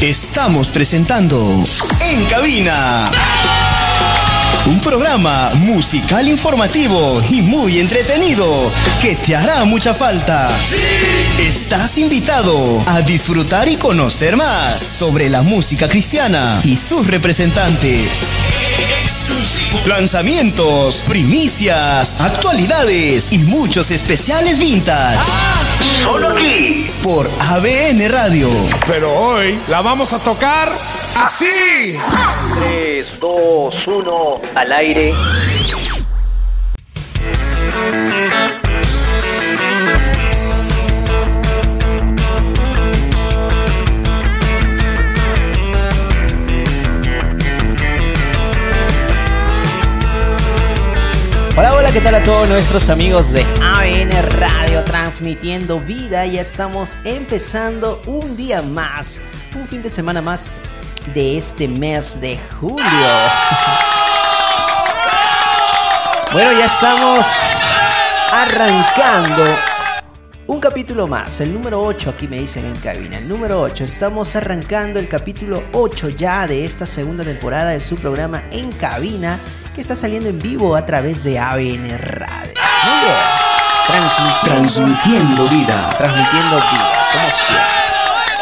Estamos 0.00 0.68
presentando 0.68 1.64
En 2.00 2.24
Cabina. 2.26 3.10
Un 4.66 4.80
programa 4.80 5.52
musical 5.54 6.28
informativo 6.28 7.22
y 7.30 7.40
muy 7.42 7.78
entretenido 7.78 8.70
que 9.00 9.14
te 9.16 9.36
hará 9.36 9.64
mucha 9.64 9.94
falta. 9.94 10.50
Estás 11.38 11.98
invitado 11.98 12.82
a 12.86 13.02
disfrutar 13.02 13.68
y 13.68 13.76
conocer 13.76 14.36
más 14.36 14.80
sobre 14.80 15.28
la 15.28 15.42
música 15.42 15.88
cristiana 15.88 16.60
y 16.64 16.76
sus 16.76 17.06
representantes. 17.06 18.32
Lanzamientos, 19.86 21.02
primicias, 21.06 22.20
actualidades 22.20 23.32
y 23.32 23.38
muchos 23.38 23.90
especiales 23.90 24.58
vintage. 24.58 25.20
Solo 26.02 26.30
aquí 26.30 26.90
por 27.02 27.30
ABN 27.38 28.08
Radio. 28.08 28.48
Pero 28.86 29.12
hoy 29.12 29.58
la 29.68 29.82
vamos 29.82 30.14
a 30.14 30.18
tocar 30.18 30.74
así. 31.16 31.98
3, 32.60 33.06
2, 33.20 33.86
1, 33.86 34.40
al 34.54 34.72
aire. 34.72 35.12
¿Qué 51.94 52.00
tal 52.00 52.16
a 52.16 52.22
todos 52.24 52.48
nuestros 52.48 52.90
amigos 52.90 53.30
de 53.30 53.40
ABN 53.62 54.10
Radio 54.40 54.82
transmitiendo 54.82 55.78
vida? 55.78 56.26
Ya 56.26 56.40
estamos 56.40 56.98
empezando 57.04 58.02
un 58.06 58.36
día 58.36 58.62
más, 58.62 59.20
un 59.54 59.64
fin 59.64 59.80
de 59.80 59.88
semana 59.88 60.20
más 60.20 60.50
de 61.14 61.38
este 61.38 61.68
mes 61.68 62.20
de 62.20 62.36
julio. 62.60 62.84
Bueno, 66.32 66.50
ya 66.58 66.64
estamos 66.64 67.28
arrancando 68.32 69.44
un 70.46 70.60
capítulo 70.60 71.06
más, 71.06 71.40
el 71.40 71.52
número 71.52 71.82
8, 71.82 72.10
aquí 72.10 72.28
me 72.28 72.38
dicen 72.38 72.66
en 72.66 72.76
cabina, 72.76 73.18
el 73.18 73.28
número 73.28 73.60
8. 73.62 73.84
Estamos 73.84 74.36
arrancando 74.36 74.98
el 74.98 75.08
capítulo 75.08 75.64
8 75.72 76.10
ya 76.10 76.46
de 76.46 76.64
esta 76.64 76.84
segunda 76.86 77.24
temporada 77.24 77.70
de 77.70 77.80
su 77.80 77.96
programa 77.96 78.42
En 78.50 78.70
Cabina, 78.72 79.38
que 79.74 79.80
está 79.80 79.96
saliendo 79.96 80.28
en 80.28 80.38
vivo 80.38 80.76
a 80.76 80.84
través 80.84 81.24
de 81.24 81.38
ABN 81.38 81.98
Radio. 81.98 82.52
Muy 82.84 83.00
bien. 83.00 83.44
Transmitiendo, 83.86 84.42
Transmitiendo 84.42 85.48
vida. 85.48 85.94
transmitiendo 85.98 86.56
vida, 86.56 86.90
como 87.12 87.30
siempre. 87.30 87.84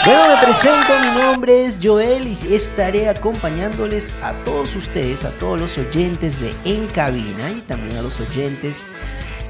Bueno, 0.04 0.28
me 0.28 0.36
presento, 0.44 0.98
mi 1.00 1.20
nombre 1.20 1.64
es 1.64 1.78
Joel 1.80 2.26
y 2.26 2.54
estaré 2.54 3.08
acompañándoles 3.08 4.14
a 4.20 4.32
todos 4.42 4.74
ustedes, 4.74 5.24
a 5.24 5.30
todos 5.30 5.60
los 5.60 5.78
oyentes 5.78 6.40
de 6.40 6.52
En 6.64 6.88
Cabina 6.88 7.50
y 7.56 7.60
también 7.60 7.96
a 7.96 8.02
los 8.02 8.18
oyentes 8.20 8.88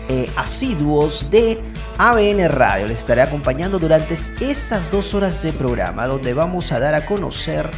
eh, 0.08 0.28
asiduos 0.36 1.30
de 1.30 1.62
ABN 1.98 2.48
Radio. 2.48 2.86
Les 2.86 3.00
estaré 3.00 3.22
acompañando 3.22 3.78
durante 3.78 4.14
estas 4.14 4.90
dos 4.90 5.14
horas 5.14 5.42
de 5.42 5.52
programa 5.52 6.06
donde 6.06 6.34
vamos 6.34 6.72
a 6.72 6.78
dar 6.78 6.94
a 6.94 7.06
conocer 7.06 7.70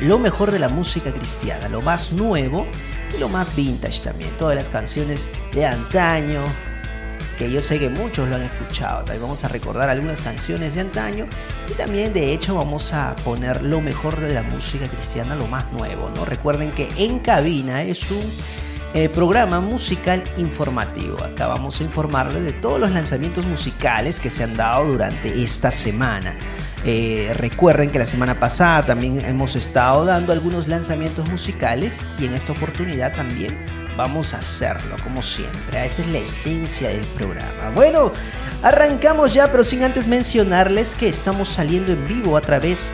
lo 0.00 0.18
mejor 0.18 0.50
de 0.50 0.58
la 0.58 0.68
música 0.68 1.12
cristiana, 1.12 1.68
lo 1.68 1.82
más 1.82 2.12
nuevo 2.12 2.66
y 3.14 3.18
lo 3.18 3.28
más 3.28 3.54
vintage 3.54 4.00
también. 4.02 4.30
Todas 4.38 4.56
las 4.56 4.68
canciones 4.68 5.30
de 5.52 5.66
antaño, 5.66 6.42
que 7.38 7.50
yo 7.50 7.62
sé 7.62 7.78
que 7.78 7.88
muchos 7.88 8.28
lo 8.28 8.36
han 8.36 8.42
escuchado. 8.42 9.04
Vamos 9.20 9.44
a 9.44 9.48
recordar 9.48 9.88
algunas 9.88 10.20
canciones 10.20 10.74
de 10.74 10.80
antaño 10.80 11.26
y 11.68 11.72
también 11.74 12.12
de 12.12 12.32
hecho 12.32 12.54
vamos 12.54 12.92
a 12.92 13.14
poner 13.16 13.64
lo 13.64 13.80
mejor 13.80 14.18
de 14.20 14.34
la 14.34 14.42
música 14.42 14.88
cristiana, 14.88 15.34
lo 15.34 15.46
más 15.46 15.70
nuevo. 15.72 16.10
¿no? 16.10 16.24
Recuerden 16.24 16.72
que 16.72 16.88
En 16.98 17.18
Cabina 17.18 17.82
es 17.82 18.10
un 18.10 18.24
eh, 18.92 19.08
programa 19.08 19.60
musical 19.60 20.24
informativo. 20.36 21.22
Acá 21.22 21.46
vamos 21.46 21.80
a 21.80 21.84
informarles 21.84 22.42
de 22.42 22.52
todos 22.52 22.80
los 22.80 22.90
lanzamientos 22.90 23.46
musicales 23.46 24.18
que 24.18 24.30
se 24.30 24.42
han 24.42 24.56
dado 24.56 24.84
durante 24.84 25.42
esta 25.42 25.70
semana. 25.70 26.36
Eh, 26.84 27.32
recuerden 27.36 27.90
que 27.90 27.98
la 27.98 28.06
semana 28.06 28.40
pasada 28.40 28.82
también 28.82 29.24
hemos 29.24 29.54
estado 29.54 30.04
dando 30.04 30.32
algunos 30.32 30.66
lanzamientos 30.66 31.28
musicales 31.28 32.06
y 32.18 32.24
en 32.24 32.34
esta 32.34 32.52
oportunidad 32.52 33.14
también 33.14 33.56
vamos 33.96 34.34
a 34.34 34.38
hacerlo 34.38 34.96
como 35.04 35.22
siempre. 35.22 35.84
Esa 35.84 36.02
es 36.02 36.08
la 36.08 36.18
esencia 36.18 36.88
del 36.88 37.04
programa. 37.16 37.70
Bueno, 37.74 38.12
arrancamos 38.62 39.34
ya, 39.34 39.52
pero 39.52 39.62
sin 39.62 39.84
antes 39.84 40.08
mencionarles 40.08 40.96
que 40.96 41.08
estamos 41.08 41.48
saliendo 41.48 41.92
en 41.92 42.08
vivo 42.08 42.36
a 42.36 42.40
través 42.40 42.90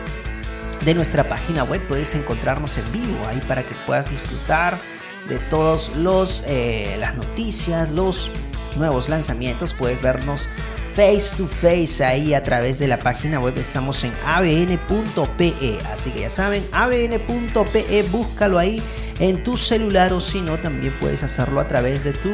de 0.85 0.93
nuestra 0.93 1.27
página 1.27 1.63
web. 1.63 1.81
Puedes 1.87 2.13
encontrarnos 2.13 2.77
en 2.77 2.91
vivo 2.91 3.17
ahí 3.27 3.41
para 3.47 3.63
que 3.63 3.73
puedas 3.85 4.11
disfrutar 4.11 4.77
de 5.27 5.39
todos 5.49 5.95
los 5.97 6.43
eh, 6.47 6.95
las 6.99 7.15
noticias, 7.15 7.91
los 7.91 8.31
nuevos 8.75 9.09
lanzamientos. 9.09 9.73
Puedes 9.73 10.01
vernos 10.01 10.49
face 10.95 11.37
to 11.37 11.45
face 11.47 12.03
ahí 12.03 12.33
a 12.33 12.41
través 12.41 12.79
de 12.79 12.87
la 12.87 12.97
página 12.97 13.39
web. 13.39 13.57
Estamos 13.57 14.03
en 14.03 14.13
abn.pe. 14.25 15.79
Así 15.91 16.11
que 16.11 16.21
ya 16.21 16.29
saben, 16.29 16.65
abn.pe, 16.71 18.03
búscalo 18.11 18.57
ahí 18.57 18.81
en 19.19 19.43
tu 19.43 19.57
celular 19.57 20.13
o 20.13 20.21
si 20.21 20.41
no, 20.41 20.57
también 20.57 20.93
puedes 20.99 21.23
hacerlo 21.23 21.59
a 21.59 21.67
través 21.67 22.03
de 22.03 22.13
tu 22.13 22.29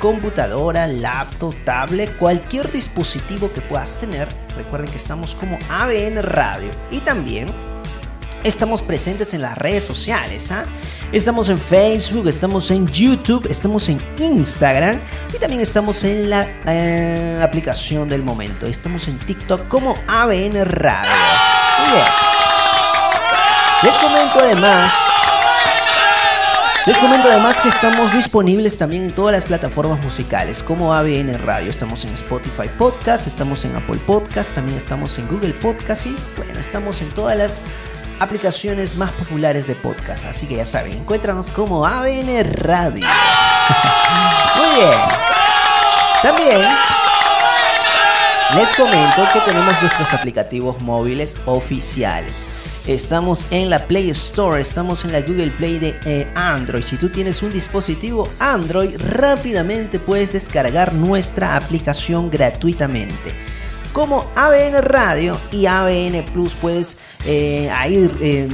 computadora, 0.00 0.86
laptop, 0.86 1.54
tablet, 1.64 2.16
cualquier 2.16 2.70
dispositivo 2.72 3.52
que 3.52 3.60
puedas 3.60 3.98
tener. 3.98 4.26
Recuerden 4.56 4.90
que 4.90 4.96
estamos 4.96 5.34
como 5.34 5.58
ABN 5.70 6.22
Radio 6.22 6.70
y 6.90 7.00
también 7.00 7.48
estamos 8.42 8.82
presentes 8.82 9.34
en 9.34 9.42
las 9.42 9.56
redes 9.58 9.84
sociales. 9.84 10.50
¿ah? 10.50 10.64
Estamos 11.12 11.48
en 11.48 11.58
Facebook, 11.58 12.28
estamos 12.28 12.70
en 12.70 12.86
YouTube, 12.86 13.44
estamos 13.50 13.88
en 13.88 14.00
Instagram 14.16 15.00
y 15.34 15.38
también 15.38 15.60
estamos 15.60 16.04
en 16.04 16.30
la 16.30 16.46
eh, 16.66 17.40
aplicación 17.42 18.08
del 18.08 18.22
momento. 18.22 18.64
Estamos 18.64 19.08
en 19.08 19.18
TikTok 19.18 19.66
como 19.66 19.96
ABN 20.06 20.64
Radio. 20.66 21.10
Muy 21.80 21.92
bien. 21.94 22.04
Les 23.82 23.96
comento 23.96 24.38
además. 24.38 24.92
Les 26.86 26.98
comento 27.00 27.28
además 27.28 27.60
que 27.60 27.70
estamos 27.70 28.12
disponibles 28.12 28.78
también 28.78 29.02
en 29.02 29.12
todas 29.12 29.34
las 29.34 29.44
plataformas 29.46 30.00
musicales 30.04 30.62
como 30.62 30.94
ABN 30.94 31.42
Radio. 31.44 31.70
Estamos 31.70 32.04
en 32.04 32.14
Spotify 32.14 32.70
Podcast, 32.78 33.26
estamos 33.26 33.64
en 33.64 33.74
Apple 33.74 33.98
Podcast, 34.06 34.54
también 34.54 34.78
estamos 34.78 35.18
en 35.18 35.26
Google 35.26 35.54
Podcast 35.54 36.06
y 36.06 36.14
bueno, 36.36 36.60
estamos 36.60 37.02
en 37.02 37.08
todas 37.08 37.36
las 37.36 37.62
aplicaciones 38.20 38.96
más 38.96 39.10
populares 39.10 39.66
de 39.66 39.74
podcast. 39.74 40.26
Así 40.26 40.46
que 40.46 40.56
ya 40.56 40.64
saben, 40.64 40.92
encuéntranos 40.92 41.50
como 41.50 41.84
ABN 41.84 42.44
Radio. 42.54 43.06
Muy 44.56 44.76
bien. 44.76 44.98
También 46.22 46.60
les 48.56 48.74
comento 48.74 49.22
que 49.32 49.40
tenemos 49.40 49.80
nuestros 49.80 50.12
aplicativos 50.12 50.80
móviles 50.82 51.36
oficiales. 51.46 52.48
Estamos 52.86 53.46
en 53.50 53.70
la 53.70 53.86
Play 53.86 54.10
Store, 54.10 54.60
estamos 54.60 55.04
en 55.04 55.12
la 55.12 55.20
Google 55.20 55.50
Play 55.52 55.78
de 55.78 56.00
eh, 56.04 56.30
Android. 56.34 56.82
Si 56.82 56.96
tú 56.96 57.08
tienes 57.08 57.42
un 57.42 57.50
dispositivo 57.50 58.28
Android, 58.38 58.96
rápidamente 58.98 59.98
puedes 59.98 60.32
descargar 60.32 60.92
nuestra 60.94 61.56
aplicación 61.56 62.30
gratuitamente. 62.30 63.34
Como 63.92 64.30
ABN 64.36 64.82
Radio 64.82 65.38
y 65.50 65.66
ABN 65.66 66.24
Plus. 66.32 66.54
Puedes 66.54 66.98
eh, 67.24 67.70
eh, 68.20 68.48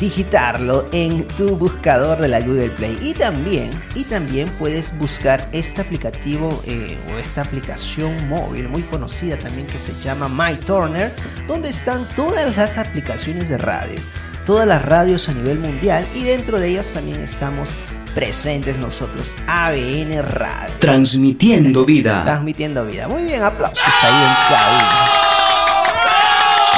digitarlo 0.00 0.88
en 0.92 1.26
tu 1.28 1.56
buscador 1.56 2.18
de 2.18 2.28
la 2.28 2.40
Google 2.40 2.70
Play. 2.70 2.98
Y 3.02 3.14
también 3.14 3.70
y 3.94 4.04
también 4.04 4.48
puedes 4.58 4.98
buscar 4.98 5.48
este 5.52 5.80
aplicativo 5.80 6.62
eh, 6.66 6.98
o 7.12 7.18
esta 7.18 7.42
aplicación 7.42 8.28
móvil 8.28 8.68
muy 8.68 8.82
conocida 8.82 9.38
también 9.38 9.66
que 9.66 9.78
se 9.78 9.92
llama 10.00 10.28
My 10.28 10.56
Turner 10.56 11.12
donde 11.46 11.68
están 11.68 12.08
todas 12.10 12.56
las 12.56 12.78
aplicaciones 12.78 13.48
de 13.48 13.58
radio 13.58 14.00
todas 14.44 14.66
las 14.66 14.84
radios 14.84 15.28
a 15.28 15.34
nivel 15.34 15.58
mundial 15.58 16.04
y 16.14 16.24
dentro 16.24 16.58
de 16.58 16.68
ellas 16.68 16.92
también 16.92 17.20
estamos 17.20 17.74
presentes 18.14 18.78
nosotros 18.78 19.36
ABN 19.46 20.22
Radio. 20.22 20.74
Transmitiendo 20.78 21.84
vida. 21.84 22.22
transmitiendo 22.24 22.84
vida. 22.84 23.08
Muy 23.08 23.24
bien 23.24 23.42
aplausos 23.42 23.82
ahí 24.02 24.14
en 24.14 24.34
cabina. 24.48 25.10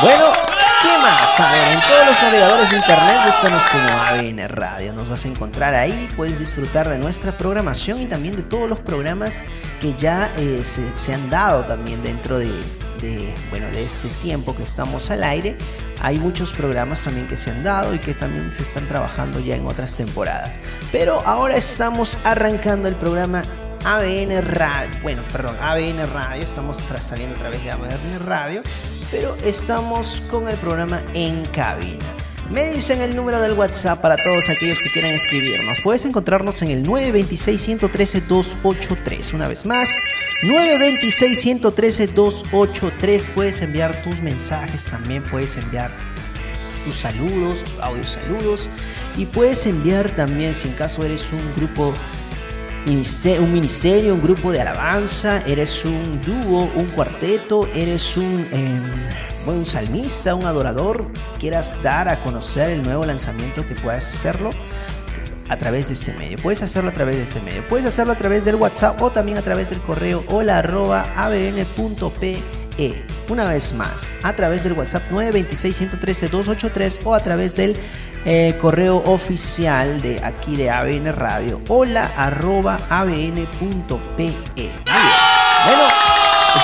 Bueno 0.03 0.27
¿Qué 0.33 0.45
A 1.08 1.53
ver, 1.53 1.69
en 1.69 1.81
todos 1.82 2.06
los 2.06 2.20
navegadores 2.20 2.70
de 2.70 2.76
internet 2.79 3.17
búscanos 3.25 3.62
como 3.69 3.88
ABN 4.03 4.49
Radio. 4.49 4.93
Nos 4.93 5.08
vas 5.08 5.25
a 5.25 5.29
encontrar 5.29 5.73
ahí, 5.73 6.08
puedes 6.17 6.41
disfrutar 6.41 6.88
de 6.88 6.99
nuestra 6.99 7.31
programación 7.31 8.00
y 8.00 8.06
también 8.06 8.35
de 8.35 8.43
todos 8.43 8.69
los 8.69 8.81
programas 8.81 9.44
que 9.81 9.94
ya 9.94 10.32
eh, 10.37 10.62
se, 10.64 11.14
han 11.14 11.31
dado 11.31 11.64
también 11.64 12.03
dentro 12.03 12.41
de, 12.41 12.50
de, 13.00 13.32
bueno, 13.50 13.69
de 13.69 13.85
este 13.85 14.08
tiempo 14.20 14.56
que 14.56 14.64
estamos 14.64 15.08
al 15.12 15.23
aire. 15.23 15.56
Hay 16.00 16.19
muchos 16.19 16.53
programas 16.53 17.05
también 17.05 17.29
que 17.29 17.37
se 17.37 17.52
han 17.52 17.62
dado 17.62 17.94
y 17.94 18.00
que 18.00 18.12
también 18.12 18.52
se 18.52 18.64
están 18.64 18.88
trabajando 18.88 19.38
ya 19.38 19.55
en 19.55 19.64
otras 19.64 19.94
temporadas. 19.94 20.59
Pero 20.91 21.23
ahora 21.25 21.56
estamos 21.56 22.19
arrancando 22.25 22.88
el 22.88 22.97
programa 22.97 23.44
ABN 23.84 24.43
Radio. 24.43 24.99
Bueno, 25.02 25.23
perdón, 25.32 25.56
ABN 25.61 26.06
Radio. 26.12 26.43
Estamos 26.43 26.78
saliendo 27.00 27.37
a 27.37 27.38
través 27.38 27.62
de 27.64 27.70
ABN 27.70 28.19
Radio. 28.25 28.62
Pero 29.11 29.37
estamos 29.44 30.23
con 30.31 30.49
el 30.49 30.56
programa 30.56 31.02
En 31.14 31.44
Cabina. 31.46 32.05
Me 32.50 32.73
dicen 32.73 33.00
el 33.00 33.17
número 33.17 33.40
del 33.40 33.55
WhatsApp 33.55 34.00
para 34.00 34.17
todos 34.17 34.49
aquellos 34.49 34.81
que 34.81 34.88
quieran 34.90 35.11
escribirnos. 35.12 35.78
Puedes 35.82 36.05
encontrarnos 36.05 36.62
en 36.62 36.70
el 36.70 36.84
926-113-283. 36.84 39.34
Una 39.34 39.49
vez 39.49 39.67
más, 39.67 39.90
926-113-283. 40.44 43.31
Puedes 43.31 43.61
enviar 43.62 44.00
tus 44.02 44.23
mensajes, 44.23 44.88
también 44.90 45.25
puedes 45.25 45.56
enviar 45.56 45.90
tus 46.84 46.94
saludos, 46.94 47.64
audio 47.81 48.05
saludos. 48.05 48.70
Y 49.17 49.26
puedes 49.26 49.67
enviar 49.67 50.08
también, 50.11 50.55
si 50.55 50.69
en 50.69 50.75
caso 50.75 51.05
eres 51.05 51.32
un 51.32 51.40
grupo, 51.56 51.93
un 52.87 53.53
ministerio, 53.53 54.15
un 54.15 54.23
grupo 54.23 54.53
de 54.53 54.61
alabanza, 54.61 55.43
eres 55.47 55.85
un 55.85 56.21
dúo, 56.23 56.71
un 56.75 56.87
cuarteto, 56.87 57.69
eres 57.75 58.17
un... 58.17 58.47
Em, 58.53 59.27
un 59.47 59.65
salmista, 59.65 60.35
un 60.35 60.44
adorador, 60.44 61.06
quieras 61.38 61.81
dar 61.83 62.09
a 62.09 62.21
conocer 62.23 62.71
el 62.71 62.83
nuevo 62.83 63.06
lanzamiento, 63.06 63.67
que 63.67 63.77
puedas 63.77 64.12
hacerlo 64.12 64.50
a 65.49 65.56
través 65.56 65.88
de 65.88 65.94
este 65.94 66.12
medio. 66.15 66.37
Puedes 66.38 66.62
hacerlo 66.62 66.91
a 66.91 66.93
través 66.93 67.17
de 67.17 67.23
este 67.23 67.41
medio. 67.41 67.67
Puedes 67.69 67.87
hacerlo 67.87 68.12
a 68.12 68.17
través 68.17 68.44
del 68.44 68.56
WhatsApp 68.56 69.00
o 69.00 69.11
también 69.12 69.38
a 69.38 69.43
través 69.43 69.71
del 69.71 69.79
correo 69.81 70.25
hola. 70.29 70.62
Una 73.29 73.49
vez 73.49 73.73
más, 73.75 74.15
a 74.23 74.33
través 74.35 74.65
del 74.65 74.73
WhatsApp 74.73 75.11
926-113-283 75.11 76.99
o 77.05 77.15
a 77.15 77.21
través 77.21 77.55
del 77.55 77.77
eh, 78.28 78.58
correo 78.61 78.96
oficial 79.06 80.02
de 80.02 80.20
aquí 80.25 80.56
de 80.56 80.69
ABN 80.69 81.12
Radio 81.12 81.61
hola 81.69 82.11
arroba 82.17 82.76
abn.pe. 82.90 84.32
Bueno, 84.56 85.84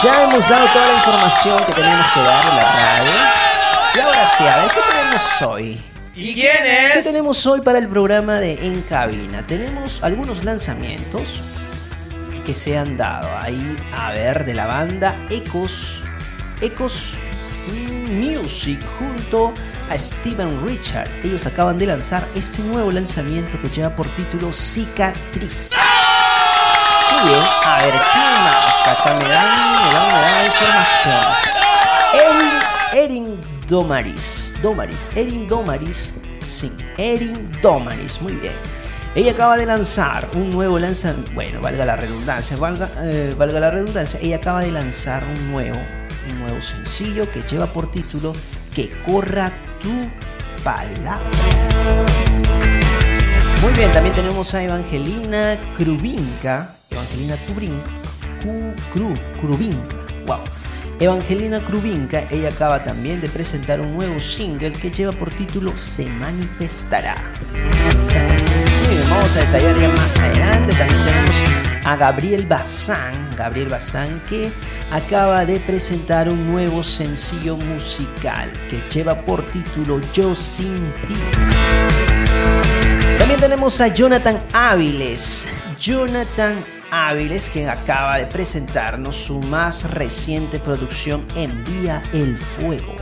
ya 0.03 0.25
hemos 0.25 0.49
dado 0.49 0.67
toda 0.67 0.87
la 0.89 0.95
información 0.95 1.65
que 1.65 1.73
teníamos 1.73 2.07
que 2.11 2.21
dar 2.21 2.45
en 2.49 2.57
la 2.57 2.73
radio. 2.73 3.11
Y 3.95 4.01
ahora 4.01 4.27
sí, 4.37 4.45
a 4.45 4.57
ver, 4.57 4.71
¿qué 4.73 4.81
tenemos 4.91 5.43
hoy? 5.43 5.81
¿Y 6.17 6.35
quién 6.35 6.67
es? 6.67 6.93
¿Qué 6.95 7.03
tenemos 7.05 7.47
hoy 7.47 7.61
para 7.61 7.79
el 7.79 7.87
programa 7.87 8.41
de 8.41 8.55
En 8.67 8.83
Cabina? 8.83 9.47
Tenemos 9.47 10.03
algunos 10.03 10.45
lanzamientos 10.45 11.41
que 12.45 12.55
se 12.55 12.77
han 12.77 12.97
dado 12.97 13.29
ahí, 13.39 13.77
a 13.93 14.11
ver, 14.11 14.45
de 14.45 14.55
la 14.55 14.67
banda 14.67 15.17
Ecos, 15.31 16.03
Ecos 16.61 17.15
Music 18.11 18.81
junto 18.99 19.55
a 19.93 19.99
Steven 19.99 20.67
Richards. 20.67 21.19
Ellos 21.23 21.47
acaban 21.47 21.77
de 21.77 21.87
lanzar 21.87 22.27
este 22.35 22.63
nuevo 22.63 22.91
lanzamiento 22.91 23.61
que 23.61 23.69
lleva 23.69 23.95
por 23.95 24.09
título 24.15 24.51
Cicatriz. 24.53 25.71
Muy 27.13 27.29
bien, 27.29 27.43
a 27.65 27.79
ver, 27.83 27.93
¿qué 27.93 28.19
más? 28.43 28.89
Acá 28.89 29.15
me 29.19 29.29
dan, 29.29 29.85
me 29.85 29.95
dan, 29.95 30.07
me 30.07 30.21
dan 30.33 30.47
información. 30.47 31.53
Erin, 32.15 33.03
Erin 33.05 33.41
Domaris, 33.69 34.55
Domaris, 34.63 35.11
Erin 35.15 35.47
Domaris, 35.47 36.15
sí, 36.41 36.73
Erin 36.97 37.51
Domaris, 37.61 38.21
muy 38.23 38.33
bien. 38.33 38.55
Ella 39.15 39.33
acaba 39.33 39.59
de 39.59 39.67
lanzar 39.67 40.27
un 40.35 40.49
nuevo 40.49 40.79
lanzamiento, 40.79 41.33
bueno, 41.35 41.61
valga 41.61 41.85
la 41.85 41.97
redundancia, 41.97 42.57
valga, 42.57 42.91
eh, 43.03 43.35
valga 43.37 43.61
la 43.61 43.71
redundancia, 43.71 44.19
ella 44.23 44.37
acaba 44.37 44.63
de 44.63 44.73
lanzar 44.73 45.23
un 45.23 45.53
nuevo, 45.53 45.79
un 46.31 46.41
nuevo 46.41 46.63
sencillo 46.63 47.31
que 47.31 47.43
lleva 47.43 47.67
por 47.67 47.91
título 47.91 48.33
Que 48.75 48.91
corra 49.05 49.53
tu 49.83 50.09
palabra. 50.63 51.21
Muy 53.61 53.73
bien, 53.75 53.93
también 53.93 54.15
tenemos 54.15 54.55
a 54.55 54.63
Evangelina 54.63 55.59
Krubinka, 55.75 56.69
Evangelina 56.91 57.37
Krubinka, 59.41 59.97
wow. 60.27 60.39
Evangelina 60.99 61.61
Krubinka, 61.61 62.25
ella 62.31 62.49
acaba 62.51 62.83
también 62.83 63.21
de 63.21 63.29
presentar 63.29 63.81
un 63.81 63.95
nuevo 63.97 64.21
single 64.21 64.73
que 64.73 64.91
lleva 64.91 65.13
por 65.13 65.31
título 65.31 65.77
Se 65.77 66.09
manifestará. 66.09 67.17
Muy 67.53 68.95
bien, 68.95 69.11
vamos 69.11 69.37
a 69.37 69.41
detallar 69.41 69.81
ya 69.81 69.89
más 69.89 70.19
adelante. 70.19 70.75
También 70.75 71.07
tenemos 71.07 71.37
a 71.85 71.97
Gabriel 71.97 72.47
Bazán, 72.47 73.31
Gabriel 73.37 73.69
Bazán 73.69 74.23
que 74.29 74.51
acaba 74.93 75.47
de 75.47 75.59
presentar 75.59 76.29
un 76.29 76.47
nuevo 76.47 76.83
sencillo 76.83 77.57
musical 77.57 78.53
que 78.69 78.83
lleva 78.93 79.19
por 79.25 79.51
título 79.51 80.01
Yo 80.13 80.35
sin 80.35 80.93
ti. 81.07 81.15
También 83.19 83.41
tenemos 83.41 83.81
a 83.81 83.89
Jonathan 83.89 84.43
Áviles. 84.53 85.49
Jonathan 85.81 86.55
Áviles, 86.91 87.49
que 87.49 87.67
acaba 87.67 88.19
de 88.19 88.27
presentarnos 88.27 89.17
su 89.17 89.41
más 89.41 89.91
reciente 89.91 90.61
producción 90.61 91.25
Envía 91.37 92.03
el 92.13 92.37
Fuego. 92.37 92.95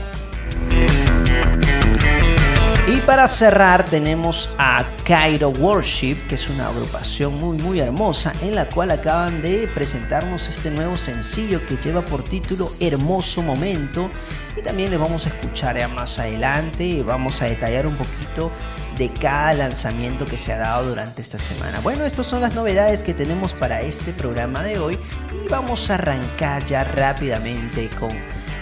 Y 2.91 3.01
para 3.03 3.29
cerrar 3.29 3.85
tenemos 3.85 4.51
a 4.59 4.85
Cairo 5.05 5.51
Worship, 5.51 6.17
que 6.29 6.35
es 6.35 6.51
una 6.51 6.67
agrupación 6.67 7.39
muy 7.39 7.57
muy 7.57 7.79
hermosa, 7.79 8.33
en 8.43 8.57
la 8.57 8.65
cual 8.69 8.91
acaban 8.91 9.43
de 9.43 9.69
presentarnos 9.73 10.49
este 10.49 10.73
nuevo 10.73 10.97
sencillo 10.97 11.65
que 11.67 11.77
lleva 11.77 12.05
por 12.05 12.25
título 12.25 12.73
Hermoso 12.81 13.43
Momento. 13.43 14.11
Y 14.57 14.63
también 14.63 14.91
le 14.91 14.97
vamos 14.97 15.25
a 15.25 15.29
escuchar 15.29 15.89
más 15.91 16.19
adelante 16.19 16.85
y 16.85 17.03
vamos 17.03 17.41
a 17.43 17.45
detallar 17.45 17.87
un 17.87 17.97
poquito 17.97 18.51
de 18.99 19.09
cada 19.09 19.53
lanzamiento 19.53 20.27
que 20.27 20.37
se 20.37 20.53
ha 20.53 20.59
dado 20.59 20.89
durante 20.89 21.23
esta 21.23 21.39
semana. 21.39 21.79
Bueno, 21.85 22.05
estas 22.05 22.27
son 22.27 22.41
las 22.41 22.57
novedades 22.57 23.05
que 23.05 23.15
tenemos 23.15 23.53
para 23.55 23.83
este 23.83 24.13
programa 24.13 24.65
de 24.65 24.81
hoy 24.81 24.99
y 25.45 25.49
vamos 25.49 25.91
a 25.91 25.95
arrancar 25.95 26.67
ya 26.67 26.83
rápidamente 26.83 27.89
con 28.01 28.11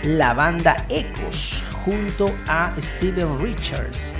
la 0.03 0.35
banda 0.35 0.85
Ecos 0.91 1.65
junto 1.85 2.35
a 2.47 2.75
Steven 2.79 3.39
Richards. 3.41 4.15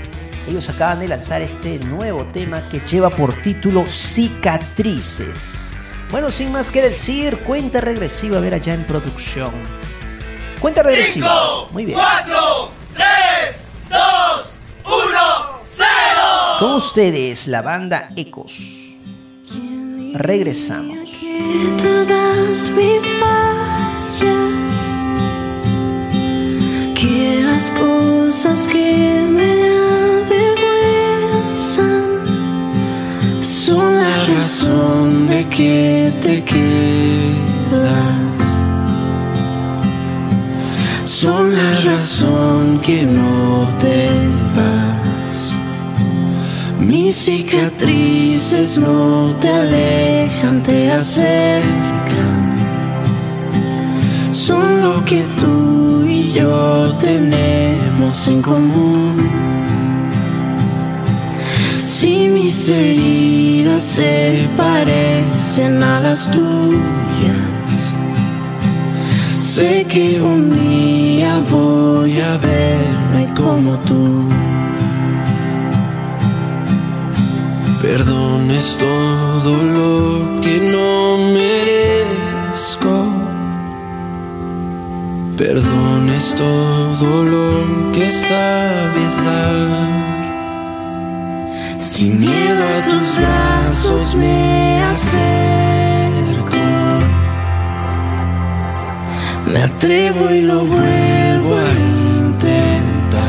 Ellos 0.47 0.69
acaban 0.69 0.99
de 0.99 1.07
lanzar 1.07 1.41
este 1.41 1.79
nuevo 1.79 2.25
tema 2.25 2.67
que 2.69 2.79
lleva 2.79 3.09
por 3.09 3.33
título 3.41 3.85
Cicatrices. 3.85 5.73
Bueno, 6.11 6.31
sin 6.31 6.51
más 6.51 6.71
que 6.71 6.81
decir, 6.81 7.37
cuenta 7.39 7.81
regresiva, 7.81 8.37
a 8.37 8.41
ver 8.41 8.55
allá 8.55 8.73
en 8.73 8.85
producción. 8.85 9.51
Cuenta 10.59 10.81
regresiva. 10.81 11.67
Muy 11.71 11.85
bien. 11.85 11.99
4, 11.99 12.71
3, 12.95 13.63
2, 13.89 13.99
1, 14.85 15.01
0. 15.65 15.87
Con 16.59 16.71
ustedes, 16.73 17.47
la 17.47 17.61
banda 17.61 18.09
Ecos. 18.15 18.57
Regresamos. 20.13 21.09
Todas 21.77 22.69
mis 22.71 23.03
fallas, 23.19 24.68
las 27.59 27.71
cosas 27.71 28.67
que 28.67 29.25
me 29.35 29.49
son 33.41 33.95
la 33.95 34.25
razón 34.25 35.27
de 35.27 35.45
que 35.47 36.11
te 36.23 36.43
quedas. 36.43 36.61
Son 41.03 41.53
la 41.53 41.81
razón 41.81 42.79
que 42.81 43.03
no 43.03 43.67
te 43.83 44.07
vas. 44.55 45.59
Mis 46.79 47.15
cicatrices 47.15 48.77
no 48.77 49.33
te 49.41 49.49
alejan, 49.49 50.63
te 50.63 50.91
acercan. 50.91 52.39
Son 54.31 54.81
lo 54.81 55.03
que 55.03 55.21
tú 55.39 55.78
y 56.19 56.31
yo 56.33 56.93
tenemos 57.01 58.27
en 58.27 58.41
común. 58.41 59.15
Si 61.77 62.27
mis 62.27 62.69
heridas 62.69 63.83
se 63.83 64.47
parecen 64.57 65.81
a 65.83 65.99
las 66.01 66.31
tuyas, 66.31 67.93
sé 69.37 69.85
que 69.87 70.21
un 70.21 70.51
día 70.53 71.41
voy 71.49 72.19
a 72.19 72.37
verme 72.37 73.33
como 73.35 73.77
tú. 73.79 74.27
Perdones 77.81 78.77
todo 78.77 79.51
lo 79.77 80.41
que 80.41 80.59
no 80.59 81.17
merezco. 81.33 82.18
Perdones 85.39 86.35
todo 86.35 87.23
lo 87.23 87.91
que 87.93 88.11
sabes 88.11 89.23
dar. 89.23 89.87
Sin 91.79 92.19
miedo 92.19 92.61
a 92.77 92.81
tus 92.81 93.15
brazos 93.17 94.15
me 94.15 94.83
acerco. 94.83 96.57
Me 99.47 99.63
atrevo 99.63 100.29
y 100.29 100.41
lo 100.41 100.65
vuelvo 100.65 101.55
a 101.55 101.71
intentar. 102.19 103.21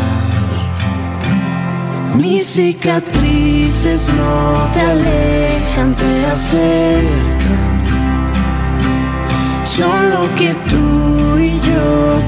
Mis 2.16 2.44
cicatrices 2.44 4.08
no 4.08 4.68
te 4.74 4.80
alejan, 4.80 5.94
te 5.94 6.26
acercan. 6.26 7.84
son 9.62 10.10
lo 10.10 10.34
que 10.34 10.52
tú 10.68 11.29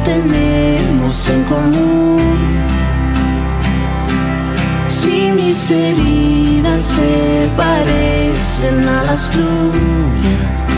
tenemos 0.05 1.29
en 1.29 1.45
común. 1.45 2.21
Si 4.89 5.31
mis 5.33 5.71
heridas 5.71 6.81
se 6.81 7.51
parecen 7.57 8.89
a 8.89 9.03
las 9.05 9.31
tuyas, 9.31 10.77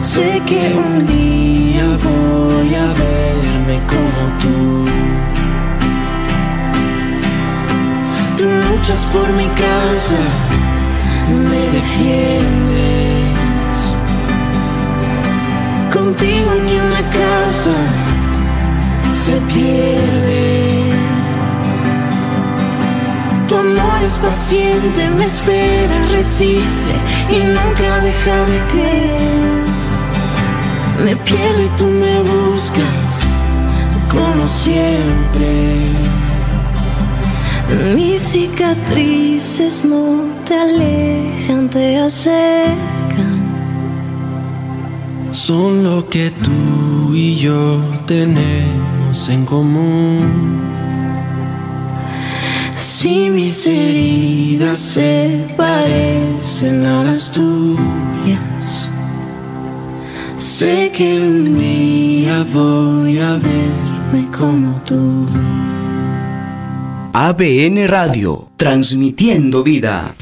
sé 0.00 0.42
que 0.46 0.74
un 0.74 1.06
día 1.06 1.86
voy 2.08 2.74
a 2.74 2.88
verme 3.04 3.76
como 3.92 4.22
tú. 4.42 4.84
Tú 8.36 8.44
luchas 8.44 9.06
por 9.12 9.28
mi 9.32 9.46
causa, 9.64 10.22
me 11.50 11.62
defiendes 11.78 12.65
contigo 15.92 16.50
ni 16.64 16.76
una 16.78 17.02
causa 17.10 17.74
se 19.16 19.36
pierde. 19.52 20.82
Tu 23.48 23.56
amor 23.56 24.02
es 24.04 24.14
paciente, 24.18 25.10
me 25.16 25.24
espera, 25.24 26.06
resiste 26.12 26.94
y 27.30 27.38
nunca 27.38 28.00
deja 28.00 28.36
de 28.50 28.58
creer. 28.72 29.64
Me 31.04 31.16
pierdo 31.16 31.62
y 31.62 31.68
tú 31.76 31.84
me 31.84 32.20
buscas 32.22 33.12
como 34.10 34.48
siempre. 34.48 35.50
Mis 37.94 38.20
cicatrices 38.22 39.84
no 39.84 40.24
te 40.46 40.54
alejan, 40.58 41.68
te 41.68 41.98
acercan 41.98 42.95
son 45.46 45.84
lo 45.84 46.08
que 46.08 46.32
tú 46.32 47.14
y 47.14 47.36
yo 47.36 47.80
tenemos 48.04 49.28
en 49.28 49.46
común. 49.46 50.18
Si 52.76 53.30
mis 53.30 53.64
heridas 53.68 54.76
se 54.76 55.46
parecen 55.56 56.84
a 56.84 57.04
las 57.04 57.30
tuyas, 57.30 58.90
sé 60.36 60.90
que 60.92 61.20
un 61.20 61.56
día 61.56 62.44
voy 62.52 63.20
a 63.20 63.34
verme 63.34 64.28
como 64.36 64.82
tú. 64.84 65.26
ABN 67.12 67.86
Radio, 67.86 68.48
transmitiendo 68.56 69.62
vida. 69.62 70.12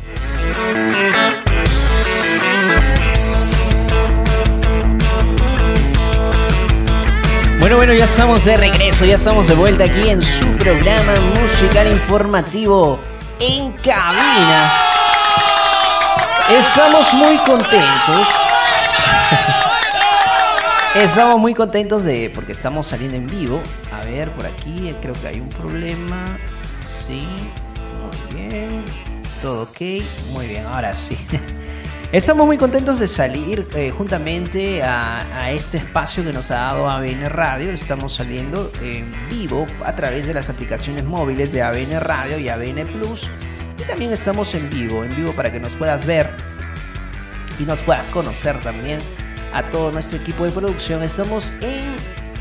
Bueno, 7.65 7.79
bueno, 7.79 7.95
ya 7.95 8.05
estamos 8.05 8.45
de 8.45 8.59
regreso, 8.59 9.07
ya 9.07 9.15
estamos 9.15 9.49
de 9.49 9.55
vuelta 9.55 9.85
aquí 9.85 10.11
en 10.11 10.21
su 10.21 10.47
programa 10.59 11.15
musical 11.41 11.91
informativo 11.91 13.01
en 13.41 13.73
cabina. 13.73 14.71
Estamos 16.51 17.15
muy 17.15 17.39
contentos. 17.39 18.29
Estamos 20.95 21.41
muy 21.41 21.55
contentos 21.55 22.05
de 22.05 22.31
porque 22.35 22.53
estamos 22.53 22.87
saliendo 22.87 23.17
en 23.17 23.27
vivo. 23.27 23.63
A 23.91 24.05
ver, 24.05 24.31
por 24.35 24.45
aquí 24.45 24.95
creo 25.01 25.15
que 25.15 25.27
hay 25.27 25.41
un 25.41 25.49
problema. 25.49 26.37
Sí, 26.81 27.27
muy 27.99 28.43
bien. 28.43 28.85
Todo 29.41 29.63
ok. 29.63 29.81
Muy 30.35 30.49
bien, 30.49 30.67
ahora 30.67 30.95
sí. 30.95 31.17
Estamos 32.13 32.47
muy 32.47 32.59
contentos 32.59 33.01
de 33.01 33.09
salir 33.09 33.67
eh, 33.75 33.91
juntamente 33.91 34.83
a, 34.83 35.51
este 35.51 35.79
espacio 35.79 36.23
que 36.25 36.33
nos 36.33 36.51
ha 36.51 36.57
dado 36.57 36.89
ABN 36.89 37.29
Radio. 37.29 37.71
Estamos 37.71 38.15
saliendo 38.15 38.71
en 38.81 39.13
vivo 39.29 39.67
a 39.85 39.95
través 39.97 40.27
de 40.27 40.35
las 40.35 40.49
aplicaciones 40.49 41.05
móviles 41.05 41.53
de 41.53 41.63
ABN 41.63 42.01
Radio 42.01 42.39
y 42.39 42.49
ABN 42.49 42.87
Plus. 42.87 43.29
Y 43.79 43.83
también 43.83 44.13
estamos 44.13 44.55
en 44.55 44.71
vivo, 44.71 45.05
en 45.05 45.17
vivo 45.17 45.33
para 45.33 45.51
que 45.51 45.59
nos 45.59 45.75
puedas 45.75 46.07
ver 46.07 46.31
y 47.59 47.65
nos 47.65 47.83
puedas 47.83 48.07
conocer 48.07 48.59
también 48.61 48.99
a 49.53 49.69
todo 49.71 49.91
nuestro 49.91 50.19
equipo 50.19 50.45
de 50.45 50.53
producción. 50.53 51.03
Estamos 51.03 51.53
en 51.61 51.97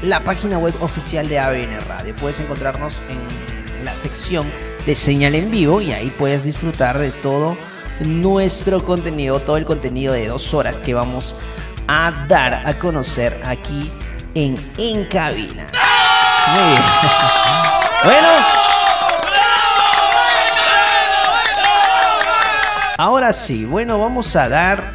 la 0.08 0.24
página 0.24 0.60
web 0.60 0.76
oficial 0.82 1.28
de 1.28 1.40
ABN 1.40 1.82
Radio. 1.88 2.16
Puedes 2.16 2.40
encontrarnos 2.40 3.02
en 3.10 3.86
la 3.86 3.96
sección 3.96 4.52
de 4.86 4.96
señal 4.96 5.34
en 5.36 5.50
vivo 5.50 5.82
y 5.82 5.94
ahí 5.94 6.14
puedes 6.18 6.44
disfrutar 6.44 7.00
de 7.00 7.10
todo 7.10 7.58
nuestro 8.00 8.84
contenido, 8.84 9.40
todo 9.40 9.58
el 9.58 9.66
contenido 9.66 10.14
de 10.14 10.28
dos 10.28 10.54
horas 10.54 10.80
que 10.80 10.94
vamos 10.94 11.36
a 11.88 12.26
dar 12.28 12.66
a 12.66 12.78
conocer 12.80 13.40
aquí 13.46 13.92
en 14.36 14.56
En 14.78 15.06
Cabina. 15.06 15.68
Muy 16.48 16.70
bien. 16.70 16.82
bueno. 18.04 18.28
Ahora 22.98 23.34
sí, 23.34 23.66
bueno, 23.66 24.00
vamos 24.00 24.36
a 24.36 24.48
dar 24.50 24.94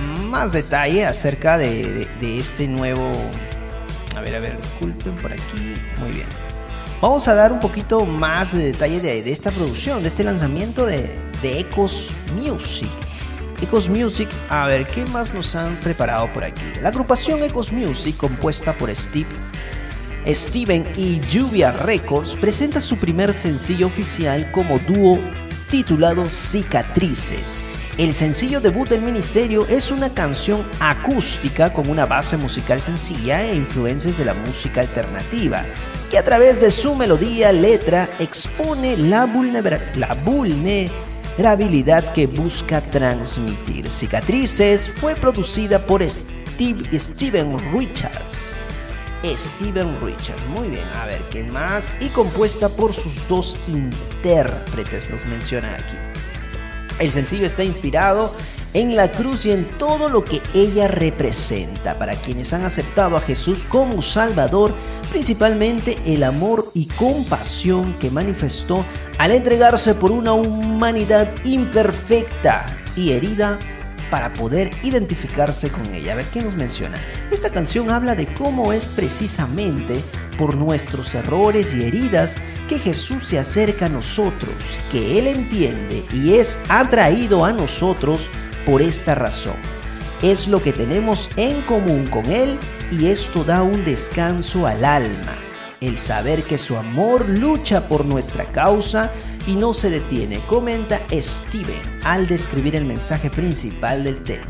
más 0.00 0.52
detalle 0.52 1.06
acerca 1.06 1.58
de, 1.58 2.08
este 2.20 2.68
nuevo... 2.68 3.12
A 4.16 4.20
ver, 4.20 4.36
a 4.36 4.40
ver, 4.40 4.60
disculpen 4.60 5.16
por 5.16 5.32
aquí. 5.32 5.74
Muy 5.98 6.10
bien. 6.12 6.53
Vamos 7.00 7.28
a 7.28 7.34
dar 7.34 7.52
un 7.52 7.60
poquito 7.60 8.06
más 8.06 8.52
de 8.52 8.72
detalle 8.72 9.00
de 9.00 9.30
esta 9.30 9.50
producción, 9.50 10.02
de 10.02 10.08
este 10.08 10.24
lanzamiento 10.24 10.86
de, 10.86 11.10
de 11.42 11.60
Ecos 11.60 12.08
Music. 12.34 12.88
Ecos 13.60 13.88
Music, 13.88 14.28
a 14.48 14.66
ver, 14.66 14.86
¿qué 14.88 15.04
más 15.06 15.34
nos 15.34 15.54
han 15.54 15.74
preparado 15.76 16.32
por 16.32 16.44
aquí? 16.44 16.62
La 16.82 16.88
agrupación 16.88 17.42
Ecos 17.42 17.72
Music, 17.72 18.16
compuesta 18.16 18.72
por 18.72 18.94
Steve, 18.94 19.28
Steven 20.26 20.86
y 20.96 21.20
Lluvia 21.20 21.72
Records, 21.72 22.36
presenta 22.36 22.80
su 22.80 22.96
primer 22.96 23.34
sencillo 23.34 23.86
oficial 23.86 24.50
como 24.50 24.78
dúo 24.78 25.20
titulado 25.70 26.26
Cicatrices. 26.26 27.58
El 27.98 28.12
sencillo 28.12 28.60
debut 28.60 28.88
del 28.88 29.02
ministerio 29.02 29.66
es 29.68 29.90
una 29.90 30.08
canción 30.08 30.66
acústica 30.80 31.72
con 31.72 31.88
una 31.88 32.06
base 32.06 32.36
musical 32.36 32.80
sencilla 32.80 33.42
e 33.42 33.54
influencias 33.54 34.18
de 34.18 34.24
la 34.24 34.34
música 34.34 34.80
alternativa, 34.80 35.64
que 36.14 36.18
a 36.20 36.22
través 36.22 36.60
de 36.60 36.70
su 36.70 36.94
melodía, 36.94 37.50
letra, 37.50 38.08
expone 38.20 38.96
la, 38.96 39.26
vulnerabilidad 39.26 40.92
la 41.38 41.50
habilidad 41.50 42.12
que 42.12 42.28
busca 42.28 42.80
transmitir. 42.80 43.90
Cicatrices 43.90 44.88
fue 44.88 45.16
producida 45.16 45.84
por 45.84 46.08
Steve, 46.08 46.96
Steven 46.96 47.58
Richards. 47.76 48.58
Steven 49.24 50.00
Richards, 50.00 50.40
muy 50.50 50.70
bien, 50.70 50.86
a 51.02 51.06
ver, 51.06 51.28
¿qué 51.30 51.42
más? 51.42 51.96
Y 52.00 52.06
compuesta 52.10 52.68
por 52.68 52.92
sus 52.92 53.26
dos 53.26 53.58
intérpretes, 53.66 55.10
nos 55.10 55.26
menciona 55.26 55.74
aquí. 55.74 55.96
El 57.00 57.10
sencillo 57.10 57.44
está 57.44 57.64
inspirado 57.64 58.32
en 58.74 58.96
la 58.96 59.10
cruz 59.10 59.46
y 59.46 59.52
en 59.52 59.78
todo 59.78 60.08
lo 60.08 60.24
que 60.24 60.42
ella 60.52 60.88
representa 60.88 61.98
para 61.98 62.16
quienes 62.16 62.52
han 62.52 62.64
aceptado 62.64 63.16
a 63.16 63.20
Jesús 63.20 63.60
como 63.68 64.02
Salvador, 64.02 64.74
principalmente 65.10 65.96
el 66.04 66.24
amor 66.24 66.70
y 66.74 66.86
compasión 66.86 67.94
que 67.94 68.10
manifestó 68.10 68.84
al 69.18 69.30
entregarse 69.30 69.94
por 69.94 70.10
una 70.10 70.32
humanidad 70.32 71.30
imperfecta 71.44 72.76
y 72.96 73.12
herida 73.12 73.58
para 74.10 74.32
poder 74.32 74.70
identificarse 74.82 75.70
con 75.70 75.94
ella. 75.94 76.12
A 76.12 76.16
ver 76.16 76.26
qué 76.26 76.42
nos 76.42 76.56
menciona. 76.56 76.98
Esta 77.30 77.50
canción 77.50 77.90
habla 77.90 78.14
de 78.14 78.26
cómo 78.34 78.72
es 78.72 78.88
precisamente 78.88 80.00
por 80.36 80.56
nuestros 80.56 81.14
errores 81.14 81.74
y 81.74 81.84
heridas 81.84 82.38
que 82.68 82.78
Jesús 82.78 83.28
se 83.28 83.38
acerca 83.38 83.86
a 83.86 83.88
nosotros, 83.88 84.52
que 84.90 85.18
Él 85.18 85.28
entiende 85.28 86.04
y 86.12 86.34
es 86.34 86.58
atraído 86.68 87.44
a 87.44 87.52
nosotros 87.52 88.28
por 88.66 88.82
esta 88.82 89.14
razón. 89.14 89.56
Es 90.22 90.48
lo 90.48 90.62
que 90.62 90.72
tenemos 90.72 91.30
en 91.36 91.62
común 91.62 92.06
con 92.06 92.26
Él 92.26 92.58
y 92.90 93.06
esto 93.06 93.44
da 93.44 93.62
un 93.62 93.84
descanso 93.84 94.66
al 94.66 94.84
alma. 94.84 95.34
El 95.80 95.98
saber 95.98 96.42
que 96.44 96.56
su 96.56 96.76
amor 96.76 97.28
lucha 97.28 97.88
por 97.88 98.06
nuestra 98.06 98.44
causa 98.46 99.12
y 99.46 99.56
no 99.56 99.74
se 99.74 99.90
detiene, 99.90 100.40
comenta 100.46 100.98
Steven 101.12 102.00
al 102.04 102.26
describir 102.26 102.76
el 102.76 102.86
mensaje 102.86 103.28
principal 103.28 104.04
del 104.04 104.22
tema. 104.22 104.46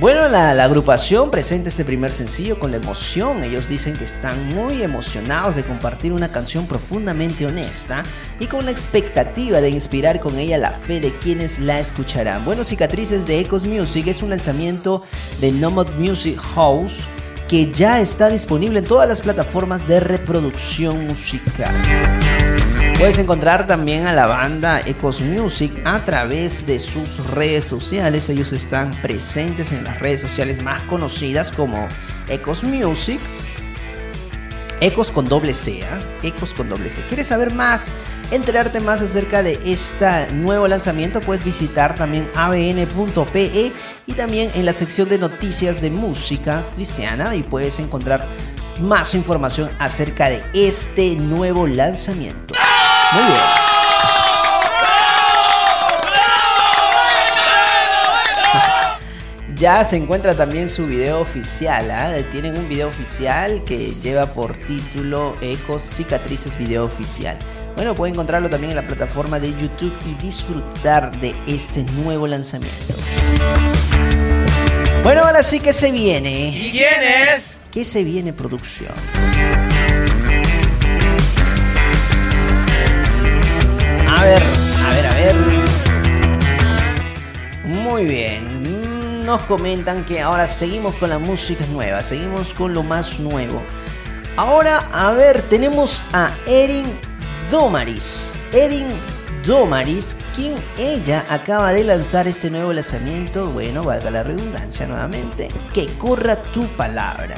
Bueno, 0.00 0.28
la, 0.28 0.62
agrupación 0.62 1.28
presenta 1.28 1.70
este 1.70 1.84
primer 1.84 2.12
sencillo 2.12 2.60
con 2.60 2.70
la 2.70 2.76
emoción. 2.76 3.42
Ellos 3.42 3.68
dicen 3.68 3.96
que 3.96 4.04
están 4.04 4.54
muy 4.54 4.80
emocionados 4.82 5.56
de 5.56 5.64
compartir 5.64 6.12
una 6.12 6.30
canción 6.30 6.68
profundamente 6.68 7.44
honesta 7.46 8.04
y 8.38 8.46
con 8.46 8.64
la 8.64 8.70
expectativa 8.70 9.60
de 9.60 9.70
inspirar 9.70 10.20
con 10.20 10.38
ella 10.38 10.56
la 10.56 10.70
fe 10.70 11.00
de 11.00 11.10
quienes 11.10 11.58
la 11.58 11.80
escucharán. 11.80 12.44
Bueno, 12.44 12.62
Cicatrices 12.62 13.26
de 13.26 13.40
Ecos 13.40 13.64
Music 13.64 14.06
es 14.06 14.22
un 14.22 14.30
lanzamiento 14.30 15.02
de 15.40 15.50
Nomad 15.50 15.88
Music 15.98 16.38
House 16.54 17.00
que 17.48 17.72
ya 17.72 18.00
está 18.00 18.28
disponible 18.28 18.78
en 18.78 18.84
todas 18.84 19.08
las 19.08 19.20
plataformas 19.20 19.88
de 19.88 19.98
reproducción 19.98 21.08
musical. 21.08 21.74
Puedes 22.98 23.20
encontrar 23.20 23.64
también 23.68 24.08
a 24.08 24.12
la 24.12 24.26
banda 24.26 24.80
Ecos 24.84 25.20
Music 25.20 25.72
a 25.84 26.00
través 26.00 26.66
de 26.66 26.80
sus 26.80 27.30
redes 27.30 27.64
sociales. 27.64 28.28
Ellos 28.28 28.52
están 28.52 28.90
presentes 28.90 29.70
en 29.70 29.84
las 29.84 30.00
redes 30.00 30.20
sociales 30.20 30.60
más 30.64 30.82
conocidas 30.82 31.52
como 31.52 31.86
Ecos 32.28 32.64
Music. 32.64 33.20
Ecos 34.80 35.12
con 35.12 35.28
doble 35.28 35.54
C, 35.54 35.84
¿ah? 35.84 36.00
Ecos 36.24 36.52
con 36.52 36.68
doble 36.68 36.90
C. 36.90 37.00
¿Quieres 37.02 37.28
saber 37.28 37.54
más? 37.54 37.92
Enterarte 38.32 38.80
más 38.80 39.00
acerca 39.00 39.44
de 39.44 39.60
este 39.64 40.32
nuevo 40.32 40.66
lanzamiento, 40.66 41.20
puedes 41.20 41.44
visitar 41.44 41.94
también 41.94 42.28
abn.pe 42.34 43.72
y 44.06 44.12
también 44.14 44.50
en 44.56 44.66
la 44.66 44.72
sección 44.72 45.08
de 45.08 45.18
noticias 45.18 45.80
de 45.80 45.90
música 45.90 46.64
cristiana 46.74 47.36
y 47.36 47.44
puedes 47.44 47.78
encontrar 47.78 48.28
más 48.80 49.14
información 49.14 49.70
acerca 49.78 50.28
de 50.28 50.42
este 50.52 51.14
nuevo 51.14 51.68
lanzamiento. 51.68 52.54
Muy 53.12 53.24
bien. 53.24 53.68
Ya 59.56 59.82
se 59.82 59.96
encuentra 59.96 60.34
también 60.34 60.68
su 60.68 60.86
video 60.86 61.20
oficial. 61.20 61.90
¿ah? 61.90 62.12
Tienen 62.30 62.56
un 62.56 62.68
video 62.68 62.86
oficial 62.86 63.64
que 63.64 63.92
lleva 64.02 64.26
por 64.26 64.54
título 64.54 65.36
Ecos 65.40 65.82
Cicatrices 65.82 66.56
Video 66.56 66.84
Oficial. 66.84 67.36
Bueno, 67.74 67.94
pueden 67.94 68.14
encontrarlo 68.14 68.48
también 68.50 68.70
en 68.70 68.76
la 68.76 68.86
plataforma 68.86 69.40
de 69.40 69.50
YouTube 69.52 69.96
y 70.06 70.14
disfrutar 70.22 71.10
de 71.18 71.34
este 71.48 71.82
nuevo 72.02 72.28
lanzamiento. 72.28 72.94
Bueno, 75.02 75.24
ahora 75.24 75.42
sí 75.42 75.58
que 75.58 75.72
se 75.72 75.90
viene. 75.90 76.50
¿Y 76.50 76.70
quién 76.70 77.02
es? 77.34 77.62
¿Qué 77.72 77.84
se 77.84 78.04
viene 78.04 78.32
producción? 78.32 78.92
A 84.18 84.24
ver, 84.24 84.42
a 84.42 84.90
ver, 84.90 85.06
a 85.06 85.14
ver. 85.14 85.36
Muy 87.64 88.04
bien. 88.04 89.24
Nos 89.24 89.42
comentan 89.42 90.04
que 90.04 90.20
ahora 90.20 90.46
seguimos 90.46 90.96
con 90.96 91.10
la 91.10 91.18
música 91.18 91.64
nueva, 91.66 92.02
seguimos 92.02 92.52
con 92.52 92.74
lo 92.74 92.82
más 92.82 93.20
nuevo. 93.20 93.62
Ahora, 94.36 94.88
a 94.92 95.12
ver, 95.12 95.42
tenemos 95.42 96.02
a 96.12 96.32
Erin 96.46 96.84
Domaris. 97.50 98.40
Erin 98.52 98.98
Domaris, 99.44 100.16
quien 100.34 100.56
ella 100.78 101.24
acaba 101.28 101.72
de 101.72 101.84
lanzar 101.84 102.26
este 102.26 102.50
nuevo 102.50 102.72
lanzamiento, 102.72 103.46
bueno, 103.48 103.84
valga 103.84 104.10
la 104.10 104.22
redundancia 104.22 104.86
nuevamente, 104.86 105.48
que 105.72 105.86
corra 105.98 106.36
tu 106.52 106.66
palabra. 106.68 107.36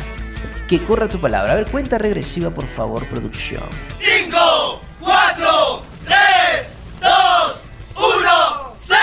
Que 0.68 0.82
corra 0.82 1.08
tu 1.08 1.20
palabra. 1.20 1.52
A 1.52 1.56
ver, 1.56 1.70
cuenta 1.70 1.99
regresiva, 1.99 2.50
por 2.50 2.66
favor, 2.66 3.04
producción. 3.06 3.68
5, 3.99 4.80
4, 5.00 5.82
3, 6.04 6.75
2, 7.00 7.10
1, 7.96 8.75
0. 8.78 8.98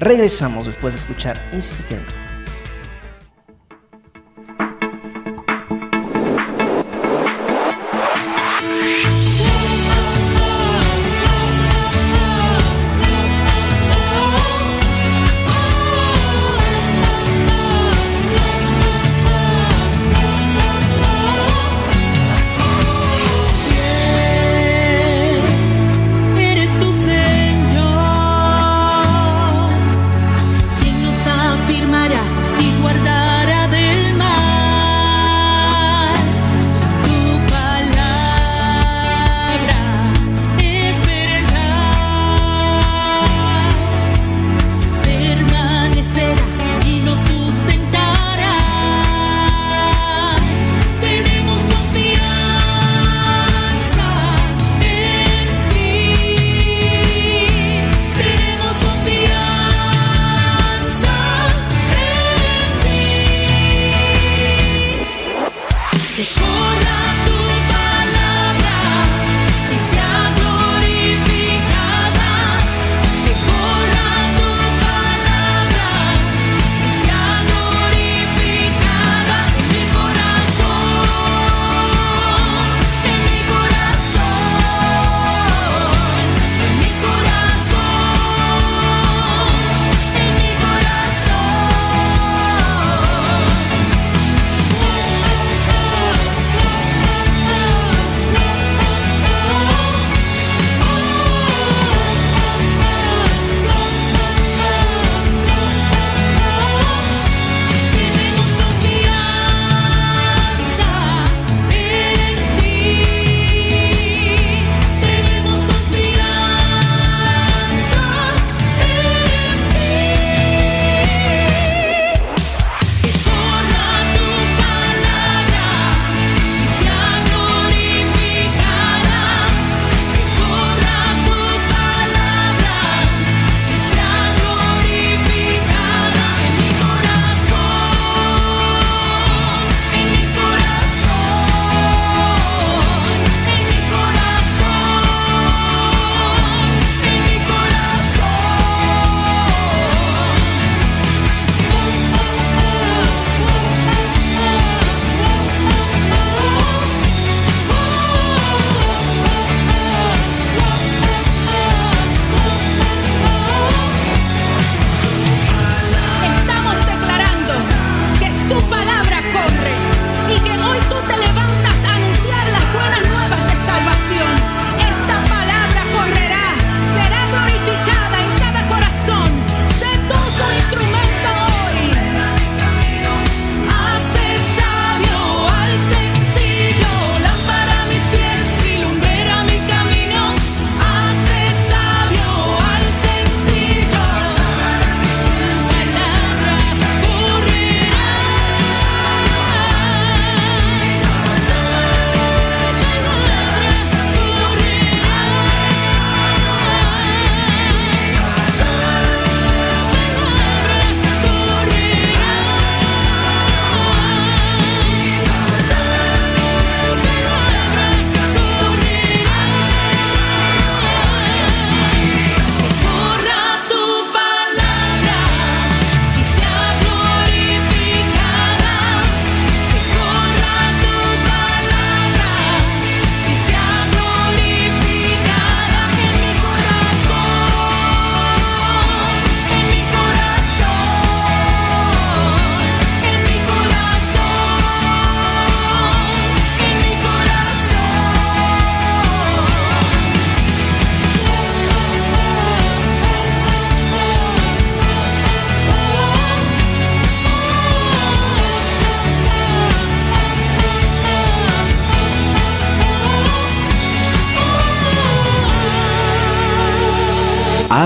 Regresamos 0.00 0.64
después 0.64 0.94
de 0.94 1.00
escuchar 1.00 1.38
este 1.52 1.82
tema. 1.82 2.19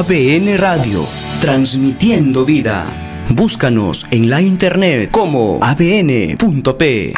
ABN 0.05 0.59
Radio, 0.59 1.07
transmitiendo 1.41 2.45
vida. 2.45 2.85
Búscanos 3.31 4.07
en 4.11 4.29
la 4.29 4.43
internet 4.43 5.11
como 5.11 5.59
abn.p. 5.63 7.15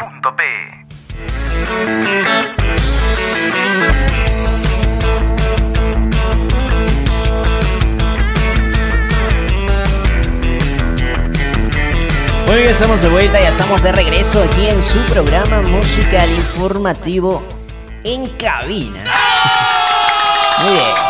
Muy 12.46 12.56
bien, 12.56 12.68
estamos 12.68 13.02
de 13.02 13.08
vuelta, 13.08 13.40
ya 13.40 13.48
estamos 13.48 13.82
de 13.82 13.90
regreso 13.90 14.40
aquí 14.44 14.68
en 14.68 14.80
su 14.80 15.00
programa 15.06 15.60
musical 15.60 16.30
informativo 16.30 17.42
en 18.04 18.28
cabina. 18.36 19.02
Muy 20.62 20.70
bien. 20.70 21.05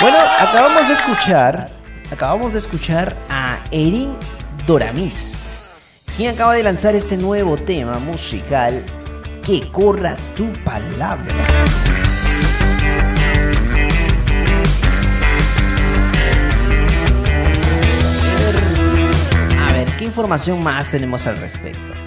Bueno, 0.00 0.16
acabamos 0.40 0.88
de 0.88 0.94
escuchar, 0.94 1.68
acabamos 2.10 2.54
de 2.54 2.58
escuchar 2.58 3.14
a 3.28 3.58
Erin 3.70 4.16
Doramis, 4.66 5.50
quien 6.16 6.32
acaba 6.34 6.54
de 6.54 6.62
lanzar 6.62 6.94
este 6.94 7.18
nuevo 7.18 7.58
tema 7.58 7.98
musical, 7.98 8.82
Que 9.42 9.60
corra 9.70 10.16
tu 10.34 10.50
palabra. 10.64 11.34
A 19.58 19.72
ver, 19.72 19.88
¿qué 19.98 20.04
información 20.06 20.62
más 20.62 20.90
tenemos 20.90 21.26
al 21.26 21.36
respecto? 21.36 21.99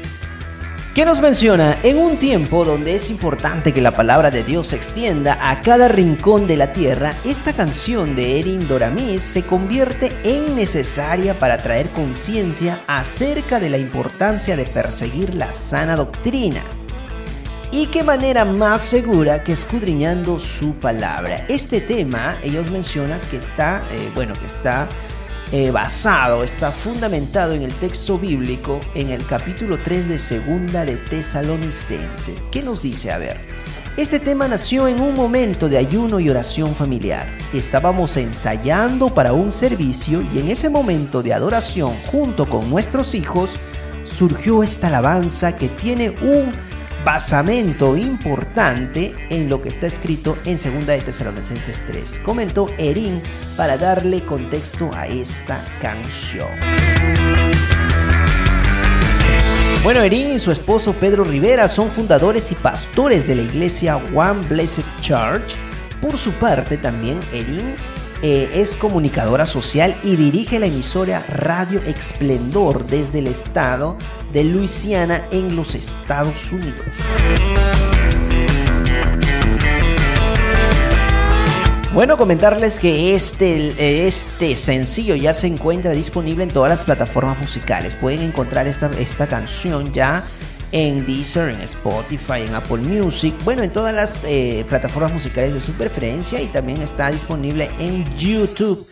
¿Qué 0.93 1.05
nos 1.05 1.21
menciona? 1.21 1.79
En 1.81 1.97
un 1.97 2.17
tiempo 2.17 2.65
donde 2.65 2.93
es 2.93 3.09
importante 3.09 3.73
que 3.73 3.81
la 3.81 3.95
palabra 3.95 4.29
de 4.29 4.43
Dios 4.43 4.67
se 4.67 4.75
extienda 4.75 5.39
a 5.41 5.59
cada 5.61 5.87
rincón 5.87 6.45
de 6.45 6.55
la 6.55 6.71
tierra, 6.71 7.15
esta 7.25 7.51
canción 7.51 8.15
de 8.15 8.39
Erin 8.39 8.67
Doramis 8.67 9.23
se 9.23 9.41
convierte 9.41 10.11
en 10.23 10.55
necesaria 10.55 11.33
para 11.39 11.57
traer 11.57 11.89
conciencia 11.89 12.79
acerca 12.85 13.59
de 13.59 13.71
la 13.71 13.79
importancia 13.79 14.55
de 14.55 14.65
perseguir 14.65 15.33
la 15.33 15.51
sana 15.51 15.95
doctrina. 15.95 16.61
Y 17.71 17.87
qué 17.87 18.03
manera 18.03 18.45
más 18.45 18.83
segura 18.83 19.43
que 19.43 19.53
escudriñando 19.53 20.39
su 20.39 20.75
palabra. 20.75 21.43
Este 21.49 21.81
tema, 21.81 22.35
ellos 22.43 22.69
mencionan 22.69 23.19
que 23.31 23.37
está, 23.37 23.81
eh, 23.89 24.11
bueno, 24.13 24.35
que 24.39 24.45
está 24.45 24.87
eh, 25.53 25.69
basado, 25.69 26.43
está 26.43 26.71
fundamentado 26.71 27.53
en 27.53 27.61
el 27.61 27.71
texto 27.71 28.17
bíblico 28.17 28.79
en 28.95 29.11
el 29.11 29.23
capítulo 29.23 29.77
3 29.83 30.09
de 30.09 30.17
Segunda 30.17 30.83
de 30.83 30.97
Tesalonicenses. 30.97 32.41
¿Qué 32.49 32.63
nos 32.63 32.81
dice? 32.81 33.11
A 33.11 33.19
ver. 33.19 33.37
Este 33.95 34.19
tema 34.19 34.47
nació 34.47 34.87
en 34.87 34.99
un 34.99 35.13
momento 35.13 35.69
de 35.69 35.77
ayuno 35.77 36.19
y 36.19 36.27
oración 36.27 36.73
familiar. 36.73 37.27
Estábamos 37.53 38.17
ensayando 38.17 39.13
para 39.13 39.33
un 39.33 39.51
servicio 39.51 40.23
y 40.23 40.39
en 40.39 40.49
ese 40.49 40.71
momento 40.71 41.21
de 41.21 41.35
adoración 41.35 41.93
junto 42.11 42.49
con 42.49 42.67
nuestros 42.71 43.13
hijos 43.13 43.51
surgió 44.05 44.63
esta 44.63 44.87
alabanza 44.87 45.55
que 45.55 45.69
tiene 45.69 46.09
un 46.09 46.51
basamento 47.03 47.97
importante 47.97 49.13
en 49.29 49.49
lo 49.49 49.61
que 49.61 49.69
está 49.69 49.87
escrito 49.87 50.37
en 50.45 50.55
2 50.55 50.85
de 50.85 51.01
Tesalonicenses 51.01 51.81
3. 51.87 52.21
Comentó 52.23 52.67
Erin 52.77 53.21
para 53.57 53.77
darle 53.77 54.21
contexto 54.21 54.89
a 54.93 55.07
esta 55.07 55.63
canción. 55.81 56.47
Bueno, 59.83 60.01
Erin 60.01 60.31
y 60.31 60.39
su 60.39 60.51
esposo 60.51 60.93
Pedro 60.93 61.25
Rivera 61.25 61.67
son 61.67 61.91
fundadores 61.91 62.51
y 62.53 62.55
pastores 62.55 63.27
de 63.27 63.35
la 63.35 63.41
iglesia 63.41 63.97
One 63.97 64.47
Blessed 64.47 64.85
Church. 65.01 65.55
Por 66.01 66.17
su 66.17 66.31
parte, 66.33 66.77
también 66.77 67.19
Erin 67.33 67.75
eh, 68.25 68.49
es 68.53 68.73
comunicadora 68.77 69.45
social 69.45 69.93
y 70.01 70.15
dirige 70.15 70.57
la 70.57 70.67
emisora 70.67 71.25
Radio 71.27 71.81
Esplendor 71.83 72.87
desde 72.87 73.19
el 73.19 73.27
estado 73.27 73.97
de 74.31 74.45
Luisiana 74.45 75.25
en 75.31 75.57
los 75.57 75.75
Estados 75.75 76.53
Unidos. 76.53 76.85
Bueno, 81.93 82.15
comentarles 82.17 82.79
que 82.79 83.13
este, 83.13 84.07
este 84.07 84.55
sencillo 84.55 85.15
ya 85.15 85.33
se 85.33 85.47
encuentra 85.47 85.91
disponible 85.91 86.43
en 86.43 86.49
todas 86.49 86.69
las 86.69 86.85
plataformas 86.85 87.37
musicales. 87.37 87.93
Pueden 87.93 88.21
encontrar 88.21 88.67
esta, 88.67 88.89
esta 88.97 89.27
canción 89.27 89.91
ya 89.91 90.23
en 90.73 91.05
Deezer, 91.05 91.49
en 91.49 91.61
Spotify, 91.61 92.41
en 92.47 92.55
Apple 92.55 92.77
Music, 92.77 93.35
bueno, 93.45 93.63
en 93.63 93.71
todas 93.71 93.93
las 93.93 94.23
eh, 94.25 94.65
plataformas 94.67 95.13
musicales 95.13 95.53
de 95.53 95.61
su 95.61 95.71
preferencia 95.73 96.41
y 96.41 96.47
también 96.47 96.81
está 96.81 97.11
disponible 97.11 97.69
en 97.79 98.03
YouTube 98.17 98.85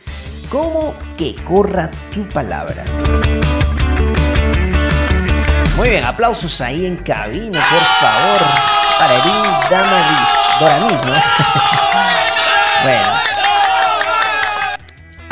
como 0.49 0.93
que 1.17 1.35
corra 1.43 1.89
tu 2.13 2.27
palabra. 2.29 2.83
Muy 5.75 5.89
bien, 5.89 6.03
aplausos 6.03 6.61
ahí 6.61 6.85
en 6.85 6.97
cabina, 6.97 7.59
por 7.59 8.07
favor, 8.07 8.41
para 8.99 9.15
Erin 9.15 9.43
Damaris, 9.69 10.29
Doramis, 10.59 11.05
¿no? 11.05 11.13
bueno. 12.83 13.20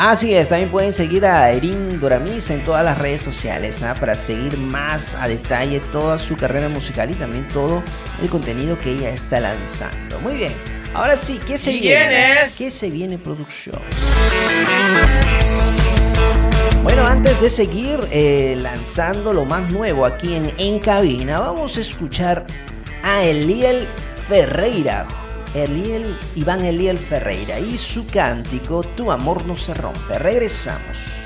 Así 0.02 0.34
es, 0.34 0.48
también 0.48 0.70
pueden 0.70 0.94
seguir 0.94 1.26
a 1.26 1.50
Erin 1.50 2.00
Doramis 2.00 2.48
en 2.48 2.64
todas 2.64 2.82
las 2.82 2.96
redes 2.96 3.20
sociales 3.20 3.82
¿ah? 3.82 3.94
para 4.00 4.16
seguir 4.16 4.56
más 4.56 5.12
a 5.12 5.28
detalle 5.28 5.78
toda 5.92 6.18
su 6.18 6.38
carrera 6.38 6.70
musical 6.70 7.10
y 7.10 7.14
también 7.14 7.46
todo 7.48 7.82
el 8.22 8.30
contenido 8.30 8.80
que 8.80 8.92
ella 8.92 9.10
está 9.10 9.40
lanzando. 9.40 10.18
Muy 10.20 10.36
bien, 10.36 10.54
ahora 10.94 11.18
sí, 11.18 11.38
¿qué 11.46 11.58
se 11.58 11.74
viene? 11.74 12.34
¿Qué 12.56 12.70
se 12.70 12.90
viene 12.90 13.18
producción? 13.18 13.78
Bueno, 16.82 17.06
antes 17.06 17.42
de 17.42 17.50
seguir 17.50 18.00
eh, 18.10 18.54
lanzando 18.56 19.34
lo 19.34 19.44
más 19.44 19.70
nuevo 19.70 20.06
aquí 20.06 20.34
en 20.34 20.50
En 20.56 20.78
Cabina, 20.78 21.40
vamos 21.40 21.76
a 21.76 21.82
escuchar 21.82 22.46
a 23.02 23.22
Eliel 23.24 23.86
Ferreira 24.26 25.06
Eliel, 25.54 26.18
Iván 26.36 26.64
Eliel 26.64 26.98
Ferreira 26.98 27.58
y 27.58 27.76
su 27.76 28.06
cántico 28.06 28.82
Tu 28.82 29.10
amor 29.10 29.44
no 29.46 29.56
se 29.56 29.74
rompe. 29.74 30.18
Regresamos. 30.18 31.19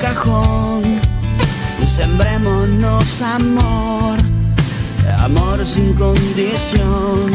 Cajón. 0.00 0.82
Sembrémonos 1.86 3.20
amor, 3.20 4.16
amor 5.18 5.66
sin 5.66 5.92
condición. 5.94 7.30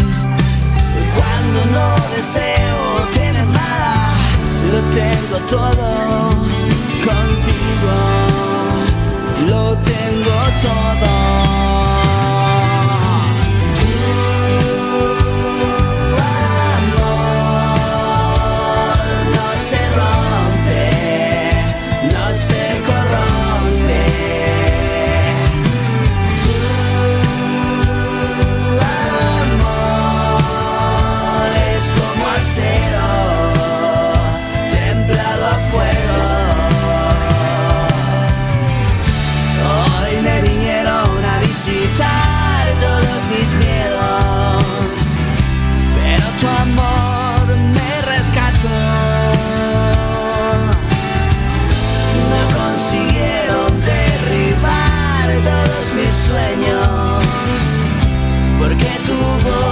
Cuando 1.16 1.66
no 1.76 2.16
deseo 2.16 3.08
tener 3.14 3.46
nada, 3.48 4.16
lo 4.72 4.80
tengo 5.00 5.38
todo 5.50 6.30
contigo. 7.04 7.94
Lo 9.48 9.78
tengo 9.80 10.36
todo. 10.62 11.25
tu 59.06 59.14
voz. 59.14 59.65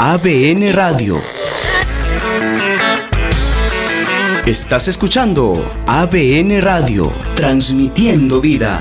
ABN 0.00 0.72
Radio. 0.74 1.20
Estás 4.46 4.86
escuchando 4.86 5.72
ABN 5.88 6.60
Radio, 6.60 7.12
transmitiendo 7.34 8.40
vida. 8.40 8.80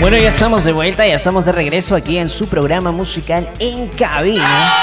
Bueno, 0.00 0.16
ya 0.16 0.30
estamos 0.30 0.64
de 0.64 0.72
vuelta, 0.72 1.06
ya 1.06 1.14
estamos 1.14 1.44
de 1.44 1.52
regreso 1.52 1.94
aquí 1.94 2.18
en 2.18 2.28
su 2.28 2.48
programa 2.48 2.90
musical 2.90 3.48
en 3.60 3.86
cabina. 3.86 4.74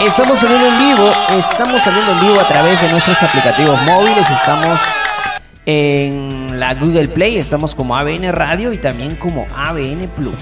Estamos 0.00 0.38
saliendo 0.38 0.68
en 0.68 0.78
vivo, 0.78 1.12
estamos 1.36 1.82
saliendo 1.82 2.12
en 2.12 2.20
vivo 2.28 2.40
a 2.40 2.46
través 2.46 2.80
de 2.80 2.88
nuestros 2.92 3.20
aplicativos 3.24 3.82
móviles, 3.82 4.24
estamos 4.30 4.78
en 5.66 6.60
la 6.60 6.74
Google 6.74 7.08
Play, 7.08 7.38
estamos 7.38 7.74
como 7.74 7.96
ABN 7.96 8.30
Radio 8.32 8.72
y 8.72 8.78
también 8.78 9.16
como 9.16 9.48
ABN 9.52 10.08
Plus. 10.14 10.34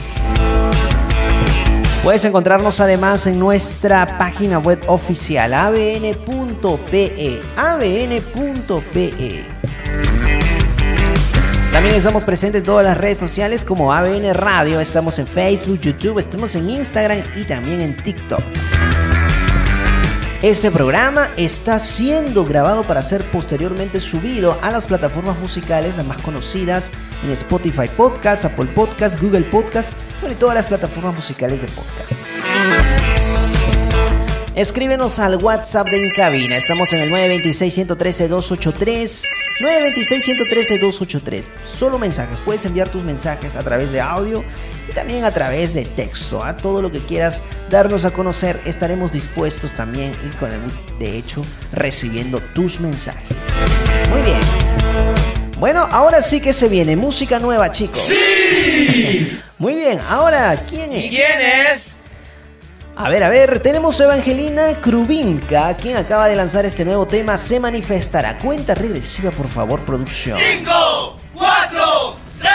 Puedes 2.03 2.25
encontrarnos 2.25 2.81
además 2.81 3.29
en 3.29 3.39
nuestra 3.39 4.19
página 4.19 4.59
web 4.59 4.81
oficial 4.89 5.55
abn.pe. 5.55 7.41
abn.pe. 7.57 9.45
También 11.71 11.95
estamos 11.95 12.25
presentes 12.25 12.59
en 12.59 12.65
todas 12.65 12.85
las 12.85 12.99
redes 12.99 13.19
sociales 13.19 13.65
como 13.65 13.93
ABN 13.93 14.35
Radio. 14.35 14.81
Estamos 14.81 15.21
en 15.21 15.29
Facebook, 15.29 15.79
YouTube, 15.79 16.19
estamos 16.19 16.57
en 16.57 16.69
Instagram 16.71 17.19
y 17.37 17.45
también 17.45 17.81
en 17.81 17.97
TikTok. 17.97 18.43
Este 20.43 20.73
programa 20.73 21.29
está 21.37 21.79
siendo 21.79 22.45
grabado 22.45 22.83
para 22.83 23.01
ser 23.01 23.31
posteriormente 23.31 24.01
subido 24.01 24.59
a 24.61 24.73
las 24.73 24.89
plataformas 24.89 25.39
musicales 25.39 25.97
las 25.97 26.05
más 26.05 26.19
conocidas 26.19 26.91
en 27.23 27.31
Spotify 27.31 27.89
Podcast, 27.97 28.45
Apple 28.45 28.67
Podcast, 28.67 29.19
Google 29.21 29.43
Podcast 29.43 29.95
y 30.31 30.35
todas 30.35 30.55
las 30.55 30.67
plataformas 30.67 31.15
musicales 31.15 31.63
de 31.63 31.69
podcast. 31.69 32.27
Escríbenos 34.55 35.19
al 35.19 35.37
WhatsApp 35.37 35.89
de 35.89 36.07
Incabina. 36.07 36.59
Estamos 36.59 36.93
en 36.93 37.01
el 37.01 37.11
926-113-283. 37.11 39.27
926-113-283. 39.61 41.49
Solo 41.65 41.99
mensajes. 41.99 42.41
Puedes 42.41 42.67
enviar 42.67 42.91
tus 42.91 43.03
mensajes 43.03 43.57
a 43.57 43.63
través 43.63 43.93
de 43.93 44.03
audio 44.03 44.45
y 44.91 44.93
también 44.93 45.25
a 45.25 45.31
través 45.31 45.73
de 45.73 45.85
texto. 45.85 46.45
A 46.45 46.55
todo 46.57 46.83
lo 46.83 46.91
que 46.91 46.99
quieras 46.99 47.43
darnos 47.71 48.05
a 48.05 48.11
conocer, 48.11 48.61
estaremos 48.67 49.13
dispuestos 49.13 49.75
también 49.75 50.13
y 50.23 50.29
de 51.03 51.17
hecho 51.17 51.43
recibiendo 51.73 52.41
tus 52.55 52.79
mensajes. 52.79 53.39
Muy 54.11 54.21
bien. 54.21 54.72
Bueno, 55.63 55.87
ahora 55.93 56.23
sí 56.23 56.41
que 56.41 56.53
se 56.53 56.69
viene 56.69 56.97
música 56.97 57.39
nueva, 57.39 57.71
chicos. 57.71 58.03
¡Sí! 58.03 59.41
Muy 59.59 59.77
bien, 59.77 60.01
ahora, 60.09 60.61
¿quién 60.69 60.91
es? 60.91 61.09
¿Quién 61.09 61.73
es? 61.73 61.97
A 62.97 63.09
ver, 63.09 63.23
a 63.23 63.29
ver, 63.29 63.61
tenemos 63.61 64.01
a 64.01 64.07
Evangelina 64.07 64.81
Krubinka, 64.81 65.73
quien 65.77 65.97
acaba 65.97 66.27
de 66.27 66.35
lanzar 66.35 66.67
este 66.67 66.85
nuevo 66.85 67.07
tema, 67.07 67.39
Se 67.39 67.61
Manifestará. 67.61 68.39
Cuenta 68.39 68.75
regresiva, 68.75 69.31
por 69.31 69.47
favor, 69.47 69.85
producción. 69.85 70.37
5, 70.37 71.21
4, 71.33 72.17
3, 72.41 72.51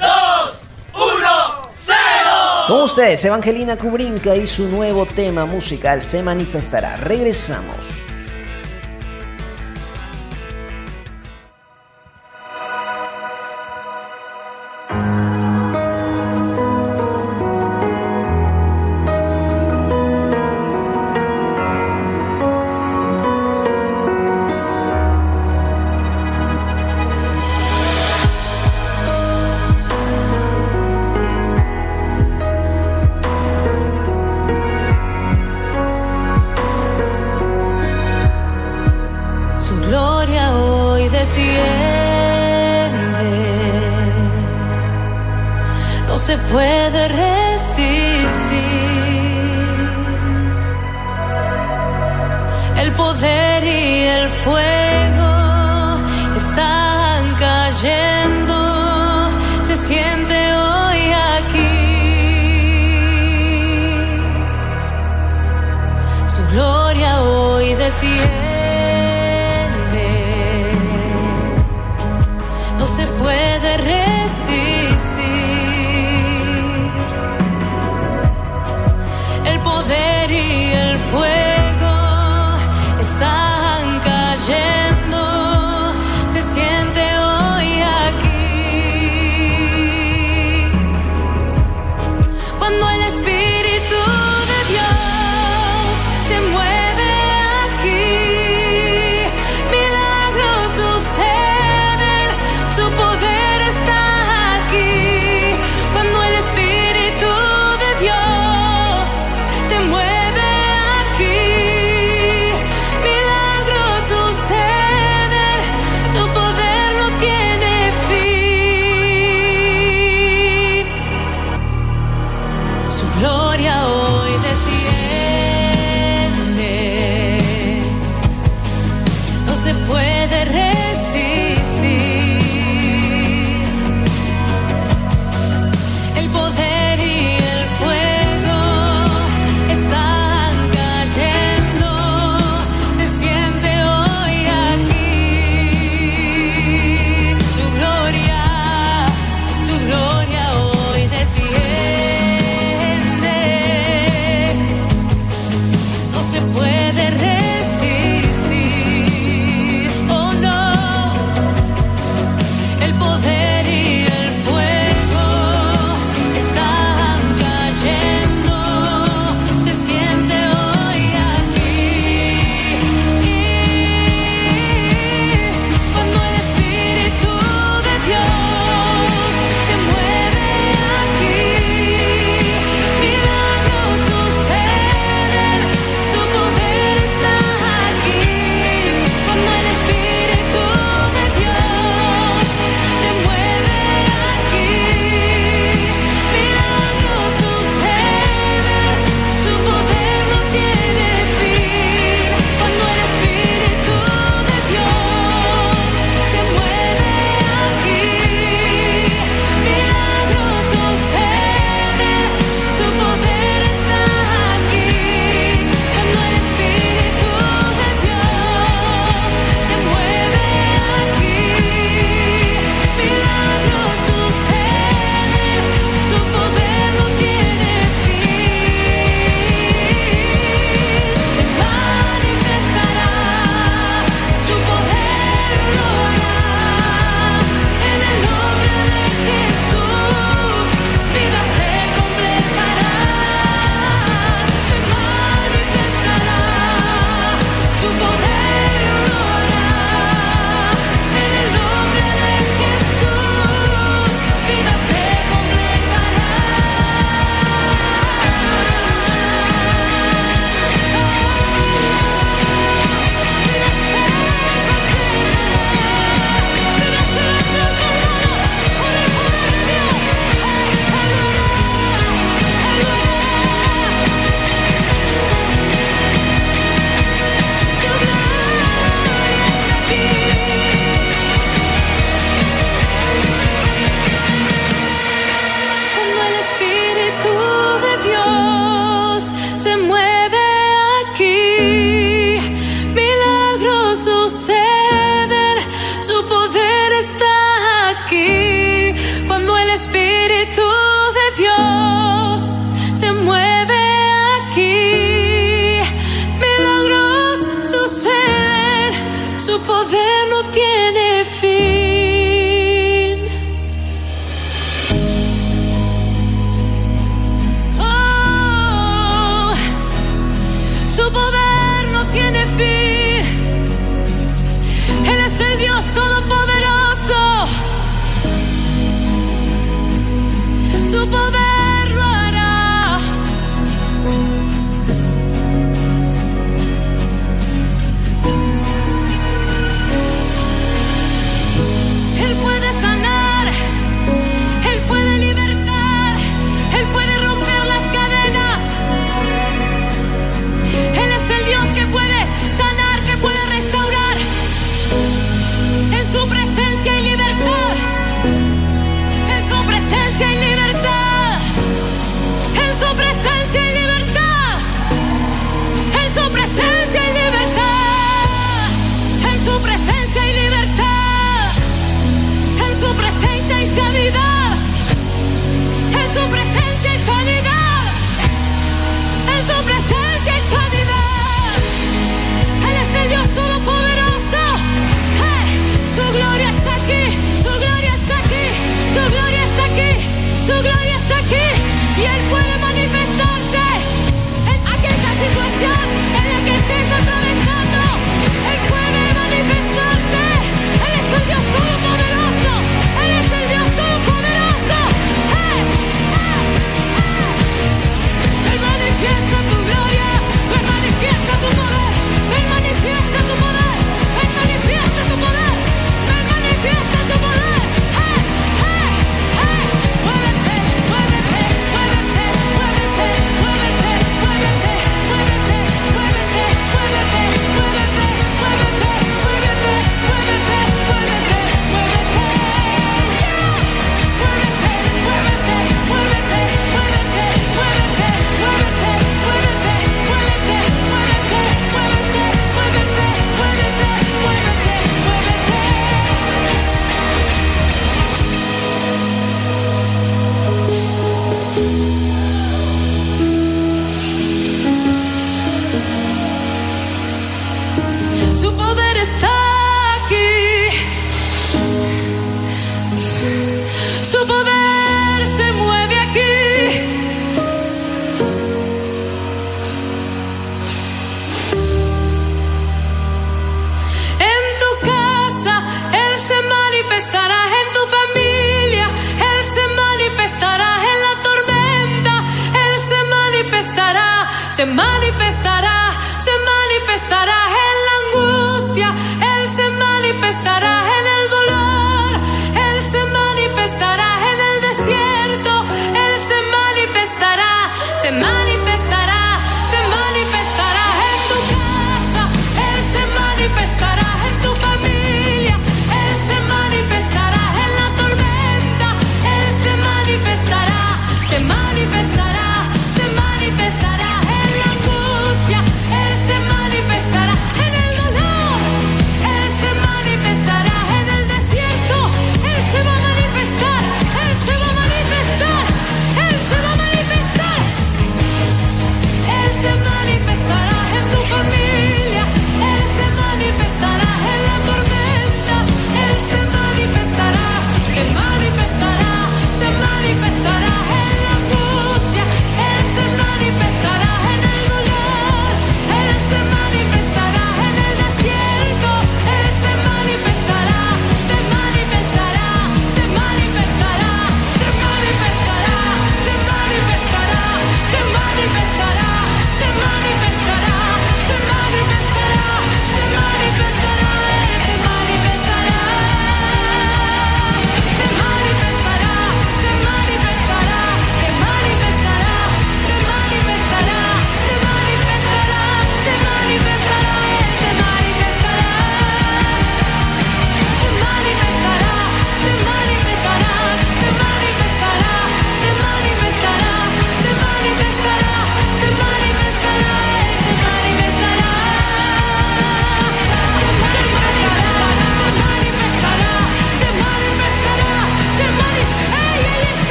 2, 0.00 0.08
1, 0.94 1.28
0. 1.76 1.96
Con 2.66 2.80
ustedes, 2.80 3.24
Evangelina 3.24 3.76
Krubinka 3.76 4.34
y 4.34 4.48
su 4.48 4.64
nuevo 4.64 5.06
tema 5.06 5.46
musical, 5.46 6.02
Se 6.02 6.24
Manifestará. 6.24 6.96
Regresamos. 6.96 8.05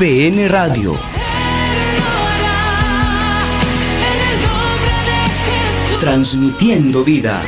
ADN 0.00 0.48
Radio. 0.48 0.98
Transmitiendo 6.00 7.04
vida. 7.04 7.42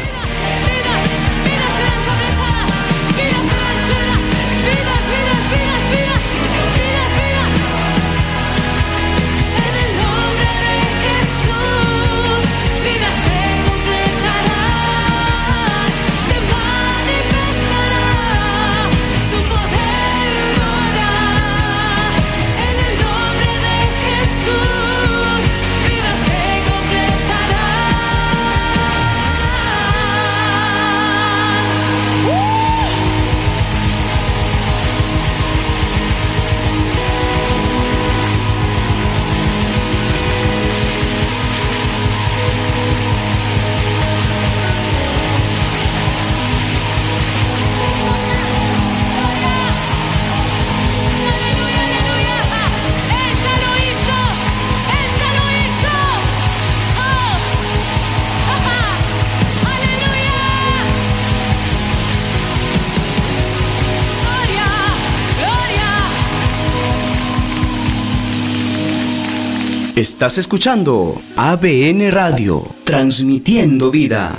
Estás 70.03 70.37
escuchando 70.37 71.23
ABN 71.37 72.11
Radio, 72.11 72.61
transmitiendo 72.83 73.93
vida. 73.93 74.33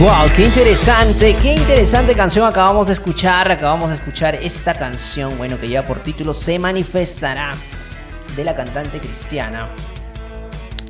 Wow, 0.00 0.32
qué 0.34 0.46
interesante, 0.46 1.36
qué 1.42 1.52
interesante 1.52 2.14
canción 2.14 2.46
acabamos 2.46 2.86
de 2.86 2.94
escuchar, 2.94 3.52
acabamos 3.52 3.90
de 3.90 3.96
escuchar 3.96 4.34
esta 4.36 4.72
canción, 4.72 5.36
bueno, 5.36 5.60
que 5.60 5.68
lleva 5.68 5.86
por 5.86 6.02
título 6.02 6.32
Se 6.32 6.58
manifestará 6.58 7.52
de 8.34 8.42
la 8.42 8.56
cantante 8.56 9.00
cristiana 9.00 9.68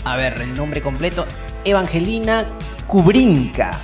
a 0.06 0.16
ver, 0.16 0.40
el 0.40 0.54
nombre 0.54 0.80
completo, 0.80 1.26
Evangelina 1.64 2.46
Kubrinka. 2.86 3.76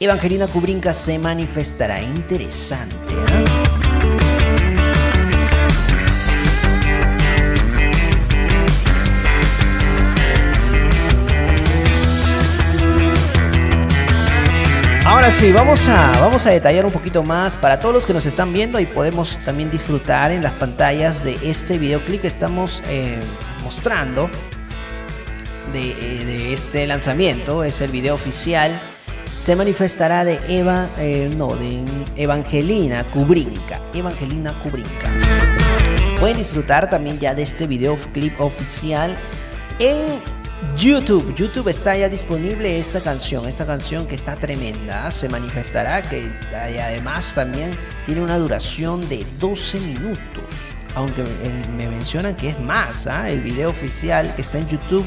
Evangelina 0.00 0.48
Kubrinka 0.48 0.92
se 0.92 1.16
manifestará. 1.16 2.02
Interesante. 2.02 3.14
¿eh? 3.14 3.44
Ahora 15.04 15.30
sí, 15.30 15.52
vamos 15.52 15.86
a, 15.86 16.10
vamos 16.20 16.46
a 16.46 16.50
detallar 16.50 16.84
un 16.84 16.90
poquito 16.90 17.22
más 17.22 17.54
para 17.54 17.78
todos 17.78 17.94
los 17.94 18.06
que 18.06 18.12
nos 18.12 18.26
están 18.26 18.52
viendo 18.52 18.80
y 18.80 18.86
podemos 18.86 19.38
también 19.44 19.70
disfrutar 19.70 20.32
en 20.32 20.42
las 20.42 20.54
pantallas 20.54 21.22
de 21.22 21.38
este 21.44 21.78
videoclip 21.78 22.22
que 22.22 22.26
estamos 22.26 22.82
eh, 22.88 23.20
mostrando 23.62 24.28
de, 25.72 25.90
eh, 25.90 26.24
de, 26.24 26.52
este 26.52 26.86
lanzamiento. 26.86 27.64
Es 27.64 27.80
el 27.80 27.90
video 27.90 28.14
oficial. 28.14 28.80
Se 29.36 29.56
manifestará 29.56 30.24
de 30.24 30.38
Eva, 30.48 30.86
eh, 30.98 31.30
no, 31.36 31.56
de 31.56 31.82
Evangelina 32.16 33.04
Kubrinka. 33.10 33.80
Evangelina 33.94 34.58
Kubrinka. 34.60 35.10
Pueden 36.18 36.36
disfrutar 36.36 36.90
también 36.90 37.18
ya 37.18 37.34
de 37.34 37.42
este 37.42 37.66
videoclip 37.66 38.38
oficial 38.40 39.16
en 39.78 39.96
YouTube, 40.76 41.34
YouTube 41.34 41.68
está 41.68 41.96
ya 41.96 42.08
disponible 42.08 42.78
esta 42.78 43.00
canción, 43.00 43.48
esta 43.48 43.64
canción 43.64 44.06
que 44.06 44.14
está 44.14 44.36
tremenda, 44.36 45.10
se 45.10 45.28
manifestará, 45.28 46.02
que 46.02 46.30
además 46.54 47.34
también 47.34 47.70
tiene 48.04 48.20
una 48.20 48.36
duración 48.36 49.06
de 49.08 49.24
12 49.38 49.80
minutos, 49.80 50.44
aunque 50.94 51.24
me 51.76 51.88
mencionan 51.88 52.36
que 52.36 52.50
es 52.50 52.60
más, 52.60 53.06
¿ah? 53.06 53.30
el 53.30 53.40
video 53.40 53.70
oficial 53.70 54.30
que 54.36 54.42
está 54.42 54.58
en 54.58 54.68
YouTube 54.68 55.06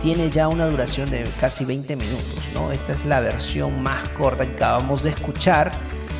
tiene 0.00 0.30
ya 0.30 0.48
una 0.48 0.66
duración 0.66 1.10
de 1.10 1.24
casi 1.40 1.64
20 1.64 1.96
minutos, 1.96 2.38
¿no? 2.54 2.72
Esta 2.72 2.92
es 2.92 3.04
la 3.04 3.20
versión 3.20 3.82
más 3.82 4.08
corta 4.10 4.46
que 4.46 4.54
acabamos 4.54 5.02
de 5.02 5.10
escuchar. 5.10 5.70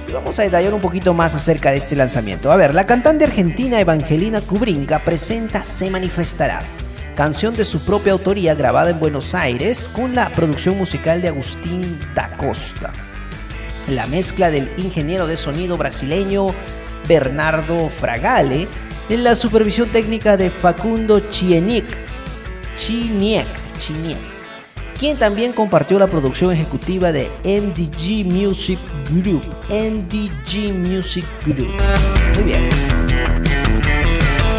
Y 0.09 0.13
vamos 0.13 0.39
a 0.39 0.43
detallar 0.43 0.75
un 0.75 0.81
poquito 0.81 1.15
más 1.15 1.35
acerca 1.35 1.71
de 1.71 1.79
este 1.79 1.97
lanzamiento. 1.97 2.53
A 2.53 2.57
ver, 2.57 2.75
la 2.75 2.87
cantante 2.87 3.25
argentina 3.25 3.81
Evangelina 3.81 4.41
Kubrinka 4.41 5.03
presenta 5.05 5.65
Se 5.65 5.91
Manifestará 5.91 6.63
canción 7.21 7.55
de 7.55 7.67
su 7.67 7.85
propia 7.85 8.13
autoría 8.13 8.55
grabada 8.55 8.89
en 8.89 8.99
Buenos 8.99 9.35
Aires 9.35 9.91
con 9.91 10.15
la 10.15 10.31
producción 10.31 10.79
musical 10.79 11.21
de 11.21 11.29
Agustín 11.29 12.01
da 12.15 12.35
Costa. 12.39 12.93
La 13.91 14.07
mezcla 14.07 14.51
del 14.51 14.71
ingeniero 14.79 15.27
de 15.27 15.37
sonido 15.37 15.77
brasileño 15.77 16.55
Bernardo 17.07 17.91
Fragale 17.91 18.67
en 19.11 19.23
la 19.23 19.35
supervisión 19.35 19.91
técnica 19.91 20.39
de 20.39 20.49
Facundo 20.49 21.21
Chieniek, 21.29 21.85
Chiniek, 22.75 23.49
Chiniek, 23.81 24.19
quien 24.99 25.17
también 25.17 25.53
compartió 25.53 25.99
la 25.99 26.07
producción 26.07 26.53
ejecutiva 26.53 27.11
de 27.11 27.29
MDG 27.45 28.27
Music 28.27 28.79
Group. 29.11 29.43
MDG 29.71 30.73
Music 30.73 31.25
Group. 31.47 31.75
Muy 32.37 32.45
bien. 32.45 32.69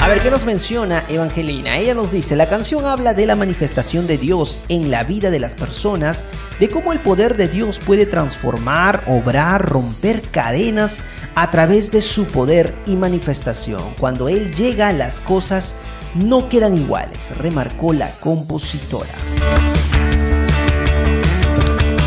A 0.01 0.07
ver, 0.07 0.23
¿qué 0.23 0.31
nos 0.31 0.45
menciona 0.45 1.05
Evangelina? 1.09 1.77
Ella 1.77 1.93
nos 1.93 2.11
dice, 2.11 2.35
la 2.35 2.49
canción 2.49 2.85
habla 2.85 3.13
de 3.13 3.27
la 3.27 3.35
manifestación 3.35 4.07
de 4.07 4.17
Dios 4.17 4.59
en 4.67 4.89
la 4.89 5.03
vida 5.03 5.29
de 5.29 5.39
las 5.39 5.53
personas, 5.53 6.23
de 6.59 6.69
cómo 6.69 6.91
el 6.91 6.99
poder 7.01 7.37
de 7.37 7.47
Dios 7.47 7.77
puede 7.77 8.07
transformar, 8.07 9.03
obrar, 9.05 9.69
romper 9.69 10.23
cadenas 10.23 11.01
a 11.35 11.51
través 11.51 11.91
de 11.91 12.01
su 12.01 12.25
poder 12.25 12.73
y 12.87 12.95
manifestación. 12.95 13.83
Cuando 13.99 14.27
Él 14.27 14.51
llega, 14.55 14.91
las 14.91 15.21
cosas 15.21 15.75
no 16.15 16.49
quedan 16.49 16.77
iguales, 16.77 17.35
remarcó 17.37 17.93
la 17.93 18.11
compositora. 18.19 19.13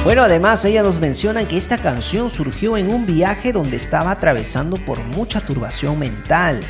Bueno, 0.04 0.22
además 0.22 0.64
ella 0.64 0.82
nos 0.82 1.00
menciona 1.00 1.48
que 1.48 1.56
esta 1.56 1.78
canción 1.78 2.28
surgió 2.28 2.76
en 2.76 2.90
un 2.90 3.06
viaje 3.06 3.52
donde 3.52 3.76
estaba 3.76 4.10
atravesando 4.10 4.76
por 4.76 5.02
mucha 5.02 5.40
turbación 5.40 5.98
mental 5.98 6.60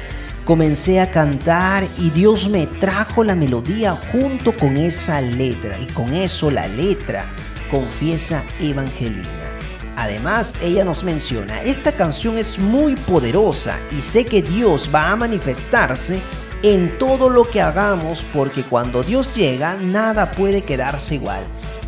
comencé 0.44 1.00
a 1.00 1.10
cantar 1.10 1.84
y 1.98 2.10
Dios 2.10 2.48
me 2.48 2.66
trajo 2.66 3.24
la 3.24 3.34
melodía 3.34 3.92
junto 4.12 4.52
con 4.52 4.76
esa 4.76 5.20
letra 5.20 5.78
y 5.78 5.86
con 5.86 6.12
eso 6.12 6.50
la 6.50 6.68
letra 6.68 7.26
confiesa 7.70 8.42
Evangelina. 8.60 9.28
Además, 9.96 10.56
ella 10.60 10.84
nos 10.84 11.02
menciona, 11.02 11.62
esta 11.62 11.92
canción 11.92 12.36
es 12.36 12.58
muy 12.58 12.96
poderosa 12.96 13.78
y 13.96 14.02
sé 14.02 14.24
que 14.24 14.42
Dios 14.42 14.90
va 14.94 15.10
a 15.10 15.16
manifestarse 15.16 16.22
en 16.64 16.98
todo 16.98 17.28
lo 17.28 17.44
que 17.44 17.60
hagamos 17.60 18.24
porque 18.32 18.64
cuando 18.64 19.02
Dios 19.02 19.34
llega 19.34 19.74
nada 19.74 20.30
puede 20.30 20.62
quedarse 20.62 21.16
igual. 21.16 21.44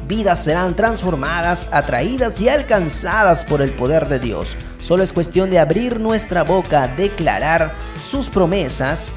Vidas 0.06 0.44
serán 0.44 0.76
transformadas, 0.76 1.68
atraídas 1.72 2.38
y 2.40 2.50
alcanzadas 2.50 3.46
por 3.46 3.62
el 3.62 3.72
poder 3.72 4.06
de 4.06 4.18
Dios. 4.18 4.54
Solo 4.80 5.02
es 5.02 5.14
cuestión 5.14 5.48
de 5.50 5.58
abrir 5.58 5.98
nuestra 5.98 6.44
boca, 6.44 6.88
declarar 6.88 7.74
sus 8.08 8.28
promesas, 8.28 9.08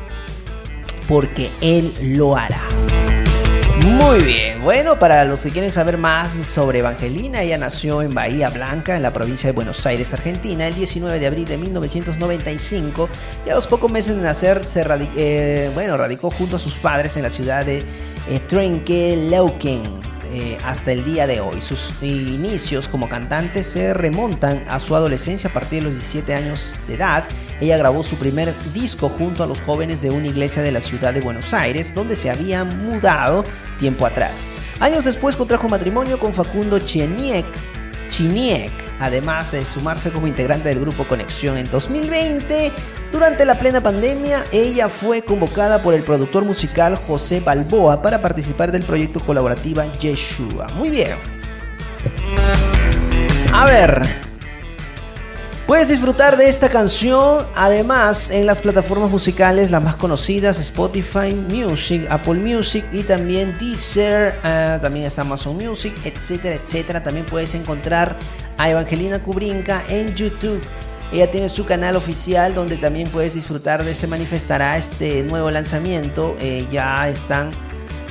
porque 1.09 1.51
Él 1.61 1.93
lo 2.01 2.37
hará. 2.37 2.61
Muy 3.85 4.23
bien, 4.23 4.61
bueno, 4.61 4.99
para 4.99 5.23
los 5.23 5.41
que 5.41 5.51
quieren 5.51 5.71
saber 5.71 5.97
más 5.97 6.33
sobre 6.33 6.79
Evangelina, 6.79 7.41
ella 7.41 7.57
nació 7.57 8.01
en 8.01 8.13
Bahía 8.13 8.49
Blanca, 8.49 8.95
en 8.95 9.01
la 9.01 9.13
provincia 9.13 9.47
de 9.47 9.53
Buenos 9.53 9.85
Aires, 9.85 10.13
Argentina, 10.13 10.67
el 10.67 10.75
19 10.75 11.19
de 11.19 11.27
abril 11.27 11.45
de 11.45 11.57
1995 11.57 13.09
y 13.45 13.49
a 13.49 13.55
los 13.55 13.67
pocos 13.67 13.89
meses 13.89 14.17
de 14.17 14.23
nacer 14.23 14.65
se 14.65 14.85
eh, 15.15 15.71
bueno, 15.73 15.95
radicó 15.95 16.29
junto 16.29 16.57
a 16.57 16.59
sus 16.59 16.73
padres 16.75 17.15
en 17.15 17.23
la 17.23 17.29
ciudad 17.29 17.65
de 17.65 17.79
eh, 18.29 18.39
Trenquelauquen 18.47 20.08
eh, 20.31 20.57
hasta 20.63 20.91
el 20.91 21.03
día 21.03 21.27
de 21.27 21.39
hoy. 21.39 21.61
Sus 21.61 22.01
inicios 22.01 22.87
como 22.87 23.09
cantante 23.09 23.63
se 23.63 23.93
remontan 23.93 24.63
a 24.67 24.79
su 24.79 24.95
adolescencia 24.95 25.49
a 25.49 25.53
partir 25.53 25.79
de 25.79 25.89
los 25.89 25.93
17 25.93 26.35
años 26.35 26.75
de 26.87 26.95
edad. 26.95 27.23
Ella 27.59 27.77
grabó 27.77 28.03
su 28.03 28.15
primer 28.15 28.53
disco 28.73 29.09
junto 29.09 29.43
a 29.43 29.47
los 29.47 29.59
jóvenes 29.61 30.01
de 30.01 30.11
una 30.11 30.27
iglesia 30.27 30.61
de 30.61 30.71
la 30.71 30.81
ciudad 30.81 31.13
de 31.13 31.21
Buenos 31.21 31.53
Aires, 31.53 31.93
donde 31.95 32.15
se 32.15 32.29
había 32.29 32.63
mudado 32.63 33.43
tiempo 33.79 34.05
atrás. 34.05 34.45
Años 34.79 35.03
después 35.03 35.35
contrajo 35.35 35.67
matrimonio 35.67 36.19
con 36.19 36.33
Facundo 36.33 36.79
Cheniek, 36.79 37.45
Chiniek, 38.09 38.71
además 38.99 39.51
de 39.53 39.63
sumarse 39.63 40.11
como 40.11 40.27
integrante 40.27 40.67
del 40.69 40.81
grupo 40.81 41.07
Conexión 41.07 41.57
en 41.57 41.69
2020. 41.69 42.73
Durante 43.11 43.45
la 43.45 43.55
plena 43.55 43.81
pandemia, 43.81 44.43
ella 44.51 44.89
fue 44.89 45.21
convocada 45.21 45.81
por 45.81 45.93
el 45.93 46.03
productor 46.03 46.43
musical 46.43 46.95
José 46.95 47.39
Balboa 47.39 48.01
para 48.01 48.21
participar 48.21 48.71
del 48.71 48.83
proyecto 48.83 49.21
colaborativo 49.21 49.81
Yeshua. 49.99 50.67
Muy 50.75 50.89
bien. 50.89 51.15
A 53.53 53.65
ver, 53.65 54.01
Puedes 55.69 55.89
disfrutar 55.89 56.35
de 56.35 56.49
esta 56.49 56.67
canción 56.67 57.45
además 57.53 58.31
en 58.31 58.47
las 58.47 58.57
plataformas 58.57 59.11
musicales 59.11 59.69
las 59.69 59.83
más 59.83 59.97
conocidas, 59.97 60.59
Spotify 60.59 61.35
Music, 61.35 62.07
Apple 62.09 62.39
Music 62.39 62.83
y 62.91 63.03
también 63.03 63.55
Deezer, 63.59 64.39
ah, 64.41 64.79
también 64.81 65.05
está 65.05 65.21
Amazon 65.21 65.57
Music, 65.57 65.93
etcétera, 66.05 66.55
etcétera. 66.55 67.03
También 67.03 67.27
puedes 67.27 67.53
encontrar 67.53 68.17
a 68.57 68.67
Evangelina 68.67 69.21
Kubrinka 69.21 69.83
en 69.89 70.15
YouTube. 70.15 70.59
Ella 71.11 71.29
tiene 71.29 71.49
su 71.49 71.63
canal 71.65 71.95
oficial 71.95 72.55
donde 72.55 72.75
también 72.75 73.07
puedes 73.07 73.35
disfrutar 73.35 73.85
de 73.85 73.93
Se 73.93 74.07
Manifestará 74.07 74.75
este 74.75 75.21
nuevo 75.21 75.51
lanzamiento. 75.51 76.35
Eh, 76.39 76.65
ya 76.71 77.07
están 77.09 77.51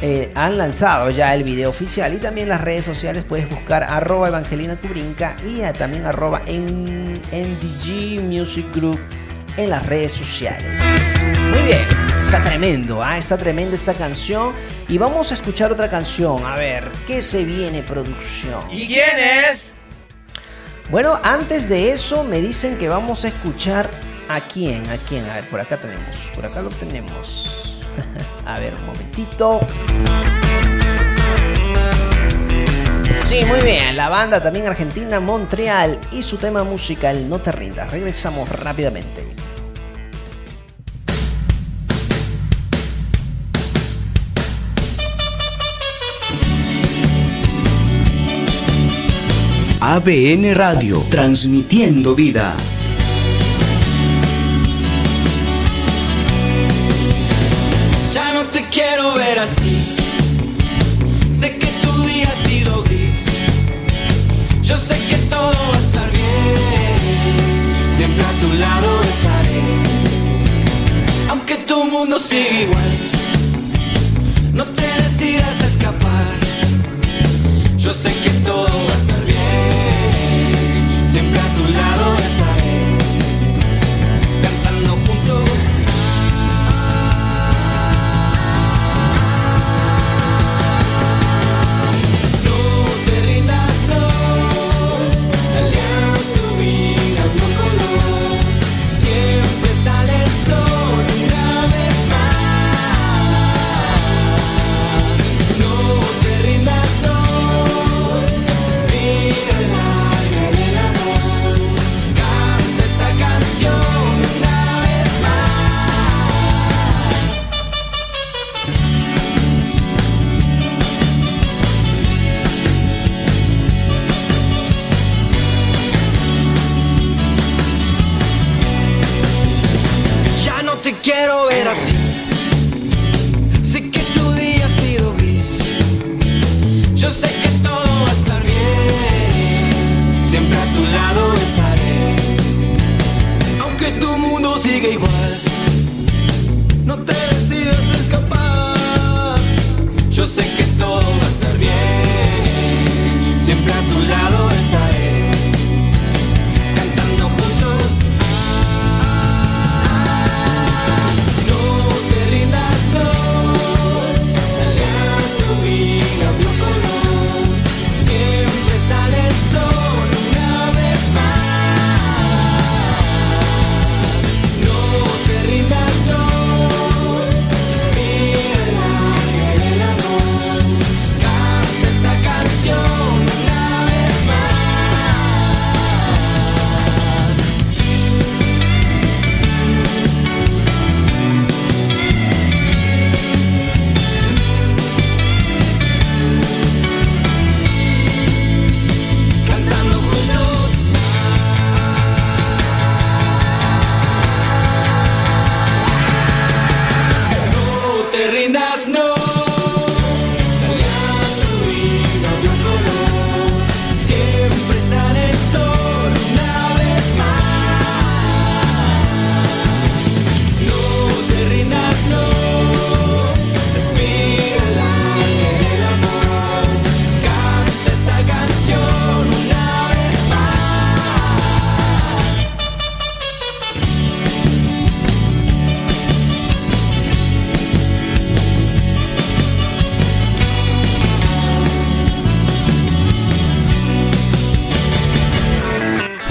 eh, 0.00 0.30
han 0.36 0.58
lanzado 0.58 1.10
ya 1.10 1.34
el 1.34 1.42
video 1.42 1.70
oficial 1.70 2.14
y 2.14 2.18
también 2.18 2.48
las 2.48 2.60
redes 2.60 2.84
sociales 2.84 3.24
puedes 3.24 3.48
buscar 3.48 3.82
arroba 3.82 4.28
Evangelina 4.28 4.76
Kubrinka 4.76 5.34
y 5.44 5.60
también 5.76 6.04
arroba 6.04 6.42
en 6.46 7.14
MDG 7.14 8.20
Music 8.22 8.66
Group 8.72 9.00
en 9.56 9.70
las 9.70 9.84
redes 9.86 10.12
sociales. 10.12 10.80
Muy 11.50 11.62
bien, 11.62 11.80
está 12.24 12.40
tremendo, 12.42 13.02
¿ah? 13.02 13.18
está 13.18 13.36
tremendo 13.36 13.74
esta 13.74 13.92
canción 13.92 14.54
y 14.88 14.98
vamos 14.98 15.32
a 15.32 15.34
escuchar 15.34 15.72
otra 15.72 15.90
canción. 15.90 16.46
A 16.46 16.54
ver, 16.54 16.88
¿qué 17.06 17.20
se 17.20 17.44
viene 17.44 17.82
producción? 17.82 18.62
¿Y 18.70 18.86
quién 18.86 19.18
es? 19.50 19.78
Bueno, 20.90 21.18
antes 21.24 21.68
de 21.68 21.90
eso 21.90 22.22
me 22.22 22.40
dicen 22.40 22.78
que 22.78 22.88
vamos 22.88 23.24
a 23.24 23.28
escuchar 23.28 23.90
a 24.28 24.40
quién, 24.40 24.88
a 24.90 24.96
quién. 24.96 25.28
A 25.28 25.34
ver, 25.34 25.44
por 25.44 25.60
acá 25.60 25.76
tenemos, 25.76 26.16
por 26.36 26.46
acá 26.46 26.62
lo 26.62 26.70
tenemos. 26.70 27.77
A 28.46 28.58
ver, 28.58 28.74
un 28.74 28.86
momentito. 28.86 29.60
Sí, 33.14 33.40
muy 33.46 33.60
bien. 33.60 33.96
La 33.96 34.08
banda 34.08 34.42
también 34.42 34.66
argentina, 34.66 35.20
Montreal 35.20 35.98
y 36.12 36.22
su 36.22 36.38
tema 36.38 36.64
musical 36.64 37.28
No 37.28 37.40
te 37.40 37.52
rindas. 37.52 37.90
Regresamos 37.90 38.48
rápidamente. 38.48 39.26
ABN 49.80 50.54
Radio, 50.54 51.02
transmitiendo 51.08 52.14
vida. 52.14 52.56
sigue. 72.18 72.97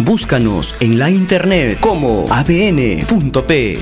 Búscanos 0.08 0.74
en 0.80 1.00
la 1.00 1.10
internet 1.10 1.82
como 1.82 2.28
abn.p. 2.32 3.78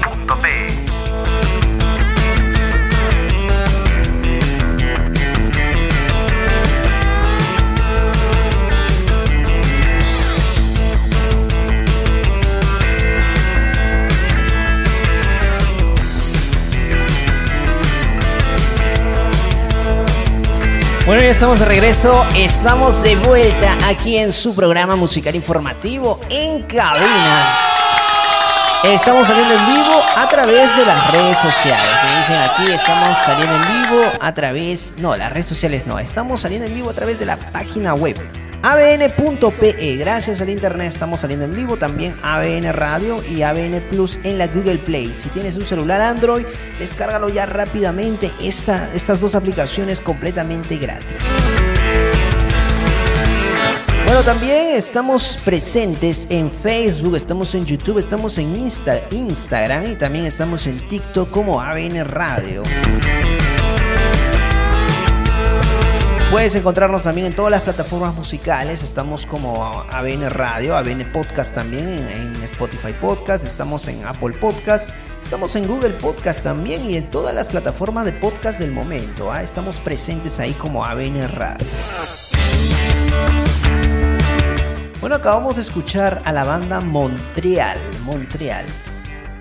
Bueno, 21.06 21.22
ya 21.22 21.30
estamos 21.30 21.60
de 21.60 21.66
regreso, 21.66 22.26
estamos 22.36 23.04
de 23.04 23.16
vuelta 23.18 23.78
aquí 23.88 24.18
en 24.18 24.34
su 24.34 24.56
programa 24.56 24.96
musical 24.96 25.36
informativo 25.36 26.20
en 26.32 26.64
cabina. 26.64 27.46
Estamos 28.84 29.28
saliendo 29.28 29.54
en 29.54 29.66
vivo 29.68 30.02
a 30.18 30.28
través 30.28 30.76
de 30.76 30.84
las 30.84 31.12
redes 31.12 31.38
sociales. 31.38 31.92
Me 32.10 32.18
dicen 32.18 32.36
aquí, 32.38 32.72
estamos 32.74 33.18
saliendo 33.20 33.56
en 33.56 33.84
vivo 33.84 34.02
a 34.20 34.34
través... 34.34 34.94
No, 34.98 35.16
las 35.16 35.32
redes 35.32 35.46
sociales 35.46 35.86
no, 35.86 36.00
estamos 36.00 36.42
saliendo 36.42 36.66
en 36.66 36.74
vivo 36.74 36.90
a 36.90 36.94
través 36.94 37.20
de 37.20 37.28
la 37.28 37.38
página 37.38 37.94
web 37.94 38.20
abn.pe. 38.66 39.96
Gracias 39.98 40.42
al 40.42 40.50
internet 40.50 40.88
estamos 40.88 41.20
saliendo 41.20 41.46
en 41.46 41.56
vivo 41.56 41.78
también 41.78 42.16
ABN 42.24 42.74
Radio 42.74 43.24
y 43.24 43.44
ABN 43.44 43.80
Plus 43.92 44.18
en 44.24 44.40
la 44.40 44.48
Google 44.48 44.80
Play. 44.80 45.14
Si 45.14 45.30
tienes 45.30 45.56
un 45.58 45.68
celular 45.68 46.02
Android, 46.02 46.46
descárgalo 46.80 47.30
ya 47.30 47.46
rápidamente. 47.46 48.32
Esta, 48.42 48.90
estas 48.96 49.20
dos 49.22 49.36
aplicaciones 49.36 50.02
completamente 50.02 50.78
gratis. 50.78 51.06
Bueno, 54.06 54.22
también 54.24 54.76
estamos 54.76 55.38
presentes 55.46 56.26
en 56.32 56.50
Facebook, 56.50 57.16
estamos 57.16 57.54
en 57.54 57.66
YouTube, 57.66 58.00
estamos 58.00 58.38
en 58.40 58.56
Insta- 58.56 59.02
Instagram 59.12 59.92
y 59.92 59.96
también 59.96 60.26
estamos 60.26 60.66
en 60.66 60.80
TikTok 60.88 61.30
como 61.30 61.62
ABN 61.62 62.04
Radio. 62.08 62.64
Puedes 66.32 66.56
encontrarnos 66.56 67.04
también 67.04 67.28
en 67.28 67.34
todas 67.34 67.52
las 67.52 67.62
plataformas 67.62 68.16
musicales. 68.16 68.84
Estamos 68.84 69.26
como 69.26 69.64
ABN 69.64 70.30
Radio, 70.32 70.76
ABN 70.76 71.12
Podcast 71.14 71.54
también, 71.54 71.88
en, 71.88 72.36
Spotify 72.44 72.94
Podcast, 73.00 73.46
estamos 73.46 73.88
en 73.88 74.04
Apple 74.06 74.36
Podcast, 74.40 74.96
estamos 75.22 75.56
en 75.56 75.68
Google 75.68 75.92
Podcast 75.92 76.44
también 76.44 76.84
y 76.90 76.96
en 76.96 77.10
todas 77.10 77.34
las 77.34 77.50
plataformas 77.50 78.06
de 78.06 78.12
podcast 78.12 78.60
del 78.60 78.72
momento. 78.72 79.32
¿ah? 79.32 79.44
Estamos 79.44 79.78
presentes 79.78 80.40
ahí 80.40 80.52
como 80.54 80.84
ABN 80.84 81.28
Radio. 81.30 81.66
Bueno, 85.00 85.16
acabamos 85.16 85.58
de 85.58 85.62
escuchar 85.62 86.22
a 86.26 86.32
la 86.32 86.44
banda 86.44 86.82
Montreal. 86.82 87.78
Montreal. 88.04 88.66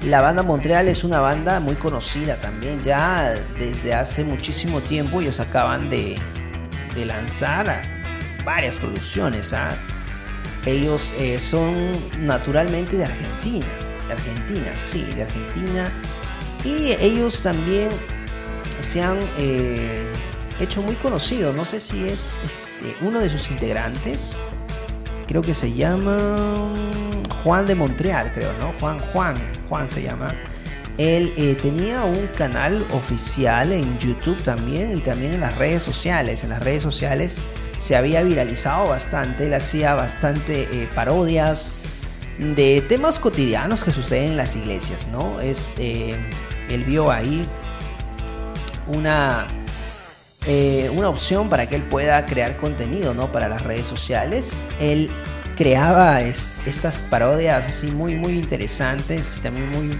La 0.06 0.20
banda 0.20 0.42
Montreal 0.42 0.88
es 0.88 1.02
una 1.02 1.20
banda 1.20 1.60
muy 1.60 1.76
conocida 1.76 2.36
también, 2.36 2.82
ya 2.82 3.34
desde 3.58 3.94
hace 3.94 4.22
muchísimo 4.22 4.80
tiempo. 4.82 5.22
Ellos 5.22 5.40
acaban 5.40 5.88
de, 5.88 6.16
de 6.94 7.04
lanzar 7.04 7.68
a 7.68 7.82
varias 8.44 8.78
producciones. 8.78 9.52
¿ah? 9.52 9.76
Ellos 10.66 11.14
eh, 11.18 11.38
son 11.38 11.92
naturalmente 12.20 12.96
de 12.96 13.04
Argentina, 13.04 13.66
de 14.06 14.12
Argentina, 14.12 14.72
sí, 14.76 15.02
de 15.14 15.22
Argentina. 15.22 15.92
Y 16.64 16.92
ellos 17.00 17.42
también 17.42 17.90
se 18.80 19.02
han 19.02 19.18
eh, 19.38 20.06
hecho 20.60 20.82
muy 20.82 20.94
conocidos. 20.96 21.54
No 21.54 21.64
sé 21.64 21.80
si 21.80 22.04
es 22.04 22.38
este, 22.44 22.96
uno 23.02 23.20
de 23.20 23.28
sus 23.28 23.50
integrantes. 23.50 24.32
Creo 25.26 25.42
que 25.42 25.54
se 25.54 25.72
llama 25.72 26.72
Juan 27.42 27.66
de 27.66 27.74
Montreal, 27.74 28.32
creo, 28.32 28.52
¿no? 28.60 28.72
Juan, 28.80 29.00
Juan, 29.12 29.36
Juan 29.68 29.88
se 29.88 30.02
llama. 30.02 30.34
Él 30.98 31.34
eh, 31.36 31.56
tenía 31.60 32.04
un 32.04 32.26
canal 32.36 32.86
oficial 32.92 33.72
en 33.72 33.98
YouTube 33.98 34.40
también 34.42 34.96
y 34.96 35.00
también 35.00 35.34
en 35.34 35.40
las 35.40 35.58
redes 35.58 35.82
sociales. 35.82 36.44
En 36.44 36.50
las 36.50 36.62
redes 36.62 36.82
sociales 36.82 37.40
se 37.78 37.96
había 37.96 38.22
viralizado 38.22 38.88
bastante, 38.88 39.46
él 39.46 39.54
hacía 39.54 39.94
bastante 39.94 40.62
eh, 40.70 40.88
parodias 40.94 41.72
de 42.38 42.80
temas 42.88 43.18
cotidianos 43.18 43.82
que 43.82 43.90
suceden 43.90 44.32
en 44.32 44.36
las 44.36 44.54
iglesias, 44.54 45.08
¿no? 45.08 45.40
Es, 45.40 45.74
eh, 45.78 46.16
él 46.68 46.84
vio 46.84 47.10
ahí 47.10 47.46
una, 48.86 49.46
una 50.92 51.08
opción 51.08 51.48
para 51.48 51.68
que 51.68 51.76
él 51.76 51.82
pueda 51.82 52.24
crear 52.26 52.56
contenido, 52.56 53.14
¿no? 53.14 53.32
Para 53.32 53.48
las 53.48 53.62
redes 53.62 53.86
sociales. 53.86 54.52
Él 54.80 55.10
creaba 55.56 56.20
estas 56.22 57.02
parodias 57.02 57.64
así 57.66 57.88
muy, 57.88 58.16
muy 58.16 58.32
interesantes 58.32 59.36
y 59.38 59.40
también 59.40 59.70
muy 59.70 59.96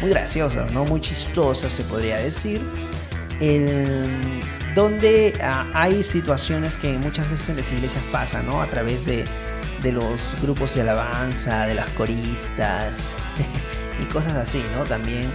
muy 0.00 0.10
graciosas, 0.10 0.72
¿no? 0.72 0.84
Muy 0.84 1.00
chistosas, 1.00 1.72
se 1.72 1.84
podría 1.84 2.18
decir. 2.18 2.60
donde 4.74 5.34
ah, 5.42 5.66
hay 5.74 6.02
situaciones 6.02 6.76
que 6.76 6.92
muchas 6.98 7.28
veces 7.30 7.50
en 7.50 7.56
las 7.58 7.72
iglesias 7.72 8.02
pasan, 8.12 8.46
¿no? 8.46 8.62
A 8.62 8.66
través 8.66 9.04
de, 9.04 9.24
los 9.92 10.36
grupos 10.42 10.74
de 10.74 10.82
alabanza, 10.82 11.66
de 11.66 11.74
las 11.74 11.88
coristas 11.90 13.12
y 14.02 14.04
cosas 14.12 14.36
así, 14.36 14.62
¿no? 14.76 14.84
También 14.84 15.32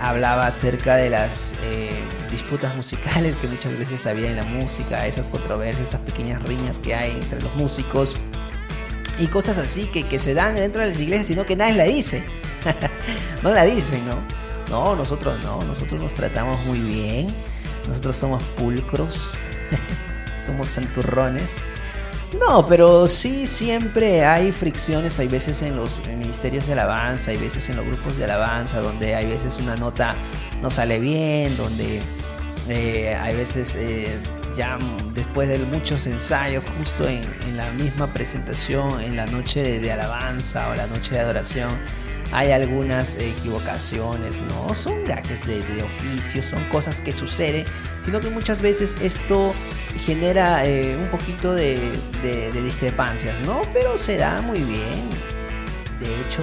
hablaba 0.00 0.46
acerca 0.46 0.96
de 0.96 1.10
las 1.10 1.54
eh, 1.64 1.90
disputas 2.30 2.74
musicales 2.76 3.36
que 3.36 3.48
muchas 3.48 3.76
veces 3.78 4.06
había 4.06 4.30
en 4.30 4.36
la 4.36 4.44
música, 4.44 5.06
esas 5.06 5.28
controversias, 5.28 5.88
esas 5.88 6.02
pequeñas 6.02 6.42
riñas 6.44 6.78
que 6.78 6.94
hay 6.94 7.12
entre 7.12 7.40
los 7.42 7.54
músicos 7.56 8.16
y 9.18 9.26
cosas 9.26 9.58
así 9.58 9.86
que, 9.86 10.06
que 10.06 10.18
se 10.18 10.34
dan 10.34 10.54
dentro 10.54 10.82
de 10.82 10.88
las 10.88 11.00
iglesias, 11.00 11.26
sino 11.26 11.44
que 11.44 11.56
nadie 11.56 11.74
la 11.74 11.84
dice. 11.84 12.24
no 13.42 13.50
la 13.50 13.64
dicen, 13.64 14.02
¿no? 14.06 14.16
No, 14.70 14.96
nosotros 14.96 15.42
no, 15.42 15.62
nosotros 15.64 16.00
nos 16.00 16.14
tratamos 16.14 16.64
muy 16.66 16.78
bien, 16.80 17.34
nosotros 17.86 18.16
somos 18.16 18.42
pulcros, 18.58 19.38
somos 20.46 20.68
santurrones. 20.68 21.62
No, 22.38 22.66
pero 22.68 23.08
sí 23.08 23.46
siempre 23.46 24.26
hay 24.26 24.52
fricciones, 24.52 25.18
hay 25.18 25.28
veces 25.28 25.62
en 25.62 25.76
los 25.76 26.06
ministerios 26.06 26.66
de 26.66 26.74
alabanza, 26.74 27.30
hay 27.30 27.38
veces 27.38 27.70
en 27.70 27.76
los 27.76 27.86
grupos 27.86 28.18
de 28.18 28.24
alabanza, 28.24 28.80
donde 28.80 29.14
hay 29.14 29.26
veces 29.26 29.56
una 29.56 29.76
nota 29.76 30.14
no 30.60 30.70
sale 30.70 31.00
bien, 31.00 31.56
donde 31.56 32.02
eh, 32.68 33.16
hay 33.18 33.34
veces 33.34 33.76
eh, 33.76 34.14
ya 34.54 34.78
después 35.14 35.48
de 35.48 35.58
muchos 35.58 36.06
ensayos, 36.06 36.66
justo 36.76 37.08
en, 37.08 37.22
la 37.56 37.70
misma 37.72 38.06
presentación, 38.08 39.00
en 39.00 39.16
la 39.16 39.26
noche 39.26 39.80
de 39.80 39.92
alabanza 39.92 40.68
o 40.68 40.74
la 40.74 40.86
noche 40.86 41.14
de 41.14 41.20
adoración, 41.20 41.70
hay 42.32 42.52
algunas 42.52 43.16
equivocaciones, 43.16 44.42
no 44.42 44.74
son 44.74 45.04
gajes 45.06 45.46
de, 45.46 45.82
oficio, 45.82 46.42
son 46.42 46.68
cosas 46.68 47.00
que 47.00 47.12
suceden, 47.12 47.64
sino 48.04 48.20
que 48.20 48.28
muchas 48.28 48.60
veces 48.60 48.96
esto 49.00 49.54
genera 49.96 50.66
eh, 50.66 50.96
un 50.96 51.08
poquito 51.08 51.54
de, 51.54 51.80
discrepancias, 52.52 53.40
¿no? 53.40 53.62
Pero 53.72 53.96
se 53.96 54.18
da 54.18 54.42
muy 54.42 54.60
bien. 54.62 55.08
De 56.00 56.20
hecho, 56.20 56.42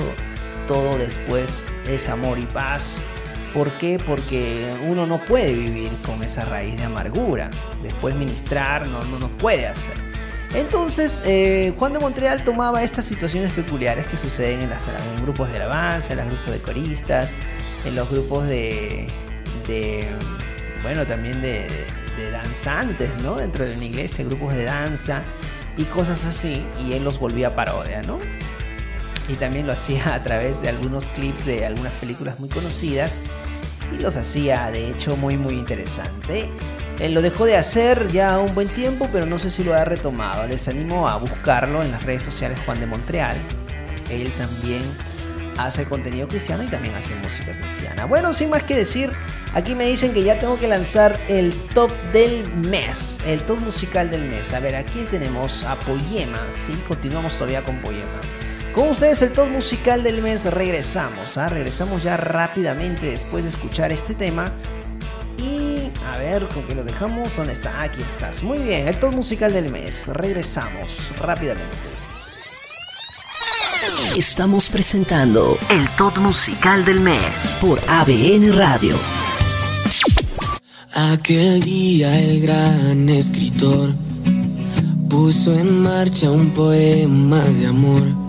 todo 0.67 0.97
después 0.97 1.63
es 1.87 2.09
amor 2.09 2.39
y 2.39 2.45
paz. 2.45 3.03
¿Por 3.53 3.71
qué? 3.73 3.99
Porque 4.05 4.65
uno 4.87 5.05
no 5.05 5.17
puede 5.19 5.53
vivir 5.53 5.91
con 6.05 6.21
esa 6.23 6.43
raíz 6.45 6.75
de 6.77 6.83
amargura. 6.83 7.49
Después 7.81 8.15
ministrar 8.15 8.87
no, 8.87 9.01
no, 9.03 9.19
no 9.19 9.29
puede 9.29 9.67
hacer. 9.67 10.14
Entonces, 10.55 11.21
eh, 11.25 11.73
Juan 11.77 11.91
de 11.91 11.99
Montreal 11.99 12.43
tomaba 12.45 12.81
estas 12.81 13.03
situaciones 13.03 13.51
peculiares 13.51 14.07
que 14.07 14.15
suceden 14.15 14.61
en, 14.61 14.69
las, 14.69 14.87
grupos 15.21 15.49
de 15.49 15.57
alabanza, 15.57 16.13
en 16.13 16.19
los 16.19 16.27
grupos 16.27 16.51
de 16.53 16.59
coristas, 16.59 17.35
en 17.85 17.93
los 17.93 18.09
grupos 18.09 18.47
de, 18.47 19.05
bueno, 20.81 21.05
también 21.05 21.41
de, 21.41 21.67
danzantes, 22.31 23.09
¿no? 23.21 23.35
Dentro 23.35 23.65
de 23.65 23.75
una 23.75 23.83
iglesia, 23.83 24.23
grupos 24.23 24.53
de 24.53 24.63
danza 24.63 25.25
y 25.75 25.83
cosas 25.83 26.23
así, 26.23 26.65
y 26.87 26.93
él 26.93 27.03
los 27.03 27.19
volvía 27.19 27.53
parodia, 27.53 28.01
¿no? 28.03 28.19
Y 29.27 29.33
también 29.33 29.67
lo 29.67 29.73
hacía 29.73 30.13
a 30.13 30.23
través 30.23 30.61
de 30.61 30.69
algunos 30.69 31.09
clips 31.09 31.45
de 31.45 31.65
algunas 31.65 31.91
películas 31.93 32.39
muy 32.39 32.47
conocidas 32.47 33.19
y 33.91 34.01
los 34.01 34.15
hacía 34.15 34.71
de 34.71 34.91
hecho 34.91 35.17
muy 35.17 35.35
muy 35.35 35.55
interesante. 35.55 36.49
Él 36.99 37.13
lo 37.13 37.21
dejó 37.21 37.45
de 37.45 37.57
hacer 37.57 38.07
ya 38.07 38.39
un 38.39 38.55
buen 38.55 38.69
tiempo, 38.69 39.09
pero 39.11 39.25
no 39.25 39.37
sé 39.37 39.51
si 39.51 39.63
lo 39.63 39.73
ha 39.73 39.83
retomado. 39.83 40.47
Les 40.47 40.67
animo 40.67 41.09
a 41.09 41.17
buscarlo 41.17 41.83
en 41.83 41.91
las 41.91 42.03
redes 42.03 42.23
sociales 42.23 42.59
Juan 42.65 42.79
de 42.79 42.85
Montreal. 42.85 43.35
Él 44.09 44.31
también 44.37 44.81
hace 45.57 45.85
contenido 45.85 46.27
cristiano 46.27 46.63
y 46.63 46.67
también 46.67 46.95
hace 46.95 47.15
música 47.15 47.51
cristiana. 47.57 48.05
Bueno, 48.05 48.33
sin 48.33 48.49
más 48.49 48.63
que 48.63 48.75
decir, 48.75 49.11
aquí 49.53 49.75
me 49.75 49.85
dicen 49.85 50.13
que 50.13 50.23
ya 50.23 50.39
tengo 50.39 50.57
que 50.57 50.67
lanzar 50.67 51.19
el 51.27 51.53
top 51.73 51.91
del 52.13 52.47
mes, 52.55 53.19
el 53.25 53.41
top 53.43 53.59
musical 53.59 54.09
del 54.09 54.23
mes. 54.25 54.53
A 54.53 54.59
ver, 54.59 54.75
aquí 54.75 55.05
tenemos 55.09 55.63
a 55.63 55.75
Poyema, 55.75 56.45
sí, 56.49 56.73
continuamos 56.87 57.35
todavía 57.35 57.61
con 57.61 57.79
Poyema. 57.81 58.21
Con 58.73 58.89
ustedes 58.89 59.21
el 59.21 59.31
top 59.31 59.49
musical 59.49 60.03
del 60.03 60.21
mes, 60.21 60.45
regresamos, 60.45 61.37
¿ah? 61.37 61.47
regresamos 61.47 62.03
ya 62.03 62.17
rápidamente 62.17 63.05
después 63.05 63.45
de 63.45 63.49
escuchar 63.49 63.93
este 63.93 64.15
tema 64.15 64.51
y 65.37 65.91
a 66.05 66.17
ver 66.17 66.47
con 66.47 66.63
qué 66.63 66.75
lo 66.75 66.83
dejamos. 66.83 67.35
¿Dónde 67.35 67.53
está? 67.53 67.81
Aquí 67.81 68.01
estás. 68.01 68.43
Muy 68.43 68.59
bien, 68.59 68.87
el 68.87 68.99
top 68.99 69.13
musical 69.13 69.53
del 69.53 69.69
mes. 69.69 70.07
Regresamos 70.07 71.11
rápidamente. 71.19 71.77
Estamos 74.15 74.69
presentando 74.69 75.57
el 75.69 75.89
top 75.95 76.19
musical 76.19 76.85
del 76.85 77.01
mes 77.01 77.53
por 77.61 77.79
ABN 77.87 78.57
Radio. 78.57 78.95
Aquel 80.93 81.61
día 81.61 82.17
el 82.19 82.41
gran 82.41 83.09
escritor 83.09 83.93
puso 85.09 85.53
en 85.53 85.83
marcha 85.83 86.31
un 86.31 86.51
poema 86.51 87.41
de 87.41 87.67
amor 87.67 88.24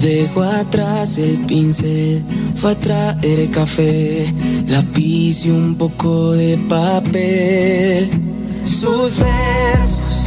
Dejo 0.00 0.42
atrás 0.42 1.18
el 1.18 1.44
pincel, 1.44 2.22
fue 2.56 2.72
a 2.72 2.74
traer 2.74 3.50
café, 3.50 4.32
lápiz 4.66 5.44
y 5.44 5.50
un 5.50 5.74
poco 5.74 6.32
de 6.32 6.56
papel. 6.56 8.10
Sus 8.64 9.18
versos 9.18 10.24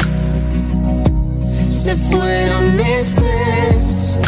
se 1.69 1.95
fueron 1.95 2.79
extensos. 2.79 4.19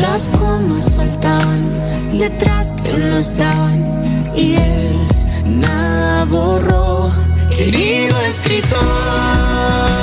Las 0.00 0.28
comas 0.30 0.92
faltaban, 0.92 2.18
letras 2.18 2.74
que 2.82 2.98
no 2.98 3.18
estaban 3.18 4.32
y 4.36 4.54
él 4.54 5.60
nada 5.60 6.24
borró. 6.24 7.12
Querido 7.56 8.20
escritor 8.22 9.95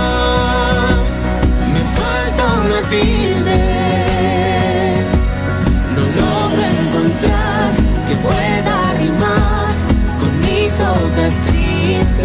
No 5.96 6.04
logro 6.20 6.62
encontrar 6.62 7.72
que 8.08 8.16
pueda 8.18 8.78
rimar 9.00 9.74
con 10.20 10.32
mis 10.42 10.74
hojas 10.80 11.34
tristes. 11.48 12.22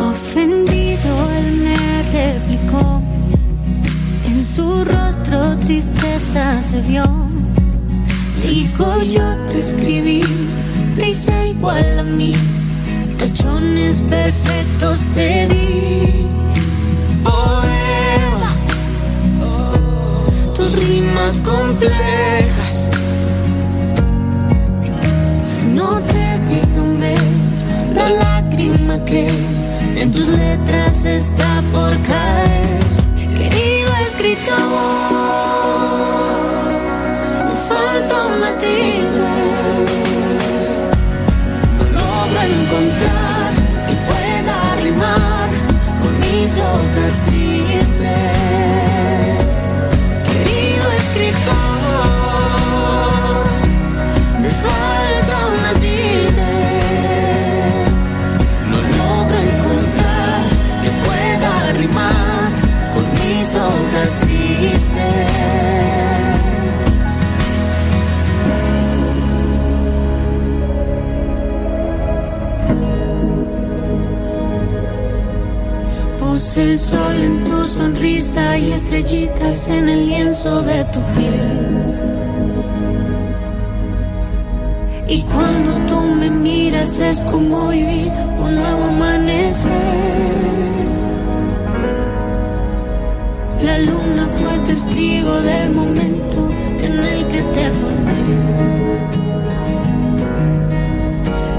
Ofendido, 0.00 1.10
él 1.38 1.48
me 1.64 1.78
replicó. 2.12 3.02
En 4.26 4.46
su 4.46 4.84
rostro 4.84 5.56
tristeza 5.58 6.62
se 6.62 6.80
vio. 6.82 7.04
Dijo 8.42 9.02
yo 9.02 9.36
te 9.46 9.58
escribí, 9.60 10.22
te 10.94 11.08
hice 11.10 11.48
igual 11.48 11.98
a 11.98 12.02
mí. 12.04 12.34
Tachones 13.18 14.00
perfectos 14.02 15.06
te 15.12 15.48
di 15.48 16.29
tus 20.60 20.76
rimas 20.76 21.40
complejas 21.40 22.90
no 25.74 26.00
te 26.12 26.26
dejan 26.50 27.00
ver 27.00 27.22
la 27.94 28.10
lágrima 28.10 29.02
que 29.06 29.30
en 29.96 30.10
tus 30.10 30.26
letras 30.28 31.04
está 31.06 31.62
por 31.72 31.92
caer. 32.02 32.80
Querido 33.38 33.90
escritor, 34.02 34.56
falta 37.70 38.16
una 38.36 38.50
tilde. 38.58 39.30
No 41.78 41.84
logro 41.98 42.40
encontrar 42.54 43.50
que 43.88 43.94
pueda 44.10 44.56
rimar 44.84 45.48
con 46.02 46.12
mis 46.20 46.52
hojas. 46.58 47.59
Vemos 76.50 76.56
el 76.56 76.78
sol 76.80 77.16
en 77.22 77.44
tu 77.44 77.64
sonrisa 77.64 78.58
y 78.58 78.72
estrellitas 78.72 79.68
en 79.68 79.88
el 79.88 80.06
lienzo 80.08 80.62
de 80.62 80.84
tu 80.84 81.00
piel. 81.14 81.84
Y 85.06 85.22
cuando 85.22 85.72
tú 85.86 86.00
me 86.00 86.28
miras 86.28 86.98
es 86.98 87.20
como 87.20 87.68
vivir 87.68 88.10
un 88.38 88.56
nuevo 88.56 88.84
amanecer. 88.84 89.70
La 93.62 93.78
luna 93.78 94.26
fue 94.28 94.58
testigo 94.66 95.40
del 95.42 95.70
momento 95.70 96.48
en 96.80 96.98
el 96.98 97.26
que 97.28 97.42
te 97.42 97.70
formé. 97.80 98.22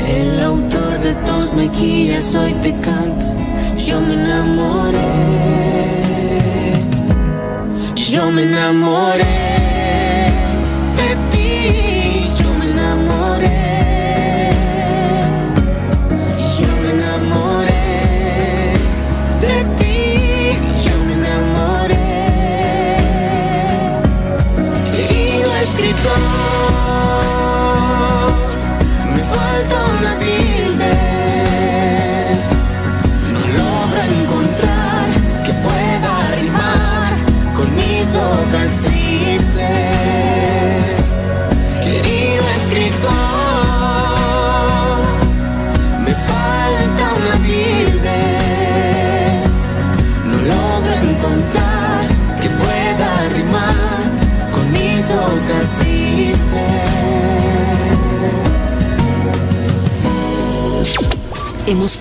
El 0.09 0.39
autor 0.41 0.99
de 0.99 1.13
tus 1.25 1.53
mejillas 1.53 2.35
hoy 2.35 2.53
te 2.55 2.73
canta, 2.81 3.35
yo 3.87 3.99
me 4.01 4.13
enamoré. 4.13 5.11
Yo 7.95 8.29
me 8.31 8.43
enamoré 8.43 9.23
de 10.97 11.09
ti. 11.31 11.90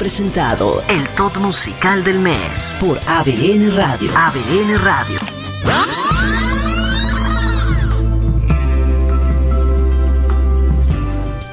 Presentado 0.00 0.82
el 0.88 1.06
top 1.14 1.36
musical 1.40 2.02
del 2.02 2.20
mes 2.20 2.74
por 2.80 2.98
ABN 3.06 3.76
Radio. 3.76 4.10
ABN 4.16 4.78
Radio. 4.82 5.18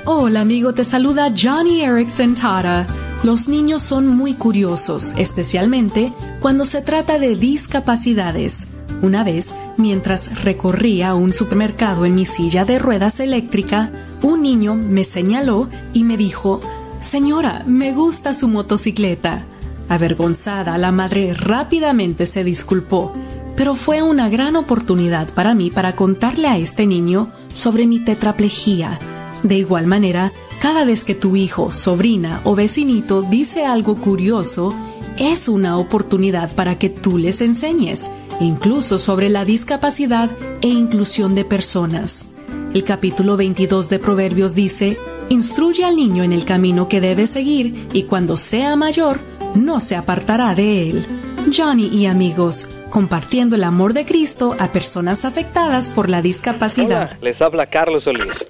Hola 0.05 0.39
amigo, 0.39 0.73
te 0.73 0.85
saluda 0.85 1.33
Johnny 1.37 1.81
Erickson 1.81 2.35
Tara. 2.35 2.87
Los 3.21 3.49
niños 3.49 3.81
son 3.81 4.07
muy 4.07 4.33
curiosos, 4.33 5.13
especialmente 5.17 6.13
cuando 6.39 6.65
se 6.65 6.81
trata 6.81 7.19
de 7.19 7.35
discapacidades. 7.35 8.69
Una 9.01 9.25
vez, 9.25 9.55
mientras 9.75 10.41
recorría 10.45 11.15
un 11.15 11.33
supermercado 11.33 12.05
en 12.05 12.15
mi 12.15 12.25
silla 12.25 12.63
de 12.63 12.79
ruedas 12.79 13.19
eléctrica, 13.19 13.91
un 14.21 14.41
niño 14.41 14.73
me 14.73 15.03
señaló 15.03 15.67
y 15.91 16.05
me 16.05 16.15
dijo, 16.15 16.61
Señora, 16.99 17.63
me 17.65 17.93
gusta 17.93 18.33
su 18.33 18.47
motocicleta. 18.47 19.45
Avergonzada, 19.87 20.77
la 20.77 20.91
madre 20.91 21.33
rápidamente 21.33 22.25
se 22.25 22.43
disculpó, 22.43 23.13
pero 23.55 23.75
fue 23.75 24.01
una 24.01 24.29
gran 24.29 24.55
oportunidad 24.55 25.29
para 25.29 25.53
mí 25.53 25.71
para 25.71 25.95
contarle 25.95 26.47
a 26.47 26.57
este 26.57 26.85
niño 26.85 27.31
sobre 27.53 27.85
mi 27.85 27.99
tetraplejía. 27.99 28.99
De 29.43 29.55
igual 29.55 29.87
manera, 29.87 30.33
cada 30.59 30.85
vez 30.85 31.03
que 31.03 31.15
tu 31.15 31.35
hijo, 31.35 31.71
sobrina 31.71 32.41
o 32.43 32.55
vecinito 32.55 33.21
dice 33.21 33.65
algo 33.65 33.95
curioso, 33.95 34.73
es 35.17 35.47
una 35.47 35.77
oportunidad 35.77 36.53
para 36.53 36.77
que 36.77 36.89
tú 36.89 37.17
les 37.17 37.41
enseñes, 37.41 38.09
incluso 38.39 38.97
sobre 38.97 39.29
la 39.29 39.45
discapacidad 39.45 40.29
e 40.61 40.67
inclusión 40.67 41.35
de 41.35 41.45
personas. 41.45 42.29
El 42.73 42.83
capítulo 42.83 43.37
22 43.37 43.89
de 43.89 43.99
Proverbios 43.99 44.53
dice, 44.53 44.97
Instruye 45.29 45.83
al 45.83 45.97
niño 45.97 46.23
en 46.23 46.31
el 46.31 46.45
camino 46.45 46.87
que 46.87 47.01
debe 47.01 47.27
seguir 47.27 47.87
y 47.91 48.03
cuando 48.03 48.37
sea 48.37 48.77
mayor 48.77 49.19
no 49.55 49.81
se 49.81 49.97
apartará 49.97 50.55
de 50.55 50.89
él. 50.89 51.05
Johnny 51.53 51.87
y 51.87 52.05
amigos, 52.05 52.65
compartiendo 52.89 53.57
el 53.57 53.65
amor 53.65 53.91
de 53.91 54.05
Cristo 54.05 54.55
a 54.57 54.69
personas 54.69 55.25
afectadas 55.25 55.89
por 55.89 56.09
la 56.09 56.21
discapacidad. 56.21 57.09
Hola, 57.11 57.17
les 57.21 57.41
habla 57.41 57.65
Carlos 57.65 58.05
Solís. 58.05 58.47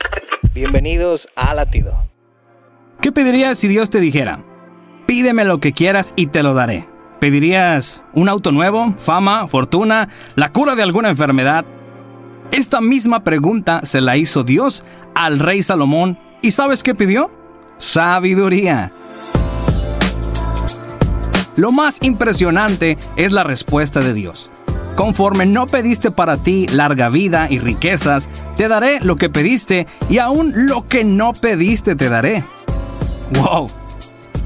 Bienvenidos 0.54 1.28
a 1.36 1.56
Latido. 1.56 1.98
¿Qué 3.02 3.12
pedirías 3.12 3.58
si 3.58 3.68
Dios 3.68 3.90
te 3.90 4.00
dijera? 4.00 4.44
Pídeme 5.08 5.46
lo 5.46 5.60
que 5.60 5.74
quieras 5.74 6.14
y 6.16 6.28
te 6.28 6.44
lo 6.44 6.54
daré. 6.54 6.88
¿Pedirías 7.20 8.04
un 8.14 8.30
auto 8.30 8.52
nuevo, 8.52 8.94
fama, 9.00 9.48
fortuna, 9.48 10.10
la 10.36 10.52
cura 10.52 10.76
de 10.76 10.84
alguna 10.84 11.10
enfermedad? 11.10 11.66
Esta 12.52 12.82
misma 12.82 13.24
pregunta 13.24 13.82
se 13.84 14.00
la 14.00 14.16
hizo 14.16 14.44
Dios 14.44 14.86
al 15.16 15.40
rey 15.40 15.64
Salomón 15.64 16.20
¿Y 16.42 16.52
sabes 16.52 16.84
qué 16.84 16.94
pidió? 16.94 17.32
Sabiduría. 17.78 18.92
Lo 21.56 21.72
más 21.72 21.98
impresionante 22.02 22.98
es 23.16 23.32
la 23.32 23.44
respuesta 23.44 24.00
de 24.00 24.14
Dios. 24.14 24.52
Conforme 24.96 25.46
no 25.46 25.66
pediste 25.66 26.12
para 26.12 26.38
ti 26.38 26.68
larga 26.68 27.10
vida 27.10 27.48
y 27.50 27.60
riquezas, 27.60 28.30
te 28.56 28.68
daré 28.68 29.00
lo 29.00 29.16
que 29.16 29.30
pediste 29.30 29.88
y 30.10 30.20
aún 30.20 30.54
lo 30.56 30.88
que 30.88 31.04
no 31.04 31.34
pediste 31.34 31.96
te 31.96 32.10
daré. 32.10 32.44
¡Wow! 33.40 33.68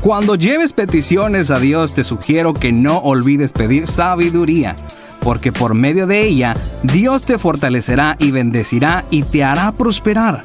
Cuando 0.02 0.36
lleves 0.36 0.74
peticiones 0.74 1.52
a 1.52 1.60
Dios 1.60 1.94
te 1.94 2.04
sugiero 2.04 2.54
que 2.54 2.72
no 2.72 2.98
olvides 2.98 3.52
pedir 3.52 3.88
sabiduría, 3.88 4.76
porque 5.20 5.52
por 5.52 5.74
medio 5.74 6.08
de 6.08 6.22
ella 6.22 6.56
Dios 6.84 7.24
te 7.24 7.38
fortalecerá 7.38 8.16
y 8.20 8.32
bendecirá 8.32 9.06
y 9.10 9.24
te 9.24 9.44
hará 9.44 9.72
prosperar. 9.74 10.44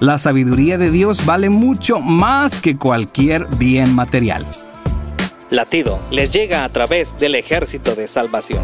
La 0.00 0.16
sabiduría 0.16 0.78
de 0.78 0.92
Dios 0.92 1.26
vale 1.26 1.48
mucho 1.48 1.98
más 1.98 2.60
que 2.60 2.76
cualquier 2.76 3.46
bien 3.56 3.94
material. 3.96 4.46
Latido 5.50 5.98
les 6.12 6.30
llega 6.30 6.62
a 6.62 6.68
través 6.68 7.16
del 7.18 7.34
ejército 7.34 7.96
de 7.96 8.06
salvación. 8.06 8.62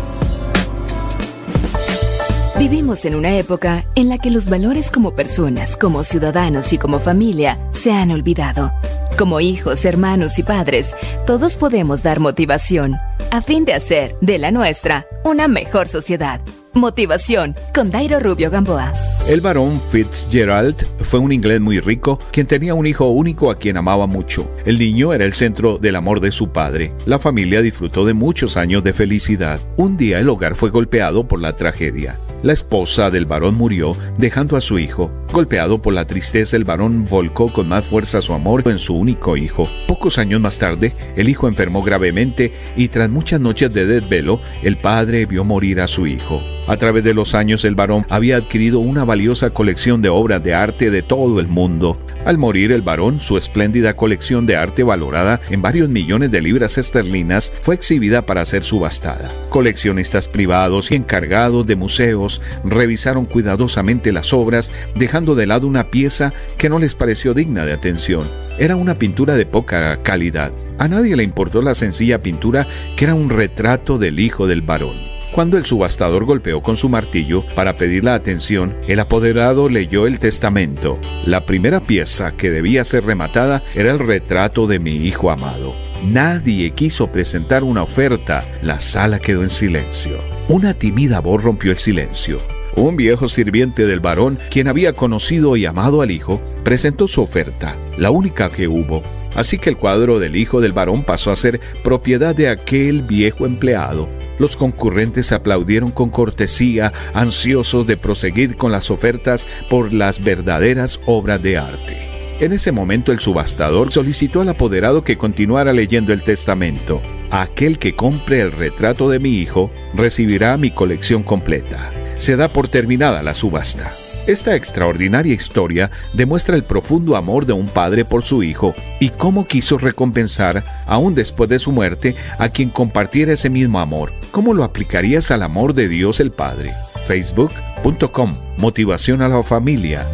Vivimos 2.56 3.04
en 3.04 3.16
una 3.16 3.36
época 3.36 3.84
en 3.96 4.08
la 4.08 4.18
que 4.18 4.30
los 4.30 4.48
valores 4.48 4.92
como 4.92 5.16
personas, 5.16 5.76
como 5.76 6.04
ciudadanos 6.04 6.72
y 6.72 6.78
como 6.78 7.00
familia 7.00 7.58
se 7.72 7.92
han 7.92 8.12
olvidado. 8.12 8.72
Como 9.18 9.40
hijos, 9.40 9.84
hermanos 9.84 10.38
y 10.38 10.44
padres, 10.44 10.94
todos 11.26 11.56
podemos 11.56 12.04
dar 12.04 12.20
motivación 12.20 12.94
a 13.32 13.42
fin 13.42 13.64
de 13.64 13.74
hacer 13.74 14.16
de 14.20 14.38
la 14.38 14.52
nuestra 14.52 15.06
una 15.24 15.48
mejor 15.48 15.88
sociedad. 15.88 16.40
Motivación 16.74 17.54
con 17.72 17.90
Dairo 17.90 18.18
Rubio 18.18 18.50
Gamboa. 18.50 18.92
El 19.28 19.40
barón 19.40 19.80
Fitzgerald 19.80 20.84
fue 21.00 21.20
un 21.20 21.32
inglés 21.32 21.60
muy 21.60 21.78
rico, 21.78 22.18
quien 22.32 22.46
tenía 22.46 22.74
un 22.74 22.86
hijo 22.86 23.06
único 23.06 23.50
a 23.50 23.56
quien 23.56 23.76
amaba 23.76 24.06
mucho. 24.06 24.50
El 24.66 24.78
niño 24.78 25.12
era 25.12 25.24
el 25.24 25.32
centro 25.32 25.78
del 25.78 25.96
amor 25.96 26.20
de 26.20 26.32
su 26.32 26.50
padre. 26.50 26.92
La 27.06 27.18
familia 27.18 27.62
disfrutó 27.62 28.04
de 28.04 28.12
muchos 28.12 28.56
años 28.56 28.82
de 28.82 28.92
felicidad. 28.92 29.60
Un 29.76 29.96
día 29.96 30.18
el 30.18 30.28
hogar 30.28 30.56
fue 30.56 30.70
golpeado 30.70 31.28
por 31.28 31.40
la 31.40 31.56
tragedia. 31.56 32.18
La 32.42 32.52
esposa 32.52 33.10
del 33.10 33.24
varón 33.24 33.54
murió, 33.54 33.96
dejando 34.18 34.56
a 34.56 34.60
su 34.60 34.78
hijo. 34.78 35.10
Golpeado 35.34 35.82
por 35.82 35.92
la 35.94 36.06
tristeza, 36.06 36.56
el 36.56 36.62
varón 36.62 37.06
volcó 37.10 37.52
con 37.52 37.66
más 37.66 37.84
fuerza 37.84 38.20
su 38.20 38.34
amor 38.34 38.62
en 38.66 38.78
su 38.78 38.94
único 38.94 39.36
hijo. 39.36 39.68
Pocos 39.88 40.18
años 40.18 40.40
más 40.40 40.60
tarde, 40.60 40.92
el 41.16 41.28
hijo 41.28 41.48
enfermó 41.48 41.82
gravemente 41.82 42.52
y 42.76 42.86
tras 42.86 43.10
muchas 43.10 43.40
noches 43.40 43.72
de 43.72 43.84
desvelo, 43.84 44.40
el 44.62 44.78
padre 44.78 45.26
vio 45.26 45.42
morir 45.42 45.80
a 45.80 45.88
su 45.88 46.06
hijo. 46.06 46.40
A 46.68 46.76
través 46.76 47.02
de 47.02 47.14
los 47.14 47.34
años, 47.34 47.64
el 47.64 47.74
varón 47.74 48.06
había 48.10 48.36
adquirido 48.36 48.78
una 48.78 49.04
valiosa 49.04 49.50
colección 49.50 50.02
de 50.02 50.08
obras 50.08 50.40
de 50.40 50.54
arte 50.54 50.90
de 50.92 51.02
todo 51.02 51.40
el 51.40 51.48
mundo. 51.48 51.98
Al 52.24 52.38
morir 52.38 52.70
el 52.70 52.82
varón, 52.82 53.18
su 53.20 53.36
espléndida 53.36 53.96
colección 53.96 54.46
de 54.46 54.56
arte 54.56 54.84
valorada 54.84 55.40
en 55.50 55.60
varios 55.60 55.88
millones 55.88 56.30
de 56.30 56.40
libras 56.40 56.78
esterlinas 56.78 57.52
fue 57.60 57.74
exhibida 57.74 58.22
para 58.22 58.44
ser 58.44 58.62
subastada. 58.62 59.30
Coleccionistas 59.50 60.28
privados 60.28 60.90
y 60.90 60.94
encargados 60.94 61.66
de 61.66 61.76
museos 61.76 62.40
revisaron 62.64 63.26
cuidadosamente 63.26 64.10
las 64.12 64.32
obras, 64.32 64.72
dejando 64.94 65.23
de 65.24 65.46
lado 65.46 65.66
una 65.66 65.90
pieza 65.90 66.34
que 66.58 66.68
no 66.68 66.78
les 66.78 66.94
pareció 66.94 67.32
digna 67.32 67.64
de 67.64 67.72
atención. 67.72 68.30
Era 68.58 68.76
una 68.76 68.96
pintura 68.96 69.34
de 69.34 69.46
poca 69.46 70.02
calidad. 70.02 70.52
A 70.78 70.88
nadie 70.88 71.16
le 71.16 71.22
importó 71.22 71.62
la 71.62 71.74
sencilla 71.74 72.18
pintura 72.18 72.66
que 72.96 73.06
era 73.06 73.14
un 73.14 73.30
retrato 73.30 73.96
del 73.96 74.20
hijo 74.20 74.46
del 74.46 74.60
varón. 74.60 75.14
Cuando 75.34 75.58
el 75.58 75.66
subastador 75.66 76.26
golpeó 76.26 76.62
con 76.62 76.76
su 76.76 76.88
martillo 76.88 77.44
para 77.56 77.76
pedir 77.76 78.04
la 78.04 78.14
atención, 78.14 78.76
el 78.86 79.00
apoderado 79.00 79.68
leyó 79.68 80.06
el 80.06 80.20
testamento. 80.20 81.00
La 81.24 81.44
primera 81.44 81.80
pieza 81.80 82.36
que 82.36 82.52
debía 82.52 82.84
ser 82.84 83.04
rematada 83.04 83.64
era 83.74 83.90
el 83.90 83.98
retrato 83.98 84.68
de 84.68 84.78
mi 84.78 84.92
hijo 84.92 85.32
amado. 85.32 85.74
Nadie 86.04 86.70
quiso 86.70 87.08
presentar 87.08 87.64
una 87.64 87.82
oferta. 87.82 88.44
La 88.62 88.78
sala 88.78 89.18
quedó 89.18 89.42
en 89.42 89.50
silencio. 89.50 90.18
Una 90.48 90.74
tímida 90.74 91.18
voz 91.20 91.42
rompió 91.42 91.72
el 91.72 91.78
silencio. 91.78 92.38
Un 92.76 92.96
viejo 92.96 93.28
sirviente 93.28 93.86
del 93.86 94.00
varón, 94.00 94.38
quien 94.50 94.66
había 94.66 94.94
conocido 94.94 95.56
y 95.56 95.64
amado 95.64 96.02
al 96.02 96.10
hijo, 96.10 96.42
presentó 96.64 97.06
su 97.06 97.22
oferta, 97.22 97.76
la 97.96 98.10
única 98.10 98.50
que 98.50 98.66
hubo. 98.66 99.02
Así 99.36 99.58
que 99.58 99.70
el 99.70 99.76
cuadro 99.76 100.18
del 100.18 100.34
hijo 100.34 100.60
del 100.60 100.72
varón 100.72 101.04
pasó 101.04 101.30
a 101.30 101.36
ser 101.36 101.60
propiedad 101.84 102.34
de 102.34 102.48
aquel 102.48 103.02
viejo 103.02 103.46
empleado. 103.46 104.08
Los 104.38 104.56
concurrentes 104.56 105.30
aplaudieron 105.30 105.92
con 105.92 106.10
cortesía, 106.10 106.92
ansiosos 107.12 107.86
de 107.86 107.96
proseguir 107.96 108.56
con 108.56 108.72
las 108.72 108.90
ofertas 108.90 109.46
por 109.70 109.92
las 109.92 110.22
verdaderas 110.22 111.00
obras 111.06 111.40
de 111.40 111.58
arte. 111.58 112.10
En 112.40 112.52
ese 112.52 112.72
momento 112.72 113.12
el 113.12 113.20
subastador 113.20 113.92
solicitó 113.92 114.40
al 114.40 114.48
apoderado 114.48 115.04
que 115.04 115.16
continuara 115.16 115.72
leyendo 115.72 116.12
el 116.12 116.22
testamento. 116.22 117.00
Aquel 117.30 117.78
que 117.78 117.94
compre 117.94 118.40
el 118.40 118.50
retrato 118.50 119.08
de 119.08 119.20
mi 119.20 119.38
hijo 119.38 119.70
recibirá 119.94 120.56
mi 120.56 120.72
colección 120.72 121.22
completa. 121.22 121.92
Se 122.16 122.36
da 122.36 122.48
por 122.48 122.68
terminada 122.68 123.22
la 123.22 123.34
subasta. 123.34 123.92
Esta 124.26 124.54
extraordinaria 124.54 125.34
historia 125.34 125.90
demuestra 126.14 126.56
el 126.56 126.64
profundo 126.64 127.14
amor 127.16 127.44
de 127.44 127.52
un 127.52 127.66
padre 127.66 128.06
por 128.06 128.22
su 128.22 128.42
hijo 128.42 128.74
y 128.98 129.10
cómo 129.10 129.46
quiso 129.46 129.76
recompensar, 129.76 130.64
aún 130.86 131.14
después 131.14 131.50
de 131.50 131.58
su 131.58 131.72
muerte, 131.72 132.16
a 132.38 132.48
quien 132.48 132.70
compartiera 132.70 133.34
ese 133.34 133.50
mismo 133.50 133.80
amor. 133.80 134.14
¿Cómo 134.30 134.54
lo 134.54 134.64
aplicarías 134.64 135.30
al 135.30 135.42
amor 135.42 135.74
de 135.74 135.88
Dios 135.88 136.20
el 136.20 136.32
Padre? 136.32 136.72
Facebook.com 137.06 138.34
Motivación 138.56 139.20
a 139.20 139.28
la 139.28 139.42
familia. 139.42 140.06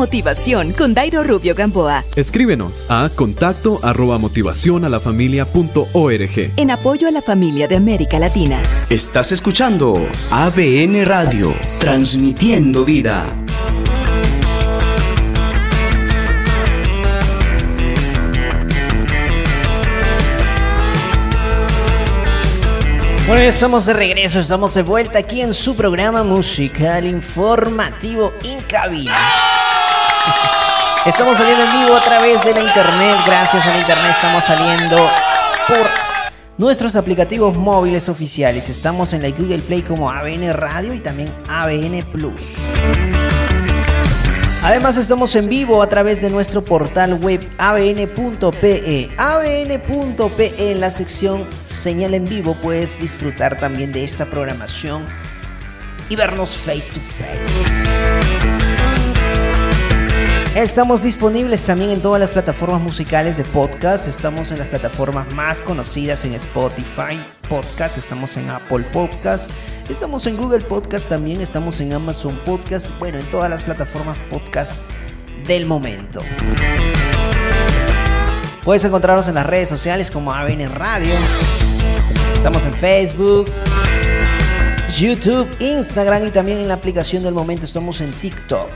Motivación 0.00 0.72
con 0.72 0.94
Dairo 0.94 1.22
Rubio 1.22 1.54
Gamboa. 1.54 2.04
Escríbenos 2.16 2.86
a 2.88 3.10
contacto 3.14 3.80
arroba 3.82 4.16
motivación 4.16 4.86
a 4.86 4.88
la 4.88 4.98
familia 4.98 5.44
punto 5.44 5.88
org. 5.92 6.52
En 6.56 6.70
apoyo 6.70 7.06
a 7.06 7.10
la 7.10 7.20
familia 7.20 7.68
de 7.68 7.76
América 7.76 8.18
Latina. 8.18 8.62
Estás 8.88 9.30
escuchando 9.30 10.08
ABN 10.30 11.04
Radio, 11.04 11.54
transmitiendo 11.80 12.86
vida. 12.86 13.26
Bueno, 23.26 23.42
estamos 23.44 23.84
de 23.84 23.92
regreso, 23.92 24.40
estamos 24.40 24.72
de 24.72 24.82
vuelta 24.82 25.18
aquí 25.18 25.42
en 25.42 25.52
su 25.52 25.76
programa 25.76 26.24
musical 26.24 27.04
informativo 27.04 28.32
Incabina. 28.42 29.12
Estamos 31.06 31.38
saliendo 31.38 31.64
en 31.64 31.72
vivo 31.72 31.96
a 31.96 32.04
través 32.04 32.44
de 32.44 32.52
la 32.52 32.60
internet. 32.60 33.16
Gracias 33.26 33.66
a 33.66 33.70
la 33.70 33.80
internet 33.80 34.10
estamos 34.10 34.44
saliendo 34.44 34.96
por 35.66 35.88
nuestros 36.58 36.94
aplicativos 36.94 37.56
móviles 37.56 38.10
oficiales. 38.10 38.68
Estamos 38.68 39.14
en 39.14 39.22
la 39.22 39.30
Google 39.30 39.60
Play 39.60 39.80
como 39.80 40.10
ABN 40.10 40.52
Radio 40.52 40.92
y 40.92 41.00
también 41.00 41.32
ABN 41.48 42.04
Plus. 42.12 42.52
Además 44.62 44.98
estamos 44.98 45.34
en 45.36 45.48
vivo 45.48 45.82
a 45.82 45.88
través 45.88 46.20
de 46.20 46.28
nuestro 46.28 46.62
portal 46.62 47.14
web 47.14 47.40
abn.pe. 47.56 49.08
abn.pe 49.16 50.70
en 50.70 50.80
la 50.80 50.90
sección 50.90 51.48
señal 51.64 52.12
en 52.12 52.26
vivo 52.26 52.58
puedes 52.60 53.00
disfrutar 53.00 53.58
también 53.58 53.90
de 53.90 54.04
esta 54.04 54.26
programación 54.26 55.06
y 56.10 56.16
vernos 56.16 56.58
face 56.58 56.92
to 56.92 57.00
face. 57.00 58.59
Estamos 60.56 61.04
disponibles 61.04 61.64
también 61.64 61.90
en 61.90 62.02
todas 62.02 62.18
las 62.18 62.32
plataformas 62.32 62.80
musicales 62.80 63.36
de 63.36 63.44
podcast. 63.44 64.08
Estamos 64.08 64.50
en 64.50 64.58
las 64.58 64.66
plataformas 64.66 65.32
más 65.32 65.62
conocidas 65.62 66.24
en 66.24 66.34
Spotify 66.34 67.22
Podcast, 67.48 67.96
estamos 67.96 68.36
en 68.36 68.50
Apple 68.50 68.84
Podcast, 68.92 69.48
estamos 69.88 70.26
en 70.26 70.36
Google 70.36 70.60
Podcast 70.62 71.08
también, 71.08 71.40
estamos 71.40 71.80
en 71.80 71.92
Amazon 71.92 72.40
Podcast, 72.44 72.98
bueno, 72.98 73.18
en 73.18 73.24
todas 73.26 73.48
las 73.48 73.62
plataformas 73.62 74.18
podcast 74.28 74.90
del 75.46 75.66
momento. 75.66 76.20
Puedes 78.64 78.84
encontrarnos 78.84 79.28
en 79.28 79.36
las 79.36 79.46
redes 79.46 79.68
sociales 79.68 80.10
como 80.10 80.32
ABN 80.32 80.68
Radio. 80.74 81.14
Estamos 82.34 82.66
en 82.66 82.74
Facebook, 82.74 83.46
YouTube, 84.98 85.48
Instagram 85.60 86.26
y 86.26 86.30
también 86.32 86.58
en 86.58 86.66
la 86.66 86.74
aplicación 86.74 87.22
del 87.22 87.34
momento 87.34 87.66
estamos 87.66 88.00
en 88.00 88.10
TikTok. 88.10 88.70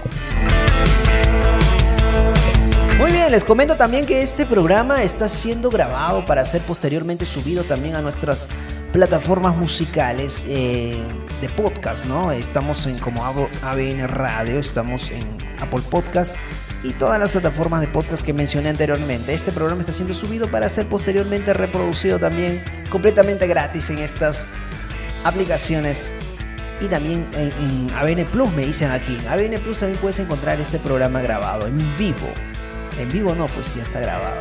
Les 3.31 3.43
comento 3.43 3.77
también 3.77 4.05
que 4.05 4.23
este 4.23 4.45
programa 4.45 5.03
está 5.03 5.29
siendo 5.31 5.71
grabado 5.71 6.27
para 6.27 6.45
ser 6.45 6.61
posteriormente 6.61 7.25
subido 7.25 7.65
también 7.65 7.97
a 7.97 8.03
nuestras 8.03 8.49
plataformas 8.93 9.57
musicales 9.57 10.45
eh, 10.47 11.03
de 11.41 11.49
podcast, 11.49 12.05
¿no? 12.05 12.31
Estamos 12.33 12.87
en 12.87 12.99
como 12.99 13.25
ABN 13.25 14.07
Radio, 14.09 14.61
estamos 14.61 15.11
en 15.11 15.23
Apple 15.59 15.81
Podcast 15.91 16.37
y 16.83 16.93
todas 16.93 17.19
las 17.19 17.33
plataformas 17.33 17.81
de 17.81 17.89
podcast 17.89 18.25
que 18.25 18.35
mencioné 18.35 18.69
anteriormente. 18.69 19.33
Este 19.33 19.53
programa 19.53 19.81
está 19.81 19.93
siendo 19.93 20.13
subido 20.13 20.49
para 20.51 20.69
ser 20.69 20.87
posteriormente 20.87 21.55
reproducido 21.55 22.19
también 22.19 22.63
completamente 22.91 23.47
gratis 23.47 23.89
en 23.89 23.99
estas 23.99 24.47
aplicaciones 25.25 26.13
y 26.81 26.87
también 26.87 27.27
en, 27.33 27.53
en 27.53 27.91
ABN 27.95 28.27
Plus 28.31 28.53
me 28.53 28.67
dicen 28.67 28.91
aquí. 28.91 29.17
En 29.19 29.29
ABN 29.29 29.61
Plus 29.63 29.79
también 29.79 29.99
puedes 29.99 30.19
encontrar 30.21 30.61
este 30.61 30.79
programa 30.79 31.23
grabado 31.23 31.67
en 31.67 31.97
vivo. 31.97 32.29
En 32.99 33.11
vivo 33.11 33.35
no, 33.35 33.47
pues 33.47 33.75
ya 33.75 33.83
está 33.83 34.01
grabado. 34.01 34.41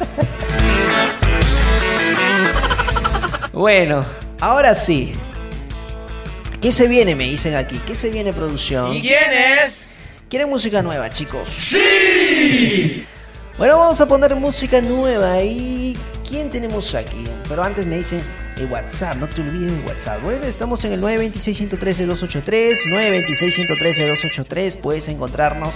bueno, 3.52 4.04
ahora 4.40 4.74
sí. 4.74 5.12
¿Qué 6.60 6.72
se 6.72 6.88
viene? 6.88 7.14
Me 7.14 7.24
dicen 7.24 7.56
aquí. 7.56 7.80
¿Qué 7.86 7.94
se 7.94 8.10
viene 8.10 8.32
producción? 8.32 8.94
¿Y 8.94 9.02
quién 9.02 9.32
es? 9.64 9.90
¿Quieren 10.28 10.48
música 10.48 10.82
nueva, 10.82 11.10
chicos? 11.10 11.48
¡Sí! 11.48 13.04
Bueno, 13.58 13.78
vamos 13.78 14.00
a 14.00 14.06
poner 14.06 14.34
música 14.36 14.80
nueva. 14.80 15.42
¿Y 15.42 15.96
quién 16.28 16.50
tenemos 16.50 16.94
aquí? 16.94 17.24
Pero 17.48 17.62
antes 17.62 17.84
me 17.84 17.98
dicen 17.98 18.22
el 18.56 18.66
WhatsApp, 18.66 19.16
no 19.16 19.28
te 19.28 19.42
olvides 19.42 19.72
de 19.72 19.88
WhatsApp. 19.88 20.22
Bueno, 20.22 20.46
estamos 20.46 20.84
en 20.84 20.92
el 20.92 21.02
926-113-283, 21.02 22.76
926-113-283. 22.90 24.78
Puedes 24.78 25.08
encontrarnos 25.08 25.74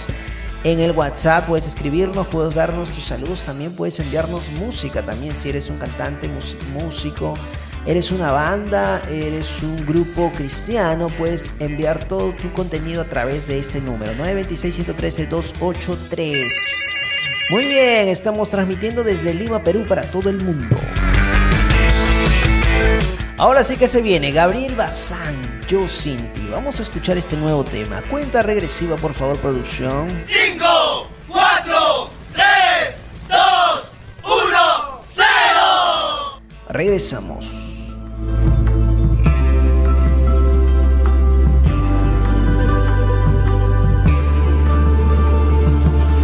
en 0.65 0.79
el 0.79 0.91
WhatsApp, 0.91 1.45
puedes 1.45 1.67
escribirnos, 1.67 2.27
puedes 2.27 2.55
darnos 2.55 2.89
tus 2.89 3.05
saludos, 3.05 3.45
también 3.45 3.71
puedes 3.73 3.99
enviarnos 3.99 4.49
música, 4.53 5.03
también 5.03 5.35
si 5.35 5.49
eres 5.49 5.69
un 5.69 5.77
cantante, 5.77 6.27
músico, 6.73 7.35
eres 7.85 8.11
una 8.11 8.31
banda, 8.31 8.99
eres 9.11 9.61
un 9.61 9.85
grupo 9.85 10.31
cristiano, 10.35 11.05
puedes 11.19 11.61
enviar 11.61 12.07
todo 12.07 12.33
tu 12.33 12.51
contenido 12.51 13.03
a 13.03 13.05
través 13.05 13.45
de 13.45 13.59
este 13.59 13.79
número, 13.79 14.11
926-113-283. 14.13 16.51
Muy 17.51 17.65
bien, 17.65 18.07
estamos 18.07 18.49
transmitiendo 18.49 19.03
desde 19.03 19.35
Lima, 19.35 19.63
Perú 19.63 19.85
para 19.87 20.01
todo 20.01 20.31
el 20.31 20.43
mundo. 20.43 20.75
Ahora 23.37 23.63
sí 23.63 23.77
que 23.77 23.87
se 23.87 24.01
viene, 24.01 24.31
Gabriel 24.31 24.73
Bazán, 24.73 25.54
Yo 25.67 25.87
Sin 25.87 26.31
Ti. 26.33 26.47
Vamos 26.51 26.79
a 26.79 26.83
escuchar 26.83 27.17
este 27.17 27.35
nuevo 27.37 27.63
tema. 27.63 28.03
Cuenta 28.03 28.43
regresiva, 28.43 28.95
por 28.97 29.13
favor, 29.13 29.39
producción. 29.39 30.23
5, 30.27 31.07
4, 31.27 32.09
3, 32.33 32.45
2, 33.29 33.39
1, 34.23 35.01
0. 35.07 35.25
Regresamos. 36.69 37.45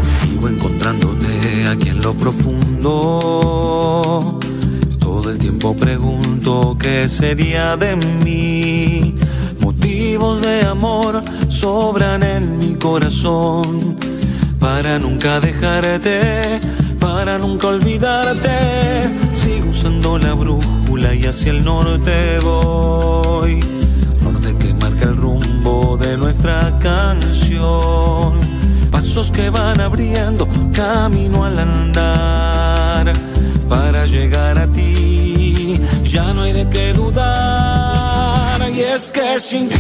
Sigo 0.04 0.48
encontrándote 0.48 1.68
aquí 1.68 1.89
en 1.89 2.02
lo 2.02 2.14
profundo. 2.14 2.80
Todo 5.00 5.32
el 5.32 5.39
tiempo 5.39 5.76
pregunto 5.76 6.78
qué 6.80 7.10
sería 7.10 7.76
de 7.76 7.96
mí. 7.96 9.16
Motivos 10.02 10.41
de 10.41 10.66
amor 10.66 11.24
sobran 11.47 12.24
en 12.24 12.58
mi 12.58 12.74
corazón. 12.74 13.95
Para 14.60 14.97
nunca 14.97 15.39
dejarte, 15.39 16.60
para 16.99 17.38
nunca 17.38 17.68
olvidarte. 17.68 18.49
Sigo 19.36 19.70
usando 19.70 20.18
la 20.18 20.34
brújula 20.34 21.14
y 21.14 21.28
hacia 21.28 21.52
el 21.52 21.64
norte 21.64 22.39
voy. 22.39 23.60
Norte 24.24 24.56
que 24.58 24.74
marca 24.74 25.04
el 25.04 25.18
rumbo 25.18 25.97
de 25.97 26.18
nuestra 26.18 26.80
canción. 26.80 28.39
Pasos 28.89 29.32
que 29.32 29.52
van 29.52 29.82
abriendo 29.82 30.47
camino 30.74 31.45
al 31.45 31.60
andar 31.60 33.13
para 33.70 34.08
llegar 34.08 34.58
a 34.58 34.66
ti. 34.66 35.80
Ya 36.05 36.34
no 36.34 36.42
hay 36.42 36.54
de 36.54 36.67
qué 36.70 36.92
dudar. 36.92 37.80
Y 38.82 38.83
es 38.83 39.12
que 39.12 39.39
sin 39.39 39.70
ti 39.70 39.75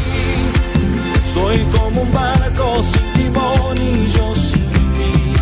soy 1.33 1.57
como 1.75 2.01
un 2.03 2.13
barco 2.13 2.83
sin 2.83 3.13
timón 3.13 3.75
y 3.77 4.07
yo 4.15 4.35
sin 4.35 4.93
ti 4.93 5.33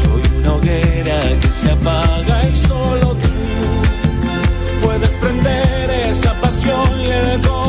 soy 0.00 0.38
una 0.38 0.54
hoguera 0.54 1.20
que 1.40 1.48
se 1.48 1.70
apaga 1.72 2.48
y 2.48 2.56
solo 2.68 3.16
tú 3.22 4.84
puedes 4.84 5.10
prender 5.10 5.90
esa 5.90 6.32
pasión 6.40 7.00
y 7.00 7.06
el 7.06 7.40
corazón. 7.40 7.59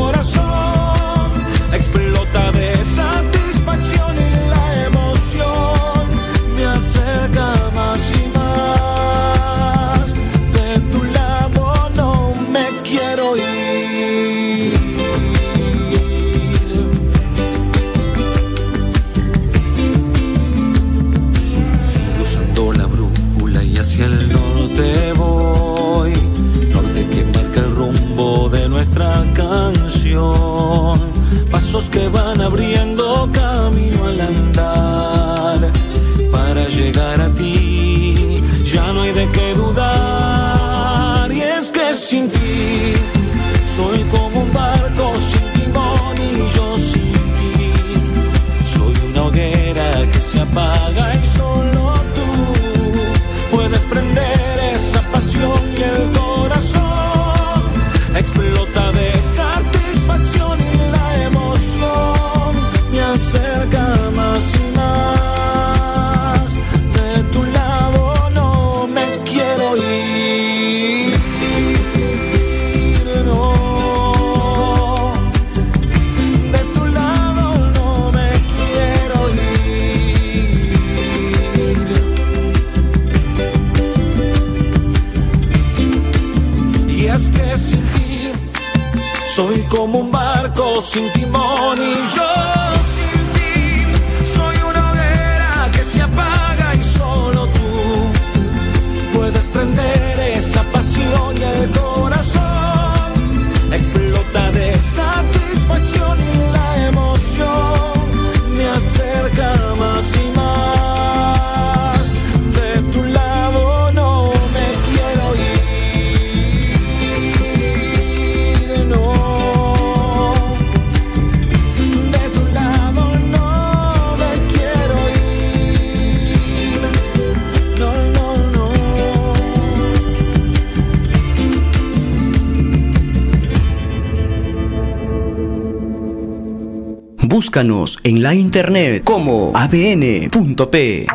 Búscanos 137.51 137.99
en 138.05 138.23
la 138.23 138.33
internet 138.33 139.03
como 139.03 139.51
abn.p. 139.53 141.05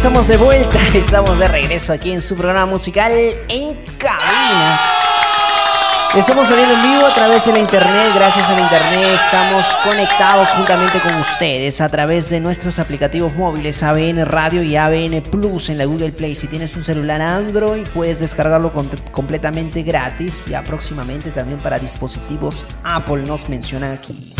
estamos 0.00 0.28
de 0.28 0.38
vuelta, 0.38 0.78
estamos 0.94 1.38
de 1.38 1.46
regreso 1.46 1.92
aquí 1.92 2.10
en 2.10 2.22
su 2.22 2.34
programa 2.34 2.64
musical 2.64 3.12
en 3.12 3.74
cabina. 3.98 4.80
Estamos 6.16 6.48
saliendo 6.48 6.72
en 6.72 6.82
vivo 6.84 7.04
a 7.04 7.14
través 7.14 7.44
de 7.44 7.52
la 7.52 7.58
internet, 7.58 8.10
gracias 8.14 8.48
a 8.48 8.54
la 8.54 8.62
internet 8.62 9.02
estamos 9.14 9.62
conectados 9.84 10.48
juntamente 10.56 10.98
con 11.00 11.14
ustedes 11.16 11.82
a 11.82 11.90
través 11.90 12.30
de 12.30 12.40
nuestros 12.40 12.78
aplicativos 12.78 13.34
móviles 13.34 13.82
ABN 13.82 14.24
Radio 14.24 14.62
y 14.62 14.74
ABN 14.74 15.20
Plus 15.20 15.68
en 15.68 15.76
la 15.76 15.84
Google 15.84 16.12
Play. 16.12 16.34
Si 16.34 16.46
tienes 16.46 16.74
un 16.76 16.82
celular 16.82 17.20
Android 17.20 17.86
puedes 17.92 18.20
descargarlo 18.20 18.72
completamente 19.12 19.82
gratis 19.82 20.40
y 20.46 20.52
próximamente 20.66 21.30
también 21.30 21.62
para 21.62 21.78
dispositivos 21.78 22.64
Apple 22.84 23.24
nos 23.24 23.50
menciona 23.50 23.92
aquí. 23.92 24.32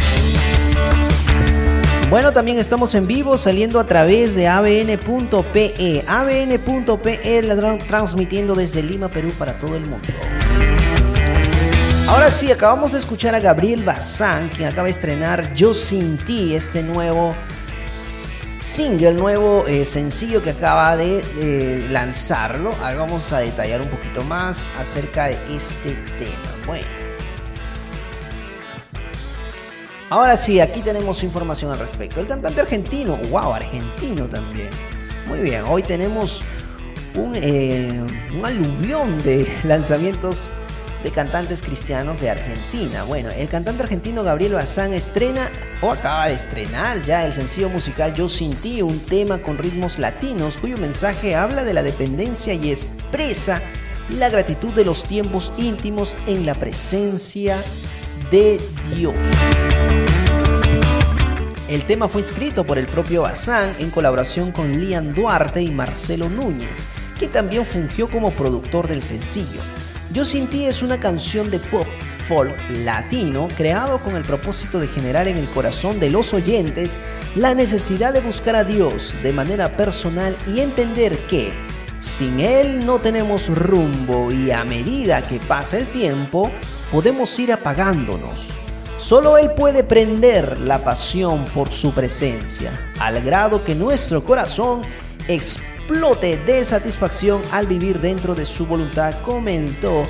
Bueno, 2.11 2.33
también 2.33 2.59
estamos 2.59 2.95
en 2.97 3.07
vivo 3.07 3.39
saliendo 3.39 3.79
a 3.79 3.85
través 3.87 4.35
de 4.35 4.49
abn.pe. 4.49 6.05
abn.pe 6.09 7.43
la 7.43 7.55
tra- 7.55 7.87
transmitiendo 7.87 8.57
desde 8.57 8.83
Lima, 8.83 9.09
Perú 9.09 9.31
para 9.39 9.57
todo 9.57 9.77
el 9.77 9.83
mundo. 9.87 10.09
Ahora 12.09 12.33
sí, 12.33 12.51
acabamos 12.51 12.91
de 12.91 12.99
escuchar 12.99 13.37
a 13.37 13.39
Gabriel 13.41 13.85
Bazán, 13.85 14.49
quien 14.49 14.69
acaba 14.69 14.87
de 14.87 14.91
estrenar 14.91 15.55
Yo 15.55 15.73
Sin 15.73 16.19
Ti, 16.19 16.57
este 16.57 16.83
nuevo 16.83 17.37
single, 18.61 19.13
nuevo 19.15 19.65
eh, 19.69 19.85
sencillo 19.85 20.43
que 20.43 20.51
acaba 20.51 20.97
de 20.97 21.23
eh, 21.39 21.87
lanzarlo. 21.91 22.73
Ahora 22.83 22.97
vamos 22.97 23.33
a 23.33 23.39
detallar 23.39 23.81
un 23.81 23.89
poquito 23.89 24.25
más 24.25 24.69
acerca 24.81 25.27
de 25.27 25.39
este 25.55 25.93
tema. 26.19 26.67
Bueno. 26.67 27.00
Ahora 30.11 30.37
sí, 30.37 30.59
aquí 30.59 30.81
tenemos 30.81 31.23
información 31.23 31.71
al 31.71 31.79
respecto. 31.79 32.21
El 32.21 32.27
cantante 32.27 32.61
argentino, 32.61 33.17
wow, 33.31 33.55
argentino 33.55 34.29
también. 34.29 34.69
Muy 35.29 35.39
bien, 35.39 35.63
hoy 35.69 35.85
tenemos 35.85 36.43
un, 37.15 37.33
eh, 37.37 38.05
aluvión 38.43 39.23
de 39.23 39.47
lanzamientos 39.65 40.51
de 41.05 41.13
cantantes 41.13 41.63
cristianos 41.63 42.21
de 42.21 42.29
Argentina. 42.29 43.05
Bueno, 43.05 43.31
el 43.31 43.49
cantante 43.49 43.85
argentino 43.85 44.25
Gabriel 44.25 44.55
Bazán 44.55 44.95
estrena 44.95 45.49
o 45.81 45.93
acaba 45.93 46.27
de 46.27 46.35
estrenar 46.35 47.01
ya 47.05 47.25
el 47.25 47.33
sencillo 47.33 47.71
musical 47.71 48.13
Yo 48.13 48.29
Sin 48.29 48.57
Ti, 48.57 48.83
un 48.83 48.99
tema 48.99 49.39
con 49.39 49.59
ritmos 49.59 50.01
latinos 50.01 50.59
cuyo 50.59 50.77
mensaje 50.77 51.37
habla 51.37 51.63
de 51.63 51.73
la 51.73 51.85
dependencia 51.85 52.53
y 52.53 52.71
expresa 52.71 53.63
la 54.19 54.29
gratitud 54.29 54.75
de 54.75 54.85
los 54.85 55.05
tiempos 55.05 55.53
íntimos 55.57 56.17
en 56.27 56.47
la 56.47 56.57
presencia 56.57 57.57
de 58.31 58.61
Dios. 58.95 59.15
El 61.69 61.85
tema 61.85 62.09
fue 62.09 62.21
escrito 62.21 62.65
por 62.65 62.79
el 62.79 62.87
propio 62.87 63.23
Bazán 63.23 63.73
en 63.79 63.91
colaboración 63.91 64.53
con 64.53 64.81
Lian 64.81 65.15
Duarte 65.15 65.63
y 65.63 65.71
Marcelo 65.71 66.29
Núñez, 66.29 66.87
que 67.19 67.29
también 67.29 67.65
fungió 67.65 68.09
como 68.09 68.31
productor 68.31 68.89
del 68.89 69.03
sencillo. 69.03 69.61
Yo 70.13 70.25
sin 70.25 70.49
ti 70.49 70.67
es 70.67 70.83
una 70.83 70.99
canción 70.99 71.51
de 71.51 71.61
pop 71.61 71.87
folk 72.29 72.57
latino 72.85 73.49
creado 73.57 74.01
con 74.01 74.15
el 74.15 74.23
propósito 74.23 74.79
de 74.79 74.87
generar 74.87 75.27
en 75.27 75.37
el 75.37 75.47
corazón 75.47 75.99
de 75.99 76.11
los 76.11 76.33
oyentes 76.33 76.99
la 77.35 77.55
necesidad 77.55 78.13
de 78.13 78.21
buscar 78.21 78.55
a 78.55 78.65
Dios 78.65 79.15
de 79.23 79.33
manera 79.33 79.77
personal 79.77 80.37
y 80.47 80.61
entender 80.61 81.17
que 81.29 81.53
sin 82.01 82.41
Él 82.41 82.85
no 82.85 83.01
tenemos 83.01 83.49
rumbo 83.49 84.33
y 84.33 84.51
a 84.51 84.65
medida 84.65 85.23
que 85.23 85.39
pasa 85.39 85.79
el 85.79 85.87
tiempo 85.87 86.51
podemos 86.91 87.39
ir 87.39 87.53
apagándonos. 87.53 88.49
Solo 88.99 89.39
Él 89.39 89.51
puede 89.57 89.85
prender 89.85 90.59
la 90.59 90.79
pasión 90.79 91.45
por 91.55 91.71
su 91.71 91.93
presencia, 91.93 92.93
al 92.99 93.23
grado 93.23 93.63
que 93.65 93.75
nuestro 93.75 94.25
corazón 94.25 94.81
explote 95.29 96.37
de 96.39 96.65
satisfacción 96.65 97.43
al 97.53 97.67
vivir 97.67 98.01
dentro 98.01 98.35
de 98.35 98.47
su 98.47 98.67
voluntad, 98.67 99.21
comentó 99.23 100.03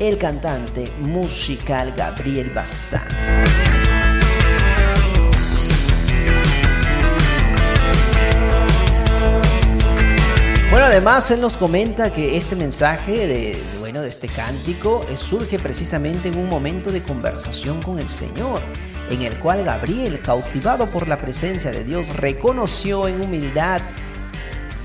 el 0.00 0.18
cantante 0.18 0.92
musical 1.00 1.92
Gabriel 1.96 2.50
Bazán. 2.54 3.81
Además 10.84 11.30
él 11.30 11.40
nos 11.40 11.56
comenta 11.56 12.12
que 12.12 12.36
este 12.36 12.56
mensaje 12.56 13.26
de, 13.26 13.62
bueno, 13.78 14.02
de 14.02 14.08
este 14.08 14.26
cántico 14.26 15.06
eh, 15.08 15.16
surge 15.16 15.58
precisamente 15.58 16.28
en 16.28 16.36
un 16.36 16.48
momento 16.48 16.90
de 16.90 17.00
conversación 17.02 17.80
con 17.80 18.00
el 18.00 18.08
Señor, 18.08 18.60
en 19.08 19.22
el 19.22 19.38
cual 19.38 19.64
Gabriel, 19.64 20.20
cautivado 20.20 20.86
por 20.86 21.06
la 21.06 21.20
presencia 21.20 21.70
de 21.70 21.84
Dios, 21.84 22.16
reconoció 22.16 23.06
en 23.06 23.20
humildad 23.20 23.80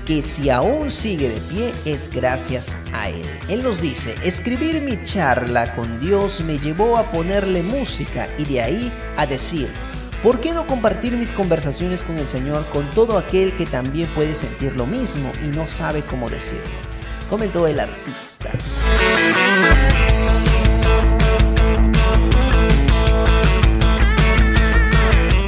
que 0.06 0.22
si 0.22 0.48
aún 0.50 0.90
sigue 0.90 1.28
de 1.28 1.40
pie 1.40 1.72
es 1.84 2.08
gracias 2.10 2.76
a 2.94 3.10
Él. 3.10 3.26
Él 3.48 3.62
nos 3.62 3.80
dice, 3.80 4.14
escribir 4.22 4.80
mi 4.80 5.02
charla 5.02 5.74
con 5.74 6.00
Dios 6.00 6.40
me 6.40 6.58
llevó 6.58 6.96
a 6.96 7.02
ponerle 7.02 7.62
música 7.62 8.28
y 8.38 8.44
de 8.44 8.62
ahí 8.62 8.92
a 9.16 9.26
decir, 9.26 9.68
¿Por 10.22 10.40
qué 10.40 10.52
no 10.52 10.66
compartir 10.66 11.16
mis 11.16 11.30
conversaciones 11.30 12.02
con 12.02 12.18
el 12.18 12.26
Señor 12.26 12.66
con 12.72 12.90
todo 12.90 13.18
aquel 13.18 13.54
que 13.54 13.66
también 13.66 14.12
puede 14.14 14.34
sentir 14.34 14.74
lo 14.76 14.84
mismo 14.84 15.30
y 15.44 15.56
no 15.56 15.68
sabe 15.68 16.02
cómo 16.02 16.28
decirlo? 16.28 16.64
Comentó 17.30 17.68
el 17.68 17.78
artista. 17.78 18.50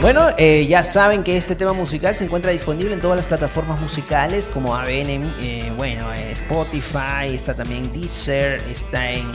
Bueno, 0.01 0.29
eh, 0.39 0.67
ya 0.67 0.85
saben 0.85 1.25
que 1.25 1.37
este 1.37 1.57
tema 1.57 1.73
musical 1.73 2.15
se 2.15 2.25
encuentra 2.25 2.53
disponible 2.53 2.95
en 2.95 3.01
todas 3.01 3.17
las 3.17 3.27
plataformas 3.27 3.79
musicales 3.81 4.49
como 4.49 4.75
ABN, 4.75 5.35
eh, 5.41 5.73
bueno, 5.77 6.15
eh, 6.15 6.31
Spotify, 6.31 7.35
está 7.35 7.55
también 7.55 7.93
Deezer, 7.93 8.63
está 8.71 9.11
en 9.11 9.31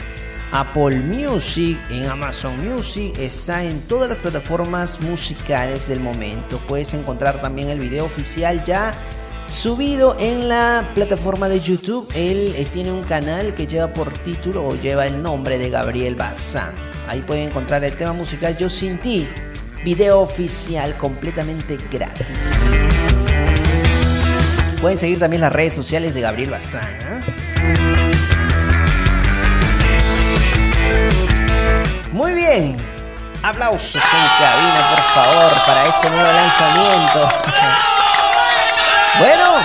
Apple 0.57 1.01
Music, 1.01 1.77
en 1.89 2.05
Amazon 2.05 2.65
Music, 2.65 3.13
está 3.19 3.65
en 3.65 3.81
todas 3.81 4.07
las 4.07 4.21
plataformas 4.21 5.01
musicales 5.01 5.89
del 5.89 5.99
momento. 5.99 6.59
Puedes 6.59 6.93
encontrar 6.93 7.41
también 7.41 7.67
el 7.67 7.77
video 7.77 8.05
oficial 8.05 8.63
ya 8.63 8.93
subido 9.47 10.15
en 10.17 10.47
la 10.47 10.89
plataforma 10.95 11.49
de 11.49 11.59
YouTube. 11.59 12.07
Él 12.15 12.53
eh, 12.55 12.65
tiene 12.71 12.93
un 12.93 13.03
canal 13.03 13.53
que 13.53 13.67
lleva 13.67 13.91
por 13.91 14.09
título 14.19 14.65
o 14.65 14.75
lleva 14.75 15.05
el 15.05 15.21
nombre 15.21 15.57
de 15.57 15.69
Gabriel 15.69 16.15
Bazán. 16.15 16.73
Ahí 17.09 17.19
pueden 17.19 17.49
encontrar 17.49 17.83
el 17.83 17.97
tema 17.97 18.13
musical 18.13 18.57
Yo 18.57 18.69
sin 18.69 18.97
ti, 18.99 19.27
video 19.83 20.21
oficial 20.21 20.95
completamente 20.95 21.75
gratis. 21.91 22.53
Pueden 24.79 24.97
seguir 24.97 25.19
también 25.19 25.41
las 25.41 25.51
redes 25.51 25.73
sociales 25.73 26.13
de 26.13 26.21
Gabriel 26.21 26.51
Bazán. 26.51 26.87
¿eh? 26.87 27.34
Muy 32.15 32.31
bien. 32.31 32.77
Aplausos 33.43 33.95
en 33.95 34.01
cabina, 34.01 34.89
por 34.89 35.03
favor, 35.03 35.51
para 35.65 35.85
este 35.85 36.09
nuevo 36.09 36.31
lanzamiento. 36.31 37.29
Bueno, 39.19 39.55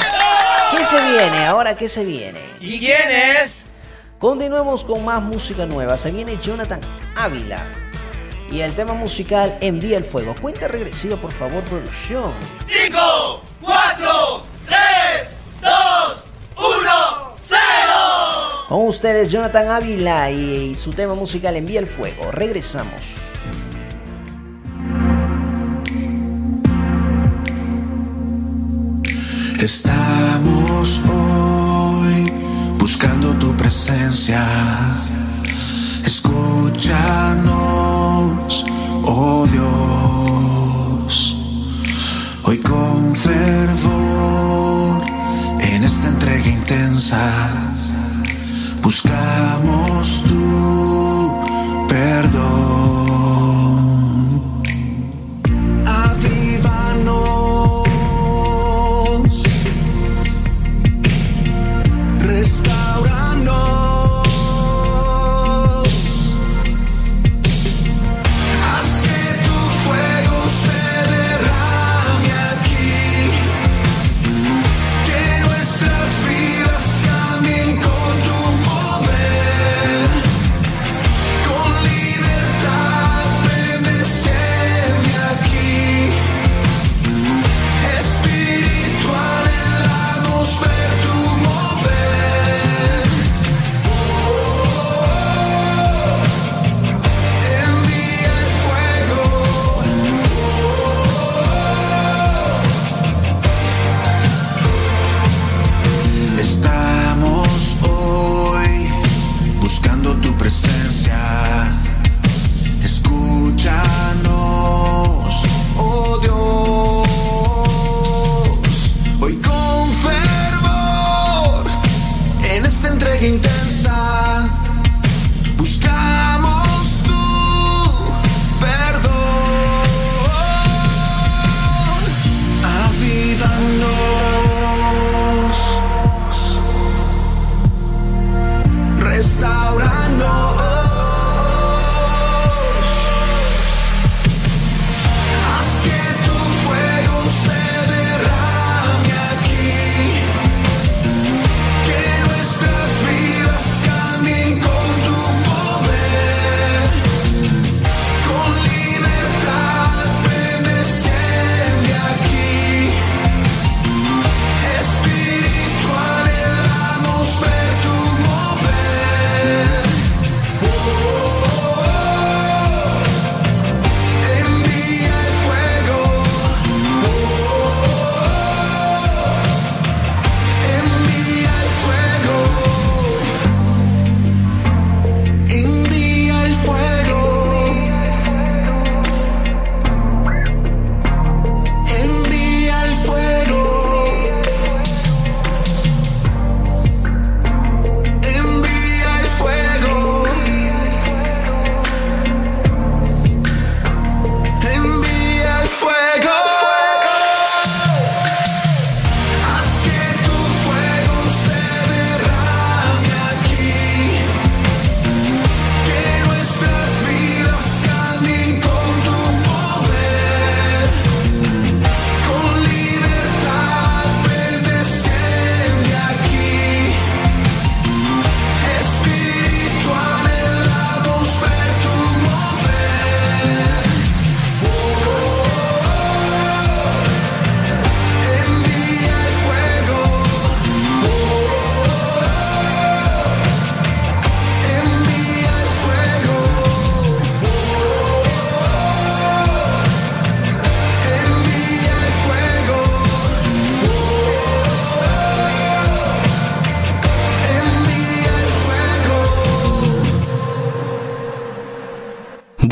¿qué 0.73 0.85
se 0.85 1.01
viene? 1.01 1.47
Ahora, 1.47 1.77
¿qué 1.77 1.89
se 1.89 2.05
viene? 2.05 2.41
¿Y 2.59 2.81
quién 2.81 3.09
es? 3.09 3.75
Continuemos 4.19 4.83
con 4.83 5.05
más 5.05 5.23
música 5.23 5.65
nueva. 5.65 5.97
Se 5.97 6.11
viene 6.11 6.39
Jonathan 6.39 6.81
Ávila. 7.15 7.65
Y 8.51 8.63
el 8.63 8.75
tema 8.75 8.95
musical 8.95 9.57
Envía 9.61 9.97
el 9.97 10.05
Fuego. 10.05 10.35
Cuenta 10.43 10.67
regresiva, 10.67 11.17
por 11.17 11.31
favor, 11.31 11.65
producción. 11.67 12.35
5, 12.67 13.43
4, 13.61 14.45
3, 14.67 15.37
2, 15.63 16.29
1, 16.57 17.33
0. 17.39 18.60
Con 18.71 18.87
ustedes 18.87 19.33
Jonathan 19.33 19.69
Ávila 19.69 20.31
y 20.31 20.77
su 20.77 20.93
tema 20.93 21.17
musical 21.17 21.57
Envía 21.57 21.81
el 21.81 21.89
Fuego. 21.89 22.31
Regresamos. 22.31 23.17
Estamos 29.59 31.01
hoy 31.01 32.33
buscando 32.79 33.35
tu 33.41 33.53
presencia. 33.57 34.47
Escúchanos, 36.05 36.95
oh 39.05 39.49
Dios. 39.51 41.37
Hoy 42.45 42.59
con 42.59 43.17
fervor 43.17 45.03
en 45.59 45.83
esta 45.83 46.07
entrega 46.07 46.47
intensa 46.47 47.70
buscamos 48.83 50.25
tu 50.27 51.20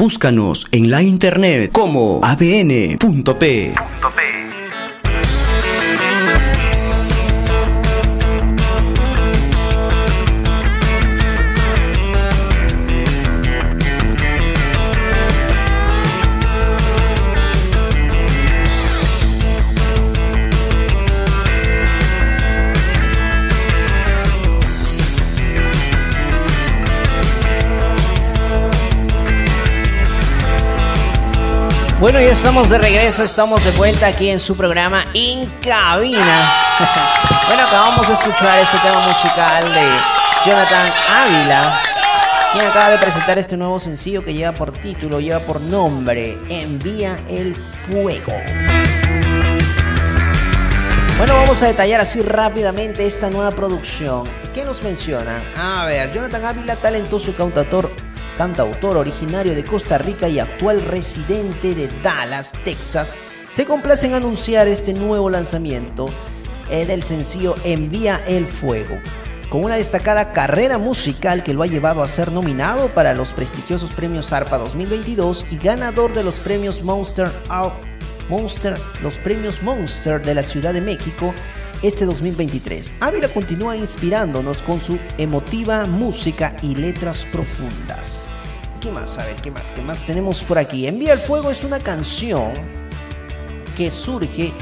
Búscanos 0.09 0.67
en 0.73 0.91
la 0.91 1.03
internet 1.03 1.71
como 1.71 2.21
abn.p. 2.23 3.75
Bueno, 32.01 32.20
ya 32.20 32.31
estamos 32.31 32.70
de 32.70 32.79
regreso, 32.79 33.25
estamos 33.25 33.65
de 33.65 33.73
vuelta 33.73 34.07
aquí 34.07 34.29
en 34.29 34.39
su 34.39 34.57
programa 34.57 35.05
En 35.15 35.47
Cabina. 35.61 36.53
bueno, 37.49 37.62
acabamos 37.65 38.07
de 38.07 38.15
escuchar 38.15 38.57
este 38.61 38.79
tema 38.79 39.01
musical 39.01 39.75
de 39.75 39.85
Jonathan 40.47 40.93
Ávila, 41.11 41.83
quien 42.53 42.65
acaba 42.66 42.91
de 42.91 42.99
presentar 42.99 43.37
este 43.37 43.57
nuevo 43.57 43.81
sencillo 43.81 44.25
que 44.25 44.33
lleva 44.33 44.53
por 44.53 44.70
título, 44.70 45.19
lleva 45.19 45.41
por 45.41 45.61
nombre 45.61 46.39
Envía 46.49 47.19
el 47.29 47.57
Fuego. 47.57 48.33
Bueno, 51.19 51.35
vamos 51.35 51.61
a 51.65 51.66
detallar 51.66 52.01
así 52.01 52.23
rápidamente 52.23 53.05
esta 53.07 53.29
nueva 53.29 53.51
producción. 53.51 54.23
¿Qué 54.55 54.65
nos 54.65 54.85
menciona? 54.85 55.43
A 55.57 55.85
ver, 55.87 56.12
Jonathan 56.12 56.45
Ávila, 56.45 56.77
talentoso 56.77 57.35
cantautor 57.35 57.91
cantautor 58.39 58.97
originario 58.97 59.52
de 59.52 59.65
Costa 59.65 59.98
Rica 59.98 60.28
y 60.28 60.39
actual 60.39 60.81
residente 60.81 61.74
de 61.74 61.90
Dallas, 62.05 62.52
Texas, 62.65 63.16
se 63.51 63.65
complace 63.65 64.06
en 64.06 64.15
anunciar 64.15 64.69
este 64.69 64.94
nuevo 64.94 65.28
lanzamiento 65.28 66.06
eh, 66.70 66.86
del 66.86 67.02
sencillo 67.02 67.56
Envía 67.65 68.23
el 68.28 68.47
Fuego, 68.47 68.97
con 69.51 69.65
una 69.65 69.74
destacada 69.74 70.32
carrera 70.32 70.78
musical 70.78 71.43
que 71.43 71.52
lo 71.52 71.65
ha 71.65 71.66
llevado 71.66 72.01
a 72.01 72.06
ser 72.06 72.31
nominado 72.31 72.86
para 72.90 73.12
los 73.12 73.32
prestigiosos 73.32 73.90
premios 73.90 74.32
ARPA 74.32 74.59
2022 74.59 75.44
y 75.51 75.56
ganador 75.56 76.15
de 76.15 76.23
los 76.23 76.36
premios 76.36 76.85
Monster, 76.85 77.28
Monster, 78.28 78.74
los 79.02 79.16
premios 79.16 79.62
Monster 79.65 80.23
de 80.23 80.35
la 80.36 80.44
Ciudad 80.44 80.73
de 80.73 80.81
México 80.81 81.35
este 81.83 82.05
2023. 82.07 82.95
Ávila 83.01 83.29
continúa 83.29 83.77
inspirándonos 83.77 84.63
con 84.63 84.81
su 84.81 84.99
emotiva 85.17 85.87
música 85.87 86.57
y 86.63 86.75
letras 86.75 87.27
profundas. 87.31 88.31
¿Qué 88.81 88.91
más? 88.91 89.19
A 89.19 89.25
ver, 89.27 89.37
¿qué 89.37 89.51
más? 89.51 89.71
¿Qué 89.71 89.83
más 89.83 90.05
tenemos 90.05 90.43
por 90.45 90.59
aquí? 90.59 90.87
Envía 90.87 91.13
el 91.13 91.19
Fuego 91.19 91.51
es 91.51 91.65
una 91.65 91.79
canción 91.81 92.53
que 93.77 93.91
surge, 93.91 94.53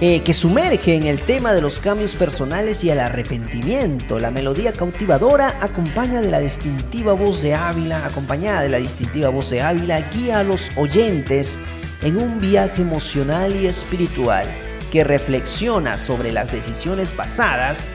eh, 0.00 0.22
que 0.22 0.32
sumerge 0.32 0.94
en 0.94 1.04
el 1.04 1.22
tema 1.22 1.52
de 1.52 1.60
los 1.60 1.78
cambios 1.78 2.14
personales 2.14 2.82
y 2.84 2.90
el 2.90 3.00
arrepentimiento. 3.00 4.18
La 4.18 4.30
melodía 4.30 4.72
cautivadora 4.72 5.58
acompaña 5.60 6.20
de 6.20 6.30
la 6.30 6.40
distintiva 6.40 7.12
voz 7.14 7.42
de 7.42 7.54
Ávila, 7.54 8.06
acompañada 8.06 8.62
de 8.62 8.68
la 8.68 8.78
distintiva 8.78 9.28
voz 9.28 9.50
de 9.50 9.62
Ávila, 9.62 10.00
guía 10.10 10.40
a 10.40 10.44
los 10.44 10.70
oyentes 10.76 11.58
en 12.02 12.16
un 12.16 12.40
viaje 12.40 12.82
emocional 12.82 13.54
y 13.54 13.66
espiritual 13.66 14.46
que 14.92 15.04
reflexiona 15.04 15.96
sobre 15.96 16.32
las 16.32 16.52
decisiones 16.52 17.12
pasadas 17.12 17.86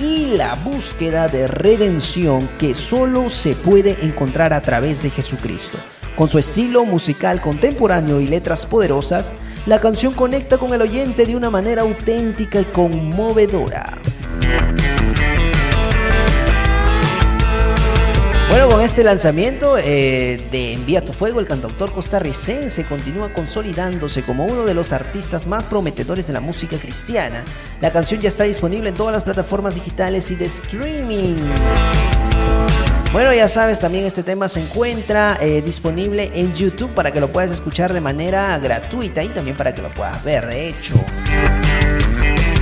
y 0.00 0.26
la 0.36 0.56
búsqueda 0.56 1.28
de 1.28 1.46
redención 1.46 2.50
que 2.58 2.74
solo 2.74 3.30
se 3.30 3.54
puede 3.54 4.04
encontrar 4.04 4.52
a 4.52 4.60
través 4.60 5.04
de 5.04 5.10
Jesucristo. 5.10 5.78
Con 6.16 6.28
su 6.28 6.40
estilo 6.40 6.84
musical 6.84 7.40
contemporáneo 7.40 8.20
y 8.20 8.26
letras 8.26 8.66
poderosas, 8.66 9.32
la 9.66 9.78
canción 9.78 10.12
conecta 10.12 10.58
con 10.58 10.74
el 10.74 10.82
oyente 10.82 11.24
de 11.24 11.36
una 11.36 11.50
manera 11.50 11.82
auténtica 11.82 12.60
y 12.60 12.64
conmovedora. 12.64 13.94
Bueno, 18.50 18.70
con 18.70 18.80
este 18.80 19.04
lanzamiento 19.04 19.76
eh, 19.76 20.40
de 20.50 20.72
Envía 20.72 21.04
tu 21.04 21.12
Fuego, 21.12 21.38
el 21.38 21.46
cantautor 21.46 21.92
costarricense 21.92 22.82
continúa 22.84 23.32
consolidándose 23.32 24.22
como 24.22 24.46
uno 24.46 24.64
de 24.64 24.72
los 24.72 24.92
artistas 24.92 25.46
más 25.46 25.66
prometedores 25.66 26.26
de 26.26 26.32
la 26.32 26.40
música 26.40 26.78
cristiana. 26.78 27.44
La 27.82 27.92
canción 27.92 28.20
ya 28.22 28.28
está 28.28 28.44
disponible 28.44 28.88
en 28.88 28.94
todas 28.94 29.12
las 29.12 29.22
plataformas 29.22 29.74
digitales 29.74 30.30
y 30.30 30.36
de 30.36 30.46
streaming. 30.46 31.36
Bueno, 33.12 33.34
ya 33.34 33.48
sabes, 33.48 33.80
también 33.80 34.06
este 34.06 34.22
tema 34.22 34.48
se 34.48 34.60
encuentra 34.60 35.36
eh, 35.40 35.62
disponible 35.62 36.30
en 36.34 36.54
YouTube 36.54 36.94
para 36.94 37.10
que 37.10 37.20
lo 37.20 37.28
puedas 37.28 37.50
escuchar 37.50 37.92
de 37.92 38.00
manera 38.00 38.58
gratuita 38.58 39.22
y 39.22 39.28
también 39.28 39.56
para 39.56 39.74
que 39.74 39.82
lo 39.82 39.92
puedas 39.94 40.24
ver, 40.24 40.46
de 40.46 40.68
hecho. 40.68 40.94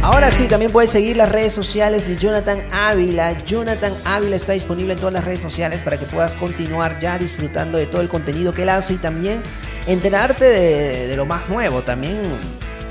Ahora 0.07 0.31
sí, 0.31 0.47
también 0.47 0.71
puedes 0.71 0.91
seguir 0.91 1.17
las 1.17 1.33
redes 1.33 1.53
sociales 1.53 2.07
de 2.07 2.17
Jonathan 2.17 2.63
Ávila. 2.71 3.37
Jonathan 3.45 3.93
Ávila 4.05 4.37
está 4.37 4.53
disponible 4.53 4.93
en 4.93 5.01
todas 5.01 5.13
las 5.13 5.25
redes 5.25 5.41
sociales 5.41 5.83
para 5.83 5.99
que 5.99 6.07
puedas 6.07 6.37
continuar 6.37 7.01
ya 7.01 7.19
disfrutando 7.19 7.77
de 7.77 7.87
todo 7.87 8.03
el 8.03 8.09
contenido 8.09 8.55
que 8.55 8.63
él 8.63 8.69
hace 8.69 8.93
y 8.93 8.99
también 8.99 9.43
enterarte 9.89 10.45
de, 10.45 11.17
lo 11.17 11.27
más 11.27 11.49
nuevo, 11.49 11.83
también, 11.83 12.39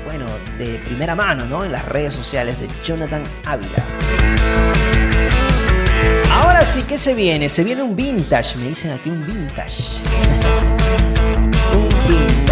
bueno, 0.04 0.26
de 0.58 0.78
primera 0.80 1.14
mano, 1.14 1.46
¿no? 1.46 1.64
En 1.64 1.72
las 1.72 1.86
redes 1.86 2.12
sociales 2.12 2.60
de 2.60 2.68
Jonathan 2.84 3.24
Ávila. 3.46 3.82
Ahora 6.32 6.66
sí, 6.66 6.84
¿qué 6.86 6.98
se 6.98 7.14
viene? 7.14 7.48
Se 7.48 7.64
viene 7.64 7.82
un 7.82 7.96
vintage, 7.96 8.58
me 8.58 8.68
dicen 8.68 8.90
aquí 8.90 9.08
un 9.08 9.26
vintage. 9.26 9.84
un 11.72 11.88
vintage. 12.06 12.45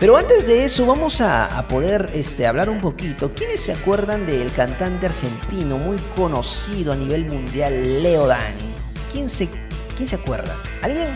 Pero 0.00 0.16
antes 0.16 0.46
de 0.46 0.64
eso 0.64 0.86
vamos 0.86 1.20
a, 1.20 1.66
poder 1.68 2.10
este, 2.14 2.46
hablar 2.46 2.70
un 2.70 2.80
poquito. 2.80 3.34
¿Quiénes 3.34 3.60
se 3.60 3.72
acuerdan 3.72 4.24
del 4.24 4.50
cantante 4.50 5.04
argentino 5.04 5.76
muy 5.76 5.98
conocido 6.16 6.94
a 6.94 6.96
nivel 6.96 7.26
mundial, 7.26 8.02
Leo 8.02 8.26
Dani? 8.26 8.72
¿Quién 9.12 9.28
se, 9.28 9.50
quién 9.94 10.08
se 10.08 10.16
acuerda? 10.16 10.56
¿Alguien? 10.80 11.10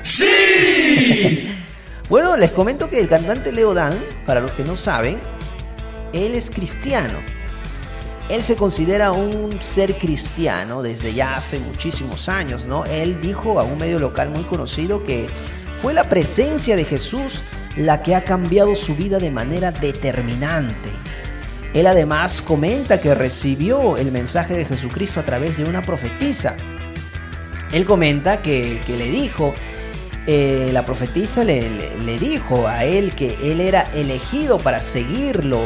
¡Sí! 0.00 1.50
bueno, 2.08 2.34
les 2.38 2.50
comento 2.52 2.88
que 2.88 2.98
el 2.98 3.10
cantante 3.10 3.52
Leo 3.52 3.74
Dan, 3.74 3.92
para 4.24 4.40
los 4.40 4.54
que 4.54 4.64
no 4.64 4.74
saben, 4.74 5.20
él 6.14 6.34
es 6.34 6.50
cristiano. 6.50 7.18
Él 8.30 8.42
se 8.42 8.56
considera 8.56 9.12
un 9.12 9.62
ser 9.62 9.92
cristiano 9.96 10.80
desde 10.80 11.12
ya 11.12 11.36
hace 11.36 11.58
muchísimos 11.58 12.30
años, 12.30 12.64
¿no? 12.64 12.86
Él 12.86 13.20
dijo 13.20 13.60
a 13.60 13.64
un 13.64 13.78
medio 13.78 13.98
local 13.98 14.30
muy 14.30 14.44
conocido 14.44 15.04
que 15.04 15.26
fue 15.76 15.92
la 15.92 16.04
presencia 16.04 16.74
de 16.74 16.86
Jesús 16.86 17.42
la 17.76 18.02
que 18.02 18.14
ha 18.14 18.22
cambiado 18.22 18.74
su 18.74 18.94
vida 18.94 19.18
de 19.18 19.30
manera 19.30 19.72
determinante. 19.72 20.90
Él 21.74 21.88
además 21.88 22.40
comenta 22.40 23.00
que 23.00 23.14
recibió 23.14 23.96
el 23.96 24.12
mensaje 24.12 24.54
de 24.54 24.64
Jesucristo 24.64 25.18
a 25.18 25.24
través 25.24 25.56
de 25.56 25.64
una 25.64 25.82
profetisa. 25.82 26.56
Él 27.72 27.84
comenta 27.84 28.40
que, 28.40 28.80
le 28.86 29.10
dijo, 29.10 29.52
eh, 30.28 30.70
la 30.72 30.86
profetisa 30.86 31.42
le, 31.42 32.18
dijo 32.20 32.68
a 32.68 32.84
él 32.84 33.12
que 33.16 33.36
él 33.42 33.60
era 33.60 33.90
elegido 33.92 34.58
para 34.58 34.80
seguirlo 34.80 35.60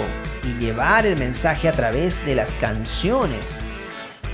y 0.45 0.59
llevar 0.59 1.05
el 1.05 1.19
mensaje 1.19 1.69
a 1.69 1.73
través 1.73 2.25
de 2.25 2.35
las 2.35 2.57
canciones. 2.57 3.61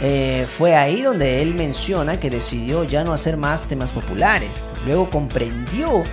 Eh, 0.01 0.47
fue 0.57 0.77
ahí 0.77 1.03
donde 1.03 1.43
él 1.43 1.55
menciona 1.55 2.21
que 2.21 2.31
decidió 2.31 2.85
ya 2.85 3.03
no 3.03 3.13
hacer 3.13 3.37
más 3.37 3.67
temas 3.67 3.91
populares. 3.91 4.71
Luego 4.85 5.11
comprendió 5.11 6.05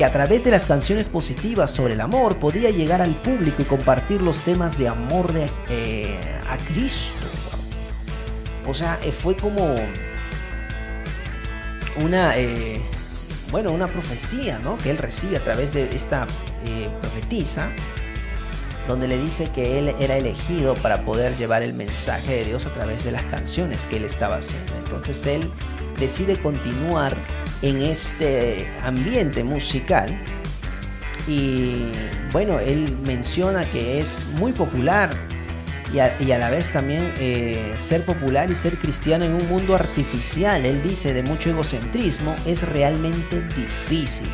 que 0.00 0.06
a 0.06 0.12
través 0.12 0.44
de 0.44 0.50
las 0.50 0.64
canciones 0.64 1.10
positivas 1.10 1.70
sobre 1.70 1.92
el 1.92 2.00
amor 2.00 2.38
podía 2.38 2.70
llegar 2.70 3.02
al 3.02 3.20
público 3.20 3.60
y 3.60 3.66
compartir 3.66 4.22
los 4.22 4.40
temas 4.40 4.78
de 4.78 4.88
amor 4.88 5.30
de, 5.34 5.50
eh, 5.68 6.18
a 6.48 6.56
Cristo. 6.56 7.26
O 8.66 8.72
sea, 8.72 8.98
eh, 9.04 9.12
fue 9.12 9.36
como 9.36 9.76
una, 12.02 12.38
eh, 12.38 12.80
bueno, 13.50 13.72
una 13.72 13.88
profecía, 13.88 14.58
¿no? 14.58 14.78
Que 14.78 14.88
él 14.88 14.96
recibe 14.96 15.36
a 15.36 15.44
través 15.44 15.74
de 15.74 15.94
esta 15.94 16.26
profetisa, 17.02 17.70
donde 18.88 19.06
le 19.06 19.18
dice 19.18 19.50
que 19.54 19.78
él 19.78 19.94
era 20.00 20.16
elegido 20.16 20.72
para 20.76 21.04
poder 21.04 21.36
llevar 21.36 21.62
el 21.62 21.74
mensaje 21.74 22.36
de 22.36 22.44
Dios 22.46 22.64
a 22.64 22.70
través 22.70 23.04
de 23.04 23.12
las 23.12 23.24
canciones 23.24 23.84
que 23.84 23.98
él 23.98 24.06
estaba 24.06 24.36
haciendo. 24.36 24.74
Entonces 24.78 25.26
él 25.26 25.52
decide 25.98 26.40
continuar 26.40 27.18
en 27.62 27.82
este 27.82 28.68
ambiente 28.82 29.44
musical 29.44 30.18
y 31.26 31.92
bueno, 32.32 32.58
él 32.58 32.96
menciona 33.06 33.64
que 33.64 34.00
es 34.00 34.26
muy 34.34 34.52
popular 34.52 35.10
y 35.92 35.98
a, 35.98 36.38
la 36.38 36.50
vez 36.50 36.70
también 36.70 37.12
eh, 37.18 37.74
ser 37.76 38.04
popular 38.04 38.48
y 38.48 38.54
ser 38.54 38.76
cristiano 38.76 39.24
en 39.24 39.34
un 39.34 39.48
mundo 39.48 39.74
artificial, 39.74 40.64
él 40.64 40.82
dice, 40.82 41.12
de 41.12 41.24
mucho 41.24 41.50
egocentrismo, 41.50 42.36
es 42.46 42.62
realmente 42.62 43.42
difícil. 43.56 44.30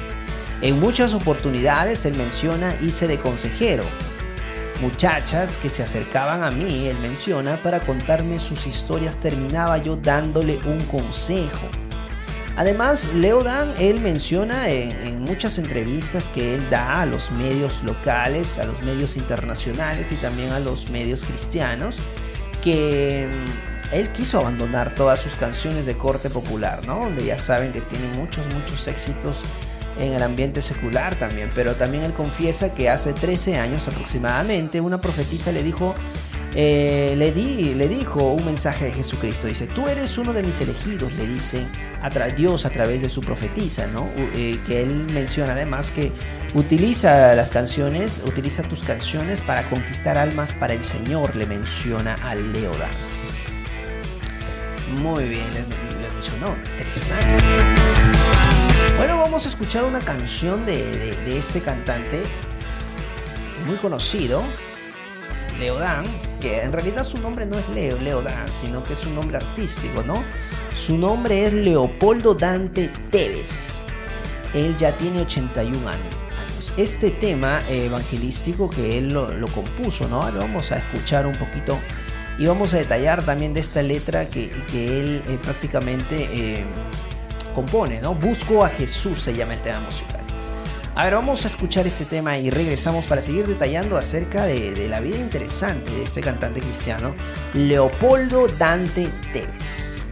En 0.61 0.79
muchas 0.79 1.15
oportunidades 1.15 2.05
él 2.05 2.15
menciona 2.17 2.77
hice 2.83 3.09
de 3.09 3.19
consejero. 3.19 3.85
Muchachas 4.83 5.57
que 5.57 5.71
se 5.71 5.83
acercaban 5.83 6.45
a 6.45 6.51
mí, 6.51 6.89
él 6.89 6.97
menciona, 7.01 7.57
para 7.63 7.81
contarme 7.81 8.39
sus 8.39 8.67
historias, 8.67 9.17
terminaba 9.17 9.79
yo 9.79 9.97
dándole 9.97 10.59
un 10.67 10.81
consejo 10.81 11.86
Además, 12.57 13.11
Leo 13.15 13.43
Dan, 13.43 13.73
él 13.79 14.01
menciona 14.01 14.69
en, 14.69 15.21
muchas 15.21 15.59
entrevistas 15.59 16.31
que 16.31 16.55
él 16.55 16.71
da 16.71 17.03
a 17.03 17.07
los 17.07 17.31
medios 17.33 17.83
locales, 17.83 18.59
a 18.59 18.65
los 18.65 18.81
medios 18.83 19.17
internacionales 19.17 20.11
y 20.11 20.15
también 20.15 20.51
a 20.53 20.61
los 20.61 20.89
medios 20.89 21.23
cristianos, 21.23 21.99
que 22.63 23.29
mm, 23.29 23.95
él 23.95 24.09
quiso 24.11 24.41
abandonar 24.41 24.95
todas 24.95 25.21
sus 25.21 25.35
canciones 25.35 25.85
de 25.85 25.99
corte 25.99 26.31
popular, 26.31 26.81
¿no? 26.87 27.01
Donde 27.01 27.27
ya 27.27 27.37
saben 27.37 27.73
que 27.73 27.83
tiene 27.83 28.09
muchos, 28.17 28.47
muchos 28.55 28.87
éxitos 28.87 29.43
en 29.99 30.15
el 30.15 30.23
ambiente 30.23 30.63
secular 30.63 31.17
también, 31.17 31.51
pero 31.55 31.75
también 31.75 32.05
él 32.05 32.15
confiesa 32.15 32.73
que 32.73 32.89
hace 32.89 33.13
13 33.13 33.59
años 33.59 33.87
aproximadamente 33.89 34.81
una 34.81 35.01
profetisa 35.01 35.53
le 35.53 35.63
dijo 35.63 35.95
eh, 36.59 37.15
le, 37.19 37.33
di, 37.33 37.75
le 37.75 37.87
dijo 37.87 38.33
un 38.33 38.43
mensaje 38.47 38.87
de 38.87 38.93
Jesucristo. 38.93 39.47
Dice, 39.47 39.67
tú 39.67 39.89
eres 39.89 40.17
uno 40.17 40.33
de 40.33 40.43
mis 40.43 40.59
elegidos, 40.63 41.13
le 41.15 41.27
dice 41.27 41.67
a 42.01 42.09
Dios 42.31 42.65
a 42.65 42.71
través 42.71 43.03
de 43.03 43.11
su 43.11 43.21
profetisa, 43.21 43.87
¿no? 43.89 44.09
Eh, 44.35 44.59
que 44.65 44.83
él 44.83 45.07
menciona 45.13 45.53
además 45.53 45.91
que 45.91 46.13
utiliza 46.55 47.35
las 47.35 47.51
canciones, 47.51 48.23
utiliza 48.25 48.63
tus 48.63 48.83
canciones 48.83 49.43
para 49.43 49.65
conquistar 49.65 50.17
almas 50.17 50.55
para 50.55 50.73
el 50.73 50.83
Señor, 50.83 51.37
le 51.37 51.45
menciona 51.45 52.15
a 52.23 52.35
Leodan. 52.35 52.91
Muy 54.99 55.25
bien, 55.25 55.45
le, 55.53 56.09
mencionó. 56.09 56.57
Interesante. 56.79 57.45
Bueno, 58.97 59.19
vamos 59.19 59.45
a 59.45 59.49
escuchar 59.49 59.85
una 59.85 60.01
canción 60.01 60.65
de, 60.65 61.17
de 61.17 61.39
este 61.39 61.61
cantante 61.61 62.23
muy 63.67 63.77
conocido, 63.77 64.43
Leodan, 65.59 66.05
que 66.41 66.63
en 66.63 66.73
realidad 66.73 67.05
su 67.05 67.19
nombre 67.19 67.47
no 67.47 67.59
es 67.59 67.69
Leo, 67.69 67.99
Leodan, 67.99 68.53
sino 68.53 68.85
que 68.85 68.93
es 68.93 69.05
un 69.07 69.15
nombre 69.15 69.39
artístico, 69.39 70.03
¿no? 70.03 70.25
Su 70.75 70.97
nombre 70.97 71.47
es 71.47 71.53
Leopoldo 71.53 72.35
Dante 72.35 72.91
Tevez. 73.11 73.83
Él 74.55 74.77
ya 74.77 74.97
tiene 74.97 75.23
81 75.23 75.89
años. 75.89 76.15
Este 76.77 77.11
tema 77.11 77.61
evangelístico 77.69 78.69
que 78.69 78.99
él 78.99 79.13
lo, 79.13 79.49
compuso, 79.49 80.09
¿no? 80.09 80.23
Ahora 80.23 80.39
vamos 80.39 80.73
a 80.73 80.79
escuchar 80.79 81.27
un 81.27 81.35
poquito 81.35 81.79
y 82.39 82.47
vamos 82.47 82.75
a 82.75 82.79
detallar 82.79 83.23
también 83.25 83.55
de 83.55 83.61
esta 83.61 83.83
letra 83.83 84.27
que, 84.27 84.51
él 84.75 85.23
eh, 85.27 85.39
prácticamente 85.43 86.29
eh, 86.33 86.65
compone, 87.55 88.01
¿no? 88.01 88.15
Busco 88.15 88.65
a 88.65 88.69
Jesús 88.69 89.23
se 89.23 89.35
llama 89.35 89.55
el 89.55 89.63
tema 89.63 89.81
musical. 89.81 90.26
A 90.97 91.05
ver, 91.05 91.15
vamos 91.15 91.45
a 91.45 91.49
escuchar 91.49 91.87
este 91.87 92.07
tema 92.07 92.39
y 92.39 92.49
regresamos 92.49 93.05
para 93.05 93.21
seguir 93.21 93.47
detallando 93.47 93.99
acerca 93.99 94.47
de, 94.47 94.89
la 94.89 95.01
vida 95.01 95.19
interesante 95.19 95.91
de 95.91 96.05
este 96.05 96.23
cantante 96.23 96.61
cristiano, 96.61 97.15
Leopoldo 97.53 98.49
Dante 98.59 99.11
Tevez. 99.31 100.07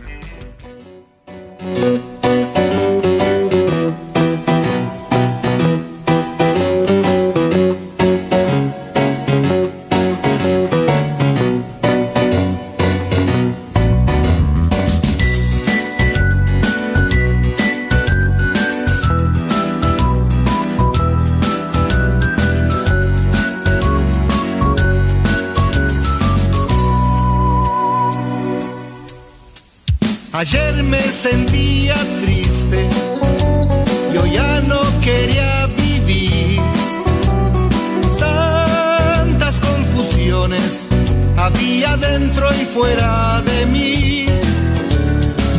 Fuera 42.75 43.43
de 43.43 43.67
mí. 43.67 44.27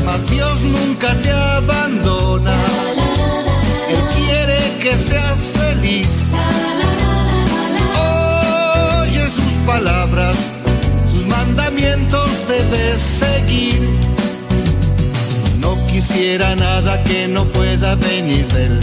Mas 0.06 0.30
Dios 0.30 0.62
nunca 0.62 1.14
te 1.24 1.32
abandona, 1.32 2.56
Él 3.90 4.02
quiere 4.16 4.60
que 4.84 4.94
seas 5.08 5.40
feliz. 5.60 6.10
Oye 9.02 9.26
sus 9.38 9.54
palabras, 9.66 10.36
sus 11.12 11.26
mandamientos 11.26 12.30
debes 12.48 13.02
seguir 13.24 14.06
quisiera 15.96 16.56
nada 16.58 17.02
que 17.04 17.28
no 17.30 17.46
pueda 17.46 17.96
venir 17.96 18.46
de 18.48 18.66
él. 18.66 18.80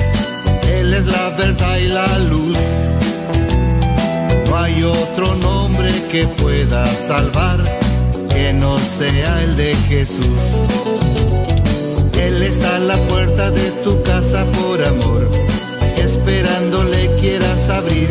Él 0.79 0.95
es 0.95 1.07
la 1.07 1.29
verdad 1.37 1.77
y 1.77 1.89
la 1.89 2.19
luz. 2.31 2.59
No 4.49 4.59
hay 4.59 4.83
otro 4.83 5.35
nombre 5.37 5.91
que 6.11 6.27
pueda 6.27 6.87
salvar 6.87 7.82
que 8.43 8.53
no 8.55 8.77
sea 8.99 9.45
el 9.45 9.55
de 9.55 9.73
Jesús. 9.89 10.27
Él 12.21 12.43
está 12.43 12.75
a 12.75 12.79
la 12.81 12.97
puerta 13.07 13.51
de 13.53 13.71
tu 13.85 14.03
casa 14.03 14.45
por 14.59 14.83
amor, 14.83 15.31
esperándole 15.97 17.09
quieras 17.21 17.69
abrir. 17.69 18.09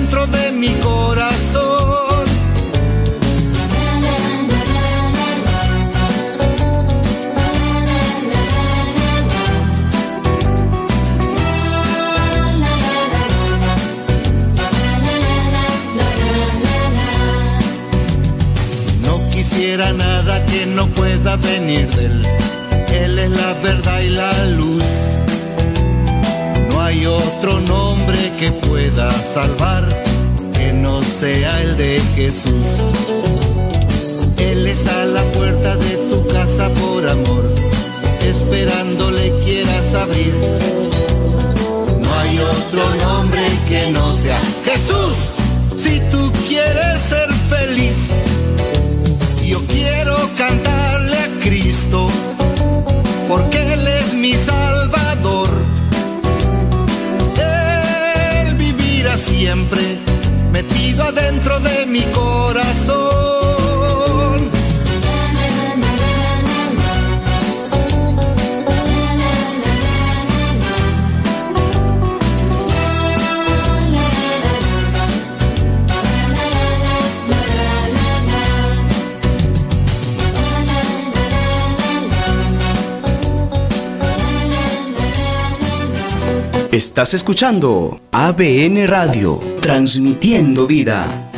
Adentro 0.00 0.26
de 0.26 0.52
mi 0.52 0.72
corazón. 0.80 1.90
nada 19.96 20.44
que 20.46 20.66
no 20.66 20.86
pueda 20.88 21.36
venir 21.36 21.88
de 21.90 22.04
él. 22.06 22.26
Él 22.92 23.18
es 23.18 23.30
la 23.30 23.52
verdad 23.62 24.00
y 24.00 24.08
la 24.10 24.46
luz. 24.46 25.09
Que 28.40 28.52
pueda 28.52 29.10
salvar 29.34 29.86
que 30.54 30.72
no 30.72 31.02
sea 31.02 31.60
el 31.60 31.76
de 31.76 32.00
Jesús. 32.16 32.66
Él 34.38 34.66
está 34.66 35.02
a 35.02 35.04
la 35.04 35.22
puerta 35.32 35.76
de 35.76 35.96
tu 36.10 36.26
casa 36.26 36.70
por 36.80 37.06
amor, 37.06 37.54
esperándole 38.22 39.30
quieras 39.44 39.94
abrir. 39.94 40.34
No 42.02 42.14
hay 42.18 42.38
otro 42.38 42.94
nombre 43.06 43.42
que 43.68 43.90
no 43.90 44.16
sea 44.16 44.40
Jesús. 44.64 45.16
Si 45.76 46.00
tú 46.10 46.32
quieres 46.48 46.98
ser 47.10 47.30
feliz, 47.50 47.96
yo 49.44 49.60
quiero 49.66 50.16
cantarle 50.38 51.18
a 51.18 51.28
Cristo, 51.44 52.08
porque 53.28 53.74
Él 53.74 53.86
es 53.86 54.14
mi 54.14 54.32
Salvador. 54.32 54.59
Siempre 59.50 59.98
metido 60.52 61.02
adentro 61.02 61.58
de 61.58 61.84
mi 61.86 62.02
corazón. 62.12 63.79
Estás 86.72 87.14
escuchando 87.14 88.00
ABN 88.12 88.86
Radio, 88.86 89.40
transmitiendo 89.60 90.68
vida. 90.68 91.32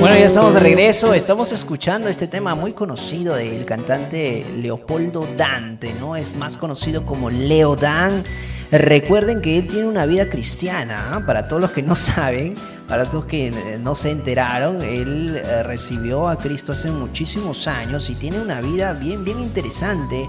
Bueno, 0.00 0.16
ya 0.18 0.24
estamos 0.24 0.54
de 0.54 0.60
regreso. 0.60 1.14
Estamos 1.14 1.52
escuchando 1.52 2.08
este 2.08 2.26
tema 2.26 2.56
muy 2.56 2.72
conocido 2.72 3.36
del 3.36 3.64
cantante 3.64 4.44
Leopoldo 4.56 5.28
Dante, 5.36 5.94
¿no? 5.94 6.16
Es 6.16 6.34
más 6.34 6.56
conocido 6.56 7.06
como 7.06 7.30
Leo 7.30 7.76
Dan. 7.76 8.24
Recuerden 8.72 9.40
que 9.40 9.56
él 9.56 9.68
tiene 9.68 9.86
una 9.86 10.04
vida 10.04 10.28
cristiana, 10.28 11.12
¿ah? 11.12 11.24
para 11.24 11.46
todos 11.46 11.62
los 11.62 11.70
que 11.70 11.82
no 11.84 11.94
saben, 11.96 12.56
para 12.88 13.04
los 13.04 13.24
que 13.26 13.46
eh, 13.46 13.78
no 13.80 13.94
se 13.94 14.10
enteraron, 14.10 14.82
él 14.82 15.36
eh, 15.36 15.62
recibió 15.62 16.28
a 16.28 16.36
Cristo 16.36 16.72
hace 16.72 16.90
muchísimos 16.90 17.68
años 17.68 18.10
y 18.10 18.16
tiene 18.16 18.40
una 18.40 18.60
vida 18.60 18.94
bien, 18.94 19.24
bien 19.24 19.38
interesante. 19.40 20.26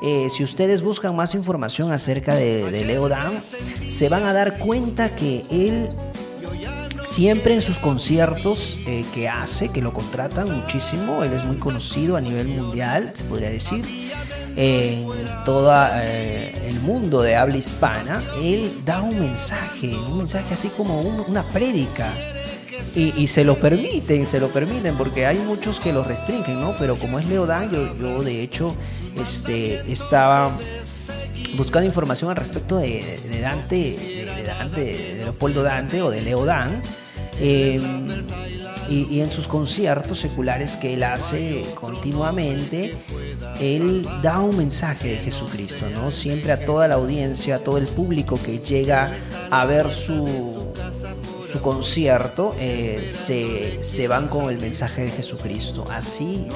Eh, 0.00 0.28
si 0.30 0.44
ustedes 0.44 0.80
buscan 0.82 1.14
más 1.16 1.34
información 1.34 1.90
acerca 1.92 2.34
de, 2.34 2.70
Leo 2.84 3.08
Dan, 3.08 3.42
se 3.88 4.08
van 4.08 4.22
a 4.24 4.32
dar 4.32 4.58
cuenta 4.58 5.14
que 5.16 5.44
él 5.50 5.88
siempre 7.02 7.54
en 7.54 7.62
sus 7.62 7.78
conciertos 7.78 8.78
eh, 8.86 9.04
que 9.14 9.28
hace, 9.28 9.70
que 9.70 9.80
lo 9.80 9.92
contratan 9.92 10.50
muchísimo, 10.60 11.22
él 11.24 11.32
es 11.32 11.44
muy 11.44 11.56
conocido 11.56 12.16
a 12.16 12.20
nivel 12.20 12.48
mundial, 12.48 13.10
se 13.14 13.24
podría 13.24 13.50
decir, 13.50 13.84
en 14.56 15.04
todo 15.44 15.72
el 15.94 16.80
mundo 16.80 17.22
de 17.22 17.36
habla 17.36 17.56
hispana, 17.56 18.22
él 18.42 18.72
da 18.84 19.02
un 19.02 19.18
mensaje, 19.20 19.88
un 19.96 20.18
mensaje 20.18 20.54
así 20.54 20.68
como 20.68 21.00
un- 21.00 21.24
una 21.28 21.48
prédica. 21.48 22.12
Y, 22.94 23.28
se 23.28 23.44
lo 23.44 23.56
permiten, 23.60 24.26
se 24.26 24.40
lo 24.40 24.48
permiten, 24.48 24.96
porque 24.96 25.24
hay 25.24 25.38
muchos 25.38 25.78
que 25.78 25.92
lo 25.92 26.02
restringen, 26.02 26.60
¿no? 26.60 26.74
Pero 26.78 26.98
como 26.98 27.20
es 27.20 27.26
Leodán, 27.26 27.70
yo, 27.70 27.96
yo 27.96 28.24
de 28.24 28.42
hecho 28.42 28.74
este, 29.16 29.92
estaba 29.92 30.50
buscando 31.56 31.86
información 31.86 32.30
al 32.30 32.36
respecto 32.36 32.78
de, 32.78 33.20
Dante, 33.40 33.76
de, 33.76 34.42
Dante, 34.44 34.80
de 34.80 35.24
Leopoldo 35.24 35.62
Dante 35.62 36.02
o 36.02 36.10
de 36.10 36.22
Leo 36.22 36.44
Dan. 36.44 36.82
eh, 37.40 37.80
y, 38.88 39.06
y 39.10 39.20
en 39.20 39.30
sus 39.30 39.46
conciertos 39.46 40.18
seculares 40.18 40.76
que 40.76 40.94
él 40.94 41.02
hace 41.02 41.64
continuamente, 41.74 42.96
él 43.60 44.08
da 44.22 44.40
un 44.40 44.56
mensaje 44.56 45.08
de 45.08 45.16
Jesucristo, 45.18 45.86
¿no? 45.92 46.10
Siempre 46.10 46.52
a 46.52 46.64
toda 46.64 46.88
la 46.88 46.94
audiencia, 46.94 47.56
a 47.56 47.58
todo 47.58 47.76
el 47.78 47.86
público 47.86 48.40
que 48.42 48.58
llega 48.58 49.12
a 49.50 49.64
ver 49.66 49.90
su, 49.90 50.57
su 51.50 51.60
concierto, 51.60 52.54
eh, 52.58 53.04
se, 53.06 53.82
se 53.82 54.06
van 54.08 54.28
con 54.28 54.50
el 54.50 54.58
mensaje 54.58 55.02
de 55.02 55.10
Jesucristo. 55.10 55.84
Así, 55.90 56.46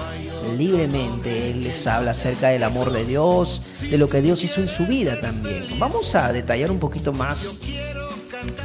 libremente, 0.58 1.50
Él 1.50 1.64
les 1.64 1.86
habla 1.86 2.10
acerca 2.10 2.48
del 2.48 2.62
amor 2.62 2.92
de 2.92 3.04
Dios, 3.04 3.62
de 3.90 3.96
lo 3.98 4.08
que 4.08 4.20
Dios 4.20 4.44
hizo 4.44 4.60
en 4.60 4.68
su 4.68 4.86
vida 4.86 5.20
también. 5.20 5.78
Vamos 5.78 6.14
a 6.14 6.32
detallar 6.32 6.70
un 6.70 6.78
poquito 6.78 7.12
más 7.12 7.50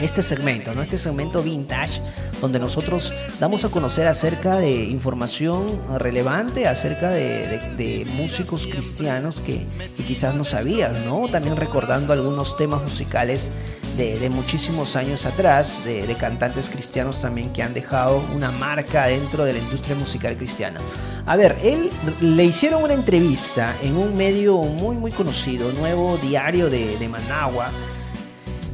este 0.02 0.22
segmento, 0.22 0.74
¿no? 0.74 0.82
Este 0.82 0.98
segmento 0.98 1.42
vintage, 1.44 2.02
donde 2.42 2.60
nosotros 2.60 3.14
damos 3.40 3.64
a 3.64 3.70
conocer 3.70 4.08
acerca 4.08 4.58
de 4.58 4.72
información 4.86 5.68
relevante, 5.98 6.68
acerca 6.68 7.10
de, 7.12 7.60
de- 7.78 8.06
músicos 8.18 8.68
cristianos 8.68 9.40
que, 9.40 9.66
que 9.96 10.04
quizás 10.04 10.36
no 10.36 10.44
sabías, 10.44 10.94
¿no? 11.06 11.28
También 11.30 11.56
recordando 11.56 12.12
algunos 12.14 12.58
temas 12.58 12.82
musicales 12.82 13.52
de, 13.98 14.30
muchísimos 14.30 14.96
años 14.96 15.26
atrás, 15.26 15.84
de, 15.84 16.06
de 16.06 16.16
cantantes 16.16 16.70
cristianos 16.70 17.22
también 17.22 17.52
que 17.52 17.64
han 17.64 17.74
dejado 17.74 18.24
una 18.36 18.52
marca 18.52 19.08
dentro 19.08 19.44
de 19.44 19.54
la 19.54 19.60
industria 19.60 19.96
musical 19.96 20.38
cristiana. 20.38 20.80
A 21.26 21.36
ver, 21.36 21.58
él 21.64 21.90
le 22.22 22.46
hicieron 22.46 22.84
una 22.84 22.94
entrevista 22.94 23.76
en 23.82 23.98
un 23.98 24.16
medio 24.16 24.58
muy, 24.58 24.96
muy 24.96 25.12
conocido, 25.12 25.72
nuevo 25.74 26.18
diario 26.18 26.70
de, 26.70 26.98
de 26.98 27.10
Managua, 27.10 27.72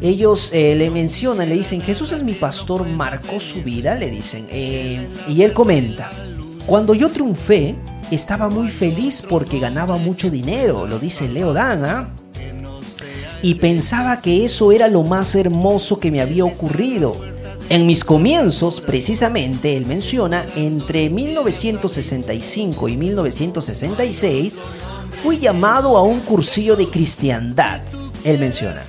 ellos 0.03 0.49
eh, 0.51 0.75
le 0.75 0.89
mencionan, 0.89 1.47
le 1.47 1.55
dicen, 1.55 1.79
Jesús 1.79 2.11
es 2.11 2.23
mi 2.23 2.33
pastor, 2.33 2.85
marcó 2.85 3.39
su 3.39 3.63
vida, 3.63 3.95
le 3.95 4.09
dicen. 4.11 4.47
Eh, 4.49 5.07
y 5.29 5.43
él 5.43 5.53
comenta, 5.53 6.11
cuando 6.65 6.93
yo 6.93 7.09
triunfé, 7.09 7.75
estaba 8.11 8.49
muy 8.49 8.69
feliz 8.69 9.23
porque 9.27 9.59
ganaba 9.59 9.95
mucho 9.95 10.29
dinero, 10.29 10.87
lo 10.87 10.99
dice 10.99 11.29
Leo 11.29 11.53
Dana. 11.53 12.13
Y 13.43 13.55
pensaba 13.55 14.21
que 14.21 14.45
eso 14.45 14.71
era 14.71 14.87
lo 14.87 15.03
más 15.03 15.35
hermoso 15.35 15.99
que 15.99 16.09
me 16.09 16.21
había 16.21 16.45
ocurrido. 16.45 17.17
En 17.69 17.85
mis 17.85 18.05
comienzos, 18.05 18.79
precisamente, 18.79 19.75
él 19.75 19.85
menciona, 19.85 20.45
entre 20.55 21.09
1965 21.09 22.87
y 22.87 22.95
1966, 22.95 24.61
fui 25.21 25.39
llamado 25.39 25.97
a 25.97 26.03
un 26.03 26.21
cursillo 26.21 26.77
de 26.77 26.89
cristiandad. 26.89 27.81
Él 28.23 28.39
menciona. 28.39 28.85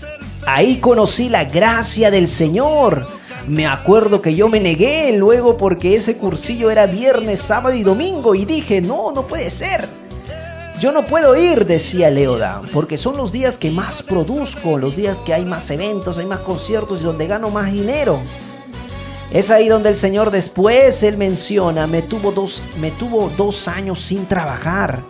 Ahí 0.47 0.77
conocí 0.77 1.29
la 1.29 1.45
gracia 1.45 2.13
del 2.13 2.29
Señor. 2.29 3.09
Me 3.49 3.67
acuerdo 3.67 4.23
que 4.23 4.37
yo 4.37 4.49
me 4.49 4.61
negué 4.61 5.17
luego 5.19 5.57
porque 5.57 5.97
ese 5.97 6.17
cursillo 6.17 6.71
era 6.71 6.87
viernes, 6.87 7.41
sábado 7.41 7.75
y 7.75 7.83
domingo 7.83 8.37
y 8.37 8.45
dije, 8.45 8.81
no, 8.81 9.11
no 9.11 9.27
puede 9.27 9.51
ser. 9.51 10.04
Yo 10.81 10.91
no 10.91 11.07
puedo 11.07 11.37
ir, 11.37 11.67
decía 11.67 12.11
Leoda, 12.11 12.63
porque 12.73 12.99
son 12.99 13.17
los 13.17 13.31
días 13.31 13.57
que 13.57 13.71
más 13.71 14.03
produzco, 14.03 14.77
los 14.77 14.97
días 14.97 15.21
que 15.21 15.33
hay 15.33 15.45
más 15.45 15.71
eventos, 15.71 16.19
hay 16.19 16.27
más 16.27 16.41
conciertos 16.41 17.01
y 17.01 17.05
donde 17.05 17.29
gano 17.29 17.49
más 17.51 17.73
dinero. 17.73 18.19
Es 19.31 19.51
ahí 19.51 19.69
donde 19.69 19.89
el 19.89 19.97
Señor 19.97 20.31
después, 20.31 21.03
él 21.03 21.17
menciona, 21.17 21.87
me 21.87 22.03
tuvo 22.03 22.33
dos, 22.33 22.63
me 22.79 22.91
tuvo 22.91 23.31
dos 23.37 23.69
años 23.69 24.01
sin 24.01 24.27
trabajar. 24.27 25.01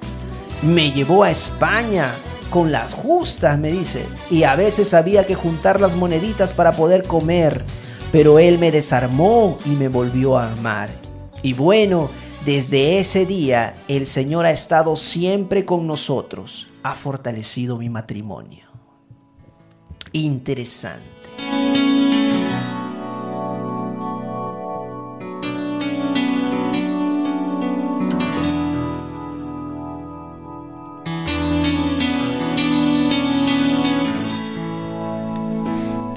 Me 0.62 0.92
llevó 0.92 1.24
a 1.24 1.30
España 1.30 2.14
con 2.50 2.70
las 2.70 2.92
justas, 2.92 3.58
me 3.58 3.70
dice. 3.70 4.04
Y 4.30 4.44
a 4.44 4.56
veces 4.56 4.94
había 4.94 5.26
que 5.26 5.34
juntar 5.34 5.80
las 5.80 5.96
moneditas 5.96 6.52
para 6.52 6.72
poder 6.72 7.04
comer. 7.04 7.64
Pero 8.12 8.38
él 8.38 8.58
me 8.58 8.70
desarmó 8.70 9.58
y 9.64 9.70
me 9.70 9.88
volvió 9.88 10.38
a 10.38 10.50
armar. 10.50 10.88
Y 11.42 11.52
bueno, 11.52 12.08
desde 12.44 12.98
ese 12.98 13.24
día 13.24 13.74
el 13.88 14.04
Señor 14.04 14.44
ha 14.44 14.50
estado 14.50 14.96
siempre 14.96 15.64
con 15.64 15.86
nosotros. 15.86 16.68
Ha 16.82 16.94
fortalecido 16.94 17.78
mi 17.78 17.88
matrimonio. 17.88 18.66
Interesante. 20.12 21.02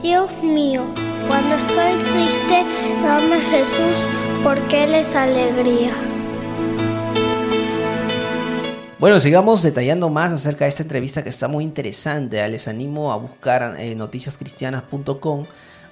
Dios 0.02 0.44
mío, 0.44 0.84
cuando 1.28 1.56
estoy 1.56 1.94
triste, 2.12 2.66
dame 3.02 3.40
Jesús, 3.40 3.95
porque 4.44 4.84
Él 4.84 4.95
es 4.95 5.16
alegría. 5.16 5.94
Bueno, 8.99 9.19
sigamos 9.19 9.61
detallando 9.61 10.10
más 10.10 10.34
acerca 10.34 10.65
de 10.65 10.69
esta 10.69 10.82
entrevista 10.82 11.22
que 11.24 11.30
está 11.30 11.48
muy 11.48 11.64
interesante. 11.64 12.48
Les 12.49 12.68
animo 12.68 13.11
a 13.11 13.15
buscar 13.15 13.76
eh, 13.78 13.94
noticiascristianas.com. 13.94 15.44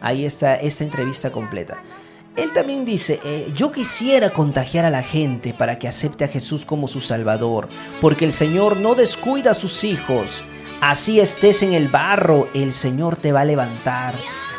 Ahí 0.01 0.25
está 0.25 0.55
esta 0.55 0.83
entrevista 0.83 1.31
completa. 1.31 1.77
Él 2.35 2.51
también 2.51 2.83
dice, 2.83 3.19
eh, 3.23 3.47
yo 3.55 3.71
quisiera 3.71 4.31
contagiar 4.31 4.85
a 4.85 4.89
la 4.89 5.03
gente 5.03 5.53
para 5.53 5.77
que 5.77 5.87
acepte 5.87 6.23
a 6.23 6.27
Jesús 6.27 6.65
como 6.65 6.87
su 6.87 6.99
Salvador, 6.99 7.67
porque 8.01 8.25
el 8.25 8.33
Señor 8.33 8.77
no 8.77 8.95
descuida 8.95 9.51
a 9.51 9.53
sus 9.53 9.83
hijos. 9.83 10.43
Así 10.81 11.19
estés 11.19 11.61
en 11.61 11.73
el 11.73 11.89
barro, 11.89 12.49
el 12.55 12.73
Señor 12.73 13.17
te 13.17 13.31
va 13.31 13.41
a 13.41 13.45
levantar. 13.45 14.15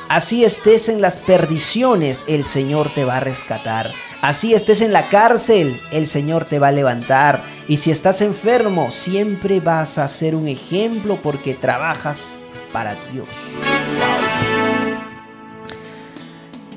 Así 0.08 0.44
estés 0.44 0.88
en 0.88 1.00
las 1.00 1.18
perdiciones, 1.18 2.26
el 2.28 2.44
Señor 2.44 2.90
te 2.94 3.04
va 3.04 3.16
a 3.16 3.20
rescatar. 3.20 3.90
Así 4.22 4.54
estés 4.54 4.80
en 4.80 4.92
la 4.92 5.08
cárcel, 5.08 5.80
el 5.90 6.06
Señor 6.06 6.44
te 6.44 6.60
va 6.60 6.68
a 6.68 6.72
levantar. 6.72 7.42
Y 7.66 7.78
si 7.78 7.90
estás 7.90 8.20
enfermo, 8.20 8.92
siempre 8.92 9.58
vas 9.58 9.98
a 9.98 10.06
ser 10.06 10.36
un 10.36 10.46
ejemplo 10.46 11.18
porque 11.20 11.54
trabajas 11.54 12.34
para 12.72 12.94
Dios. 13.12 13.26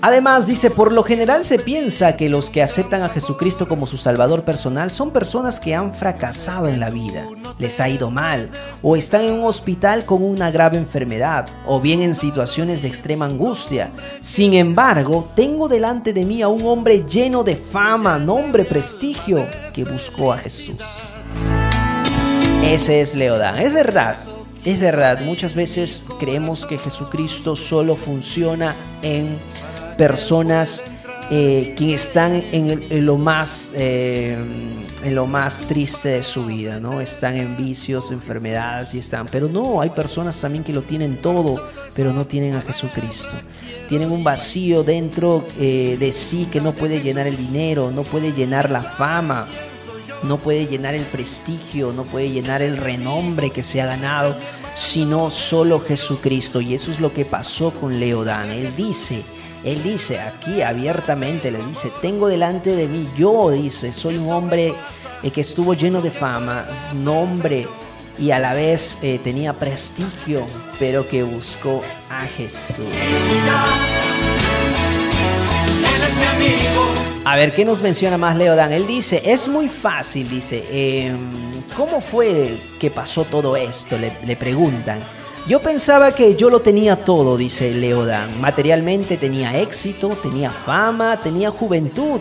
Además, 0.01 0.47
dice, 0.47 0.71
por 0.71 0.93
lo 0.93 1.03
general 1.03 1.43
se 1.43 1.59
piensa 1.59 2.15
que 2.15 2.29
los 2.29 2.49
que 2.49 2.63
aceptan 2.63 3.01
a 3.01 3.09
Jesucristo 3.09 3.67
como 3.67 3.85
su 3.85 3.97
Salvador 3.97 4.45
personal 4.45 4.91
son 4.91 5.11
personas 5.11 5.59
que 5.59 5.75
han 5.75 5.93
fracasado 5.93 6.67
en 6.67 6.79
la 6.79 6.89
vida, 6.89 7.27
les 7.57 7.81
ha 7.81 7.89
ido 7.89 8.09
mal, 8.09 8.49
o 8.81 8.95
están 8.95 9.23
en 9.23 9.33
un 9.33 9.43
hospital 9.43 10.05
con 10.05 10.23
una 10.23 10.51
grave 10.51 10.77
enfermedad, 10.77 11.49
o 11.67 11.81
bien 11.81 12.01
en 12.01 12.15
situaciones 12.15 12.81
de 12.81 12.87
extrema 12.87 13.25
angustia. 13.25 13.91
Sin 14.21 14.53
embargo, 14.53 15.29
tengo 15.35 15.67
delante 15.67 16.13
de 16.13 16.23
mí 16.23 16.41
a 16.41 16.47
un 16.47 16.65
hombre 16.65 17.03
lleno 17.03 17.43
de 17.43 17.57
fama, 17.57 18.17
nombre, 18.17 18.63
prestigio, 18.63 19.45
que 19.73 19.83
buscó 19.83 20.31
a 20.31 20.37
Jesús. 20.37 21.17
Ese 22.63 23.01
es 23.01 23.15
Leodán, 23.15 23.59
es 23.59 23.73
verdad. 23.73 24.15
Es 24.63 24.77
verdad, 24.77 25.21
muchas 25.21 25.55
veces 25.55 26.03
creemos 26.19 26.65
que 26.65 26.77
Jesucristo 26.77 27.55
solo 27.55 27.95
funciona 27.95 28.75
en 29.01 29.39
personas 29.99 30.81
eh, 31.29 31.75
que 31.77 31.93
están 31.93 32.41
en, 32.53 33.05
lo 33.05 33.17
más 33.17 33.71
eh, 33.75 34.37
en 35.03 35.13
lo 35.13 35.25
más 35.25 35.67
triste 35.67 36.07
de 36.09 36.23
su 36.23 36.45
vida, 36.45 36.79
¿no? 36.79 37.01
Están 37.01 37.35
en 37.35 37.57
vicios, 37.57 38.09
enfermedades 38.11 38.93
y 38.93 38.99
están, 38.99 39.27
pero 39.27 39.49
no, 39.49 39.81
hay 39.81 39.89
personas 39.89 40.39
también 40.39 40.63
que 40.63 40.71
lo 40.71 40.83
tienen 40.83 41.17
todo, 41.17 41.61
pero 41.95 42.13
no 42.13 42.25
tienen 42.25 42.55
a 42.55 42.61
Jesucristo. 42.61 43.35
Tienen 43.89 44.09
un 44.09 44.23
vacío 44.23 44.85
dentro 44.85 45.45
eh, 45.59 45.97
de 45.99 46.13
sí 46.13 46.47
que 46.49 46.61
no 46.61 46.71
puede 46.73 47.01
llenar 47.01 47.27
el 47.27 47.35
dinero, 47.35 47.91
no 47.91 48.03
puede 48.03 48.31
llenar 48.31 48.69
la 48.69 48.81
fama, 48.81 49.47
no 50.23 50.37
puede 50.37 50.65
llenar 50.65 50.95
el 50.95 51.03
prestigio, 51.03 51.91
no 51.91 52.05
puede 52.05 52.29
llenar 52.29 52.61
el 52.61 52.77
renombre 52.77 53.49
que 53.49 53.63
se 53.63 53.81
ha 53.81 53.85
ganado, 53.85 54.33
sino 54.75 55.29
solo 55.29 55.81
Jesucristo. 55.81 56.61
Y 56.61 56.73
eso 56.73 56.89
es 56.89 57.01
lo 57.01 57.13
que 57.13 57.25
pasó 57.25 57.73
con 57.73 57.99
Leodán. 57.99 58.49
Él 58.49 58.73
dice 58.77 59.23
Él 59.63 59.83
dice 59.83 60.19
aquí 60.19 60.61
abiertamente, 60.61 61.51
le 61.51 61.61
dice, 61.65 61.91
tengo 62.01 62.27
delante 62.27 62.75
de 62.75 62.87
mí, 62.87 63.09
yo 63.17 63.51
dice, 63.51 63.91
soy 63.91 64.17
un 64.17 64.31
hombre 64.31 64.73
eh, 65.21 65.31
que 65.31 65.41
estuvo 65.41 65.73
lleno 65.73 66.01
de 66.01 66.11
fama, 66.11 66.65
nombre 66.95 67.67
y 68.17 68.31
a 68.31 68.39
la 68.39 68.53
vez 68.53 68.99
eh, 69.01 69.19
tenía 69.23 69.53
prestigio, 69.53 70.45
pero 70.79 71.07
que 71.07 71.23
buscó 71.23 71.81
a 72.09 72.21
Jesús. 72.21 72.85
A 77.25 77.35
ver, 77.35 77.53
¿qué 77.53 77.65
nos 77.65 77.81
menciona 77.81 78.17
más 78.17 78.35
Leodan? 78.35 78.71
Él 78.71 78.87
dice, 78.87 79.21
es 79.25 79.47
muy 79.47 79.69
fácil, 79.69 80.29
dice, 80.29 80.65
em, 80.71 81.31
¿cómo 81.75 82.01
fue 82.01 82.49
que 82.79 82.89
pasó 82.89 83.23
todo 83.23 83.55
esto? 83.55 83.97
Le, 83.97 84.11
le, 84.25 84.35
preguntan. 84.35 84.99
Yo 85.47 85.59
pensaba 85.59 86.11
que 86.11 86.35
yo 86.35 86.49
lo 86.49 86.61
tenía 86.61 86.95
todo, 86.95 87.37
dice 87.37 87.71
Leodan. 87.71 88.29
Materialmente 88.41 89.17
tenía 89.17 89.57
éxito, 89.57 90.09
tenía 90.21 90.49
fama, 90.51 91.17
tenía 91.17 91.49
juventud. 91.49 92.19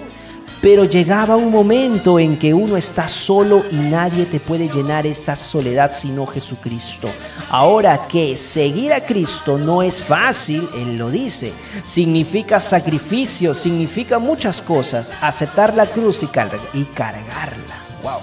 Pero 0.61 0.85
llegaba 0.85 1.37
un 1.37 1.53
momento 1.53 2.19
en 2.19 2.37
que 2.37 2.53
uno 2.53 2.77
está 2.77 3.07
solo 3.07 3.65
y 3.71 3.77
nadie 3.77 4.25
te 4.25 4.41
puede 4.41 4.69
llenar 4.69 5.07
esa 5.07 5.37
soledad 5.37 5.93
sino 5.93 6.27
Jesucristo. 6.27 7.09
Ahora 7.49 8.09
que 8.09 8.37
seguir 8.37 8.93
a 8.93 9.01
Cristo 9.01 9.57
no 9.57 9.83
es 9.83 10.03
fácil, 10.03 10.69
Él 10.75 10.99
lo 10.99 11.11
dice. 11.11 11.53
Significa 11.85 12.59
sacrificio, 12.59 13.55
significa 13.55 14.19
muchas 14.19 14.61
cosas. 14.61 15.15
Aceptar 15.21 15.77
la 15.77 15.87
cruz 15.87 16.25
y, 16.25 16.27
cargarla. 16.27 17.79
Wow. 18.03 18.19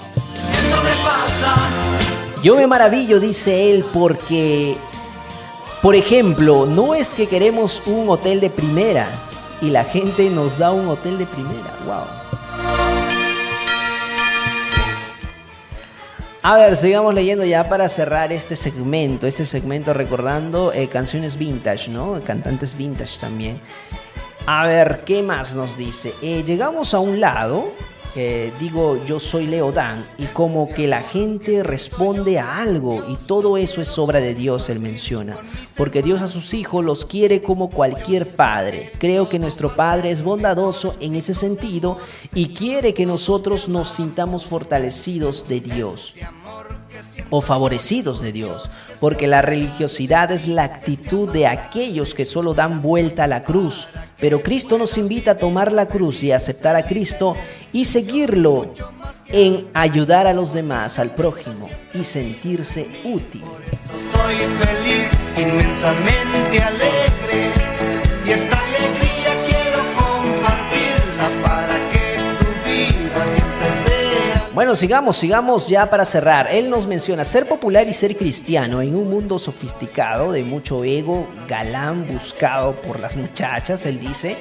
Yo 2.46 2.56
me 2.56 2.68
maravillo, 2.68 3.20
dice 3.20 3.72
Él, 3.72 3.84
porque, 3.92 4.78
por 5.82 5.96
ejemplo, 5.96 6.68
no 6.68 6.94
es 6.94 7.16
que 7.16 7.26
queremos 7.26 7.82
un 7.88 8.08
hotel 8.08 8.40
de 8.40 8.52
primera 8.52 9.08
y 9.64 9.72
la 9.72 9.84
gente 9.84 10.30
nos 10.30 10.60
da 10.60 10.72
un 10.72 10.88
hotel 10.88 11.18
de 11.18 11.26
primera. 11.26 11.76
Wow. 11.88 12.04
A 16.44 16.56
ver, 16.56 16.76
sigamos 16.76 17.16
leyendo 17.16 17.44
ya 17.46 17.68
para 17.68 17.90
cerrar 17.90 18.32
este 18.32 18.56
segmento, 18.56 19.26
este 19.26 19.48
segmento 19.48 19.96
recordando 19.96 20.72
eh, 20.72 20.88
canciones 20.88 21.38
vintage, 21.38 21.90
¿no? 21.90 22.22
Cantantes 22.24 22.78
vintage 22.78 23.20
también. 23.20 23.60
A 24.46 24.68
ver, 24.68 25.02
¿qué 25.04 25.24
más 25.24 25.56
nos 25.56 25.78
dice? 25.78 26.14
Eh, 26.22 26.44
llegamos 26.46 26.94
a 26.94 27.00
un 27.00 27.20
lado 27.20 27.74
digo 28.60 29.04
yo 29.06 29.20
soy 29.20 29.46
Leo 29.46 29.74
Dan 29.74 30.08
y 30.18 30.26
como 30.28 30.70
que 30.70 30.88
la 30.88 31.02
gente 31.02 31.64
responde 31.64 32.40
a 32.40 32.62
algo 32.62 33.04
y 33.10 33.16
todo 33.16 33.58
eso 33.58 33.82
es 33.82 33.98
obra 33.98 34.22
de 34.22 34.34
Dios, 34.34 34.70
él 34.70 34.80
menciona, 34.80 35.36
porque 35.76 36.02
Dios 36.02 36.22
a 36.22 36.30
sus 36.30 36.54
hijos 36.54 36.84
los 36.86 37.06
quiere 37.06 37.42
como 37.42 37.70
cualquier 37.70 38.28
padre. 38.28 38.92
Creo 39.00 39.28
que 39.28 39.40
nuestro 39.40 39.76
Padre 39.76 40.12
es 40.12 40.24
bondadoso 40.24 40.96
en 41.00 41.16
ese 41.16 41.34
sentido 41.34 41.98
y 42.34 42.54
quiere 42.54 42.94
que 42.94 43.06
nosotros 43.06 43.68
nos 43.68 43.90
sintamos 43.90 44.46
fortalecidos 44.46 45.48
de 45.48 45.60
Dios 45.60 46.14
o 47.30 47.42
favorecidos 47.42 48.22
de 48.22 48.32
Dios 48.32 48.70
porque 49.00 49.28
la 49.28 49.42
religiosidad 49.42 50.32
es 50.32 50.48
la 50.48 50.64
actitud 50.64 51.32
de 51.32 51.48
aquellos 51.48 52.14
que 52.14 52.26
solo 52.26 52.54
dan 52.54 52.82
vuelta 52.82 53.26
a 53.26 53.28
la 53.28 53.44
cruz. 53.44 53.88
Pero 54.20 54.42
Cristo 54.42 54.78
nos 54.78 54.98
invita 54.98 55.32
a 55.32 55.38
tomar 55.38 55.74
la 55.74 55.88
cruz 55.88 56.24
y 56.24 56.32
aceptar 56.32 56.76
a 56.76 56.86
Cristo 56.86 57.36
y 57.74 57.86
seguirlo 57.86 58.72
en 59.28 59.68
ayudar 59.74 60.28
a 60.28 60.34
los 60.34 60.54
demás, 60.54 61.00
al 61.00 61.14
prójimo 61.14 61.70
y 61.94 62.04
sentirse 62.04 62.90
útil. 63.04 63.44
Soy 64.14 64.36
feliz, 64.36 65.10
inmensamente 65.38 66.62
alegre 66.62 67.35
Bueno, 74.56 74.74
sigamos, 74.78 75.18
sigamos 75.18 75.68
ya 75.68 75.90
para 75.90 76.06
cerrar. 76.06 76.48
Él 76.50 76.70
nos 76.70 76.88
menciona 76.88 77.26
ser 77.26 77.46
popular 77.46 77.90
y 77.90 77.94
ser 77.94 78.16
cristiano 78.16 78.82
en 78.82 78.96
un 78.96 79.10
mundo 79.10 79.38
sofisticado 79.38 80.32
de 80.32 80.44
mucho 80.44 80.86
ego, 80.86 81.28
galán 81.46 82.08
buscado 82.08 82.74
por 82.74 83.02
las 83.02 83.18
muchachas, 83.18 83.86
él 83.86 84.00
dice. 84.00 84.38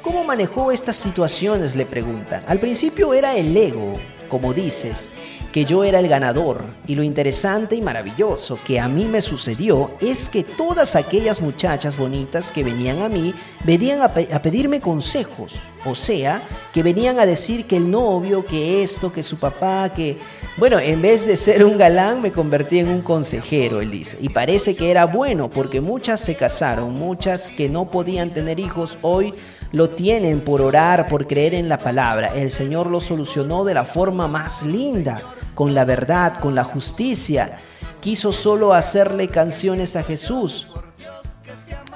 ¿Cómo 0.00 0.24
manejó 0.24 0.72
estas 0.72 0.96
situaciones? 0.96 1.76
Le 1.76 1.84
preguntan. 1.84 2.42
Al 2.46 2.58
principio 2.58 3.12
era 3.12 3.36
el 3.36 3.54
ego, 3.54 4.00
como 4.30 4.54
dices, 4.54 5.10
que 5.52 5.64
yo 5.64 5.84
era 5.84 5.98
el 5.98 6.08
ganador. 6.08 6.62
Y 6.86 6.94
lo 6.94 7.02
interesante 7.02 7.76
y 7.76 7.82
maravilloso 7.82 8.58
que 8.64 8.80
a 8.80 8.88
mí 8.88 9.06
me 9.06 9.20
sucedió 9.20 9.92
es 10.00 10.28
que 10.28 10.42
todas 10.42 10.96
aquellas 10.96 11.40
muchachas 11.40 11.96
bonitas 11.96 12.50
que 12.50 12.64
venían 12.64 13.00
a 13.00 13.08
mí 13.08 13.34
venían 13.64 14.00
a, 14.00 14.04
a, 14.06 14.42
pedirme 14.42 14.80
consejos. 14.80 15.54
O 15.84 15.94
sea, 15.94 16.42
que 16.72 16.82
venían 16.82 17.18
a 17.18 17.26
decir 17.26 17.66
que 17.66 17.76
el 17.76 17.90
novio, 17.90 18.44
que 18.44 18.82
esto, 18.82 19.12
que 19.12 19.22
su 19.22 19.38
papá, 19.38 19.90
que... 19.94 20.18
Bueno, 20.56 20.78
en 20.78 21.00
vez 21.00 21.26
de 21.26 21.36
ser 21.36 21.64
un 21.64 21.78
galán 21.78 22.20
me 22.20 22.32
convertí 22.32 22.80
en 22.80 22.88
un 22.88 23.00
consejero, 23.00 23.80
él 23.80 23.90
dice. 23.90 24.18
Y 24.20 24.28
parece 24.28 24.76
que 24.76 24.90
era 24.90 25.06
bueno 25.06 25.48
porque 25.48 25.80
muchas 25.80 26.20
se 26.20 26.34
casaron, 26.34 26.94
muchas 26.94 27.50
que 27.50 27.68
no 27.68 27.90
podían 27.90 28.30
tener 28.30 28.60
hijos 28.60 28.98
hoy 29.00 29.32
lo 29.72 29.90
tienen 29.90 30.40
por 30.40 30.62
orar, 30.62 31.08
por 31.08 31.26
creer 31.26 31.54
en 31.54 31.68
la 31.68 31.78
palabra. 31.78 32.32
El 32.34 32.50
Señor 32.50 32.88
lo 32.88 33.00
solucionó 33.00 33.64
de 33.64 33.74
la 33.74 33.84
forma 33.84 34.28
más 34.28 34.62
linda, 34.62 35.20
con 35.54 35.74
la 35.74 35.84
verdad, 35.84 36.34
con 36.40 36.54
la 36.54 36.64
justicia. 36.64 37.58
Quiso 38.00 38.32
solo 38.32 38.72
hacerle 38.72 39.28
canciones 39.28 39.96
a 39.96 40.02
Jesús. 40.02 40.66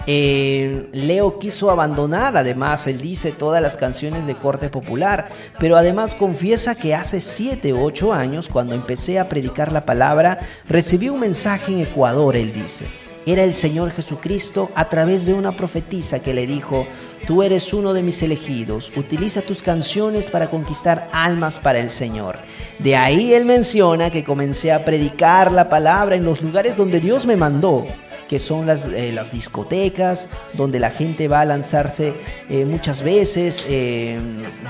Eh, 0.06 0.90
Leo 0.92 1.38
quiso 1.38 1.70
abandonar, 1.70 2.36
además, 2.36 2.86
él 2.86 3.01
dice 3.01 3.32
todas 3.32 3.62
las 3.62 3.78
canciones 3.78 4.26
de 4.26 4.34
corte 4.34 4.68
popular, 4.68 5.28
pero 5.59 5.76
además 5.76 6.14
confiesa 6.14 6.74
que 6.74 6.94
hace 6.94 7.22
7 7.22 7.72
o 7.72 7.82
8 7.82 8.12
años, 8.12 8.48
cuando 8.48 8.74
empecé 8.74 9.18
a 9.18 9.30
predicar 9.30 9.72
la 9.72 9.86
palabra, 9.86 10.40
recibí 10.68 11.09
un 11.09 11.20
mensaje 11.20 11.72
en 11.72 11.80
Ecuador, 11.80 12.36
él 12.36 12.52
dice. 12.52 12.84
Era 13.26 13.42
el 13.44 13.55
Señor 13.55 13.90
Jesucristo 13.90 14.70
a 14.74 14.88
través 14.88 15.26
de 15.26 15.34
una 15.34 15.52
profetisa 15.52 16.22
que 16.22 16.34
le 16.34 16.46
dijo, 16.46 16.86
Tú 17.26 17.42
eres 17.42 17.72
uno 17.72 17.94
de 17.94 18.02
mis 18.02 18.22
elegidos. 18.22 18.92
Utiliza 18.96 19.40
tus 19.40 19.62
canciones 19.62 20.28
para 20.28 20.51
conquistar 20.51 21.09
almas 21.10 21.59
para 21.59 21.78
el 21.78 21.88
Señor. 21.88 22.38
De 22.78 22.96
ahí 22.96 23.32
él 23.32 23.46
menciona 23.46 24.10
que 24.10 24.24
comencé 24.24 24.72
a 24.72 24.84
predicar 24.84 25.51
la 25.51 25.70
palabra 25.70 26.16
en 26.16 26.24
los 26.24 26.42
lugares 26.42 26.76
donde 26.76 27.01
Dios 27.01 27.24
me 27.24 27.36
mandó 27.36 27.86
que 28.28 28.38
son 28.38 28.66
las, 28.66 28.86
eh, 28.86 29.14
discotecas, 29.30 30.28
donde 30.55 30.80
la 30.80 30.90
gente 30.90 31.28
va 31.28 31.40
a 31.40 31.44
lanzarse 31.44 32.14
eh, 32.48 32.64
muchas 32.64 33.02
veces, 33.02 33.64
eh, 33.68 34.18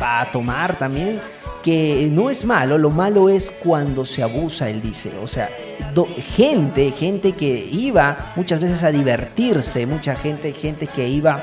va 0.02 0.22
a 0.22 0.32
tomar 0.32 0.76
también, 0.76 1.20
que 1.65 2.11
no 2.12 2.28
es 2.28 2.45
malo, 2.45 2.77
lo 2.77 2.91
malo 2.91 3.31
es 3.31 3.51
cuando 3.51 4.05
se 4.05 4.23
abusa, 4.23 4.69
él 4.69 4.82
dice. 4.82 5.11
O 5.23 5.27
sea, 5.27 5.49
gente, 6.36 6.91
gente 6.91 7.32
que 7.32 7.66
iba 7.73 8.32
muchas 8.36 8.61
veces 8.61 8.82
a 8.82 8.93
divertirse, 8.93 9.86
mucha 9.86 10.15
gente, 10.15 10.53
gente 10.53 10.86
que 10.86 11.09
iba 11.09 11.43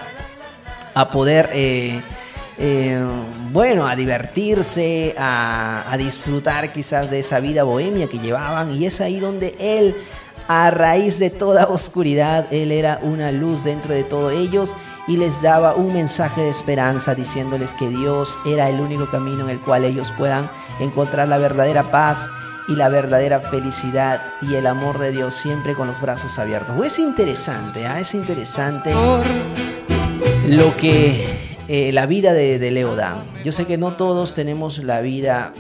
a 0.93 1.10
poder, 1.10 1.49
eh, 1.53 2.02
eh, 2.60 3.03
bueno, 3.52 3.88
a 3.88 3.95
divertirse, 3.95 5.15
a, 5.18 5.91
a, 5.91 5.98
disfrutar 5.98 6.72
quizás 6.72 7.10
de 7.10 7.19
esa 7.19 7.39
vida 7.39 7.64
bohemia 7.64 8.06
que 8.06 8.19
llevaban. 8.19 8.80
Y 8.80 8.85
es 8.85 9.02
ahí 9.02 9.19
donde 9.19 9.56
él, 9.60 9.95
a 10.53 10.69
raíz 10.69 11.18
de 11.18 11.30
toda 11.30 11.68
oscuridad, 11.69 12.45
él 12.52 12.73
era 12.73 12.99
una 13.03 13.32
luz 13.32 13.64
dentro 13.64 13.94
de 13.94 14.03
todos 14.03 14.34
ellos 14.34 14.76
y 15.07 15.15
les 15.15 15.41
daba 15.41 15.76
un 15.76 15.94
mensaje 15.94 16.41
de 16.41 16.49
esperanza 16.49 17.15
diciéndoles 17.15 17.73
que 17.73 17.88
Dios 17.88 18.38
era 18.45 18.68
el 18.68 18.82
único 18.82 19.10
camino 19.10 19.45
en 19.45 19.49
el 19.49 19.61
cual 19.61 19.86
ellos 19.86 20.11
puedan 20.18 20.52
encontrar 20.82 21.30
la 21.30 21.38
verdadera 21.38 21.90
paz 21.90 22.30
y 22.68 22.76
la 22.76 22.90
verdadera 22.90 23.40
felicidad 23.40 24.22
y 24.41 24.56
el 24.56 24.68
amor 24.68 24.99
de 24.99 25.14
Dios 25.14 25.36
siempre 25.36 25.73
con 25.73 25.88
los 25.88 26.02
brazos 26.02 26.38
abiertos. 26.38 26.76
Es 26.86 26.99
interesante, 26.99 27.84
¿eh? 27.86 28.02
es 28.02 28.14
interesante 28.14 28.94
lo 30.48 30.76
que 30.76 31.26
eh, 31.69 31.94
la 31.94 32.07
vida 32.07 32.34
de, 32.34 32.60
de 32.60 32.72
Leo 32.72 32.98
da. 32.98 33.23
Yo 33.45 33.53
sé 33.53 33.65
que 33.65 33.78
no 33.78 33.94
todos 33.94 34.36
tenemos 34.36 34.80
la 34.80 34.99
vida 34.99 35.53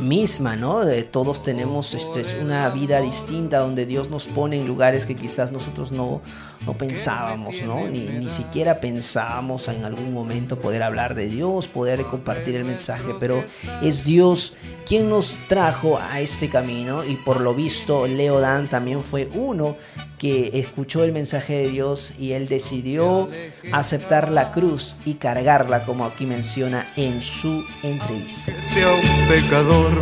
misma, 0.00 0.56
¿no? 0.56 0.82
todos 1.10 1.42
tenemos 1.42 1.94
este, 1.94 2.40
una 2.40 2.68
vida 2.70 3.00
distinta 3.00 3.58
donde 3.58 3.86
Dios 3.86 4.10
nos 4.10 4.26
pone 4.26 4.56
en 4.56 4.66
lugares 4.66 5.06
que 5.06 5.14
quizás 5.14 5.52
nosotros 5.52 5.92
no, 5.92 6.20
no 6.66 6.74
pensábamos, 6.74 7.54
¿no? 7.62 7.86
Ni, 7.86 8.00
ni 8.00 8.28
siquiera 8.28 8.80
pensábamos 8.80 9.68
en 9.68 9.84
algún 9.84 10.12
momento 10.12 10.60
poder 10.60 10.82
hablar 10.82 11.14
de 11.14 11.26
Dios, 11.26 11.68
poder 11.68 12.02
compartir 12.04 12.56
el 12.56 12.64
mensaje, 12.64 13.12
pero 13.20 13.44
es 13.82 14.04
Dios 14.04 14.54
quien 14.86 15.08
nos 15.08 15.38
trajo 15.48 15.98
a 15.98 16.20
este 16.20 16.48
camino 16.48 17.04
y 17.04 17.16
por 17.16 17.40
lo 17.40 17.54
visto 17.54 18.06
Leo 18.06 18.40
Dan 18.40 18.68
también 18.68 19.02
fue 19.02 19.28
uno 19.34 19.76
que 20.18 20.50
escuchó 20.54 21.04
el 21.04 21.12
mensaje 21.12 21.54
de 21.54 21.68
Dios 21.68 22.12
y 22.18 22.32
él 22.32 22.48
decidió 22.48 23.28
aceptar 23.72 24.30
la 24.30 24.52
cruz 24.52 24.96
y 25.04 25.14
cargarla 25.14 25.84
como 25.84 26.04
aquí 26.04 26.26
menciona 26.26 26.92
en 26.96 27.20
su 27.20 27.64
entrevista. 27.82 28.52
Sea 28.62 28.92
un 28.92 29.28
pecador. 29.28 29.92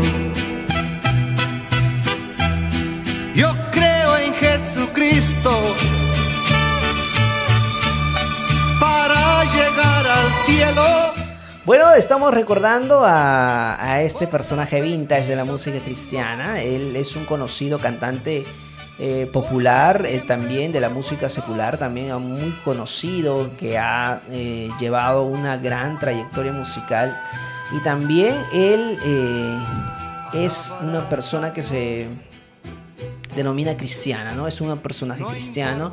Yo 3.34 3.52
creo 3.70 3.91
cielo. 10.42 11.12
Bueno, 11.64 11.92
estamos 11.94 12.34
recordando 12.34 13.02
a, 13.04 14.00
este 14.02 14.26
personaje 14.26 14.80
vintage 14.80 15.28
de 15.28 15.36
la 15.36 15.44
música 15.44 15.78
cristiana. 15.78 16.60
Él 16.60 16.96
es 16.96 17.14
un 17.14 17.24
conocido 17.24 17.78
cantante 17.78 18.44
eh, 18.98 19.28
popular, 19.32 20.04
eh, 20.06 20.20
también 20.26 20.72
de 20.72 20.80
la 20.80 20.88
música 20.88 21.28
secular, 21.28 21.78
también 21.78 22.12
muy 22.20 22.50
conocido, 22.64 23.56
que 23.56 23.78
ha 23.78 24.20
eh, 24.30 24.70
llevado 24.80 25.24
una 25.24 25.56
gran 25.56 26.00
trayectoria 26.00 26.52
musical. 26.52 27.20
Y 27.70 27.80
también 27.80 28.34
él 28.52 28.98
es 30.32 30.76
una 30.82 31.08
persona 31.08 31.52
que 31.52 31.62
se 31.62 32.08
denomina 33.36 33.76
cristiana, 33.76 34.32
¿no? 34.32 34.46
Es 34.46 34.60
un 34.60 34.78
personaje 34.78 35.24
cristiano 35.24 35.92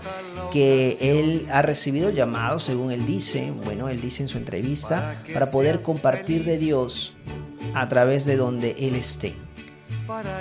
que 0.52 0.98
él 1.02 1.48
ha 1.52 1.62
recibido 1.62 2.10
llamado, 2.10 2.60
según 2.60 2.92
él 2.92 3.06
dice, 3.06 3.52
bueno, 3.52 3.90
él 3.90 4.02
dice 4.02 4.24
en 4.24 4.28
su 4.28 4.38
entrevista, 4.38 5.24
para 5.34 5.48
poder 5.52 5.82
compartir 5.82 6.44
de 6.44 6.58
Dios 6.58 7.14
a 7.74 7.88
través 7.88 8.26
de 8.26 8.38
donde 8.38 8.76
él 8.80 8.96
esté. 8.96 9.36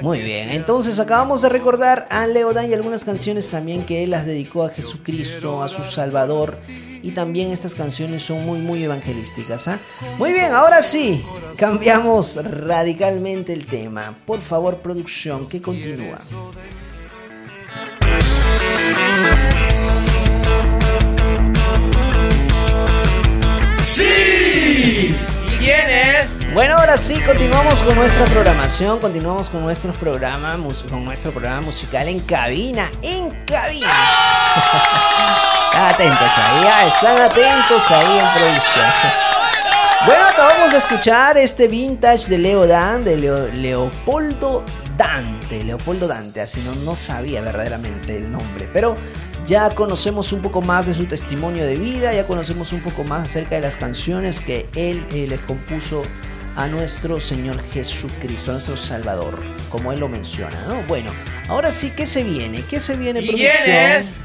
Muy 0.00 0.20
bien, 0.20 0.50
entonces 0.50 0.98
acabamos 0.98 1.42
de 1.42 1.50
recordar 1.50 2.06
a 2.10 2.26
Leodan 2.26 2.70
y 2.70 2.72
algunas 2.72 3.04
canciones 3.04 3.50
también 3.50 3.84
que 3.84 4.02
él 4.02 4.10
las 4.10 4.24
dedicó 4.24 4.64
a 4.64 4.70
Jesucristo, 4.70 5.62
a 5.62 5.68
su 5.68 5.84
Salvador. 5.84 6.58
Y 7.00 7.12
también 7.12 7.52
estas 7.52 7.76
canciones 7.76 8.24
son 8.24 8.44
muy, 8.44 8.58
muy 8.58 8.82
evangelísticas. 8.82 9.68
¿ah? 9.68 9.78
Muy 10.18 10.32
bien, 10.32 10.52
ahora 10.52 10.82
sí, 10.82 11.24
cambiamos 11.56 12.36
radicalmente 12.42 13.52
el 13.52 13.66
tema. 13.66 14.18
Por 14.26 14.40
favor, 14.40 14.78
producción, 14.78 15.48
que 15.48 15.62
continúa. 15.62 16.18
¡Sí! 23.84 25.16
¿Quién 25.58 25.90
es? 25.90 26.52
Bueno, 26.52 26.76
ahora 26.78 26.96
sí, 26.96 27.14
continuamos 27.20 27.82
con 27.82 27.94
nuestra 27.96 28.24
programación, 28.26 28.98
continuamos 29.00 29.48
con 29.48 29.62
nuestro 29.62 29.92
programa, 29.92 30.56
con 30.90 31.04
nuestro 31.04 31.30
programa 31.32 31.60
musical 31.62 32.08
en 32.08 32.20
cabina, 32.20 32.90
en 33.02 33.30
cabina. 33.44 33.88
Están 35.72 35.94
atentos 35.94 36.32
ahí, 36.38 36.66
ah, 36.72 36.86
están 36.86 37.20
atentos 37.22 37.90
ahí 37.90 38.18
en 38.18 38.40
producción. 38.42 38.86
Bueno, 40.06 40.24
acabamos 40.30 40.72
de 40.72 40.78
escuchar 40.78 41.36
este 41.38 41.66
vintage 41.68 42.28
de 42.28 42.38
Leo 42.38 42.66
Dan, 42.66 43.04
de 43.04 43.16
Leo- 43.16 43.48
Leopoldo 43.52 44.64
Dante, 44.98 45.62
Leopoldo 45.64 46.08
Dante, 46.08 46.40
así 46.40 46.60
no, 46.60 46.74
no 46.84 46.96
sabía 46.96 47.40
verdaderamente 47.40 48.16
el 48.16 48.30
nombre, 48.30 48.68
pero 48.72 48.96
ya 49.46 49.70
conocemos 49.70 50.32
un 50.32 50.42
poco 50.42 50.60
más 50.60 50.86
de 50.86 50.92
su 50.92 51.06
testimonio 51.06 51.64
de 51.64 51.76
vida, 51.76 52.12
ya 52.12 52.26
conocemos 52.26 52.72
un 52.72 52.80
poco 52.80 53.04
más 53.04 53.24
acerca 53.24 53.54
de 53.54 53.62
las 53.62 53.76
canciones 53.76 54.40
que 54.40 54.66
él 54.74 55.06
eh, 55.12 55.26
les 55.28 55.40
compuso 55.40 56.02
a 56.56 56.66
nuestro 56.66 57.20
Señor 57.20 57.62
Jesucristo, 57.72 58.50
a 58.50 58.54
nuestro 58.54 58.76
Salvador, 58.76 59.40
como 59.70 59.92
él 59.92 60.00
lo 60.00 60.08
menciona, 60.08 60.66
¿no? 60.66 60.82
Bueno, 60.88 61.12
ahora 61.48 61.70
sí, 61.70 61.92
¿qué 61.96 62.04
se 62.04 62.24
viene? 62.24 62.64
¿Qué 62.68 62.80
se 62.80 62.96
viene, 62.96 63.20
¿Quién 63.20 63.36
producción? 63.36 63.76
es? 63.76 64.20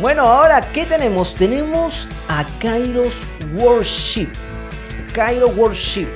Bueno, 0.00 0.22
ahora, 0.22 0.72
¿qué 0.72 0.86
tenemos? 0.86 1.34
Tenemos 1.34 2.08
a 2.28 2.46
Kairos 2.58 3.14
Worship. 3.54 4.28
Cairo 5.12 5.48
Worship. 5.48 6.08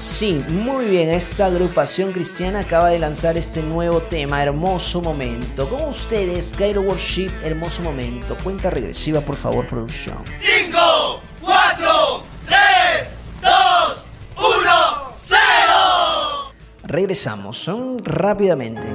Sí, 0.00 0.42
muy 0.48 0.86
bien, 0.86 1.10
esta 1.10 1.44
agrupación 1.44 2.12
cristiana 2.12 2.60
acaba 2.60 2.88
de 2.88 2.98
lanzar 2.98 3.36
este 3.36 3.62
nuevo 3.62 4.00
tema, 4.00 4.42
Hermoso 4.42 5.02
Momento. 5.02 5.68
Con 5.68 5.90
ustedes, 5.90 6.54
Cairo 6.56 6.80
Worship, 6.80 7.30
Hermoso 7.44 7.82
Momento. 7.82 8.34
Cuenta 8.42 8.70
regresiva, 8.70 9.20
por 9.20 9.36
favor, 9.36 9.68
producción. 9.68 10.16
5, 10.38 11.20
4, 11.42 12.22
3, 12.46 13.16
2, 13.42 14.06
1, 14.38 14.46
0. 15.20 15.38
Regresamos, 16.84 17.58
son 17.58 17.98
rápidamente. 18.02 18.88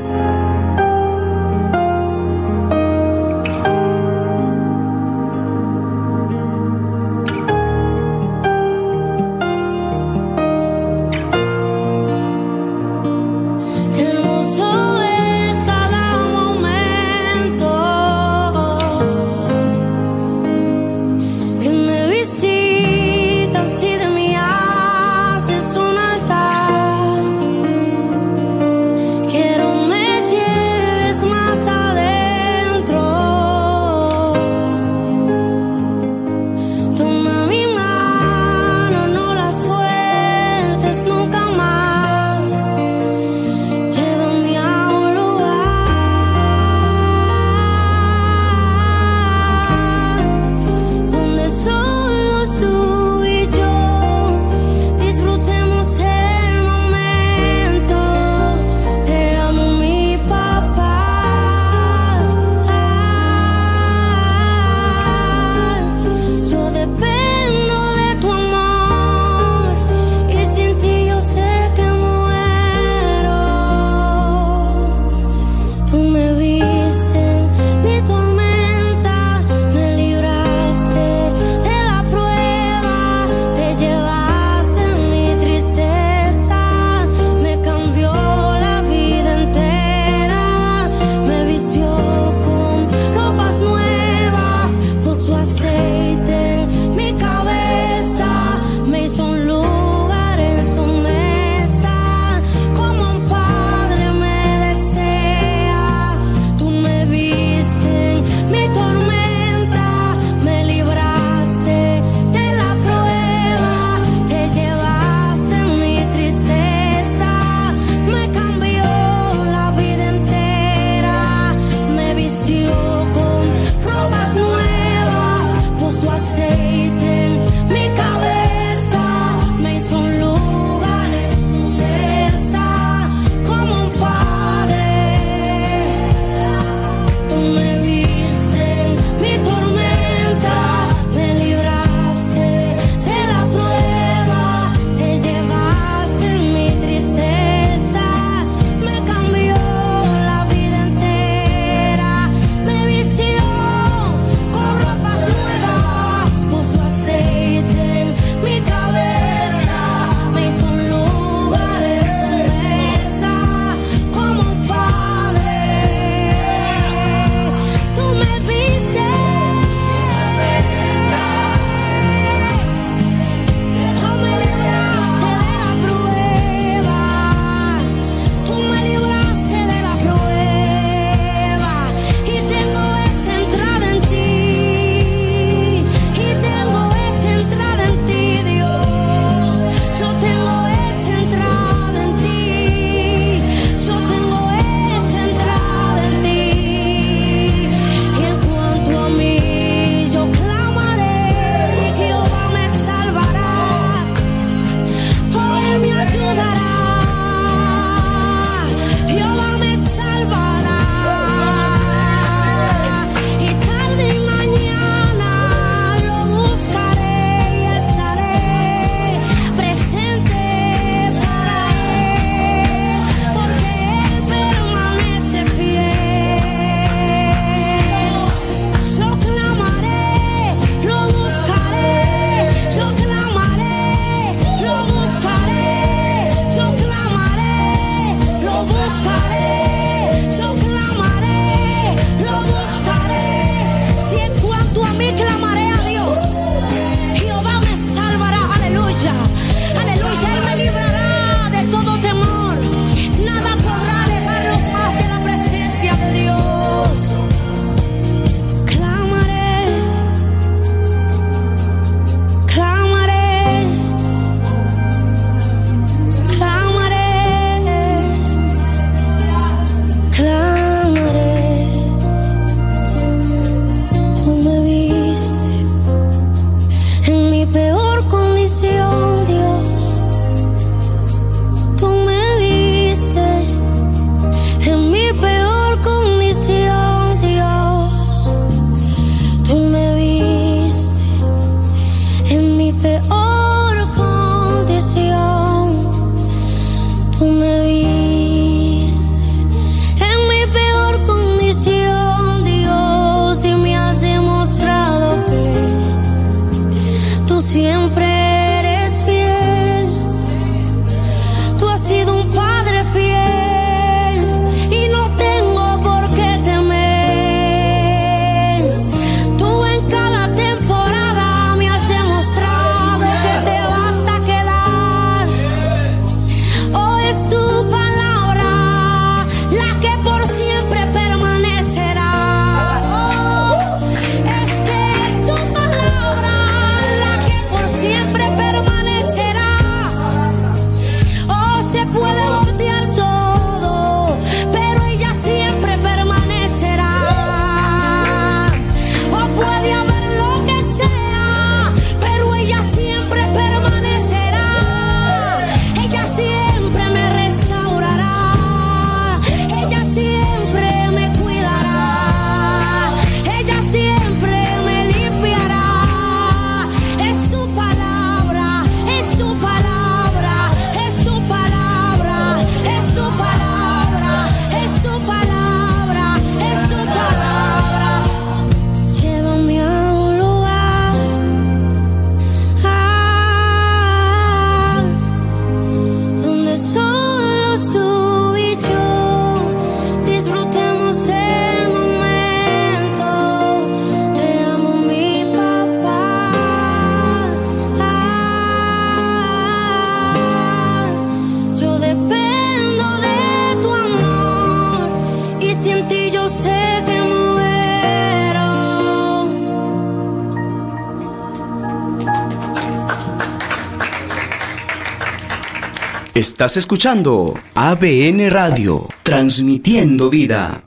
Estás 416.27 416.57
escuchando 416.57 417.35
ABN 417.53 418.31
Radio, 418.31 418.89
transmitiendo 419.03 420.09
vida. 420.09 420.63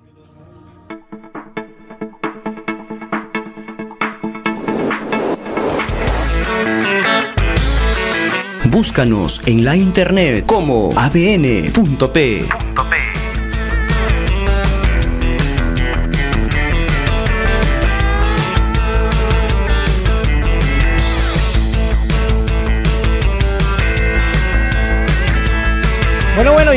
Búscanos 8.70 9.40
en 9.46 9.64
la 9.64 9.74
internet 9.74 10.46
como 10.46 10.90
abn.p. 10.96 12.67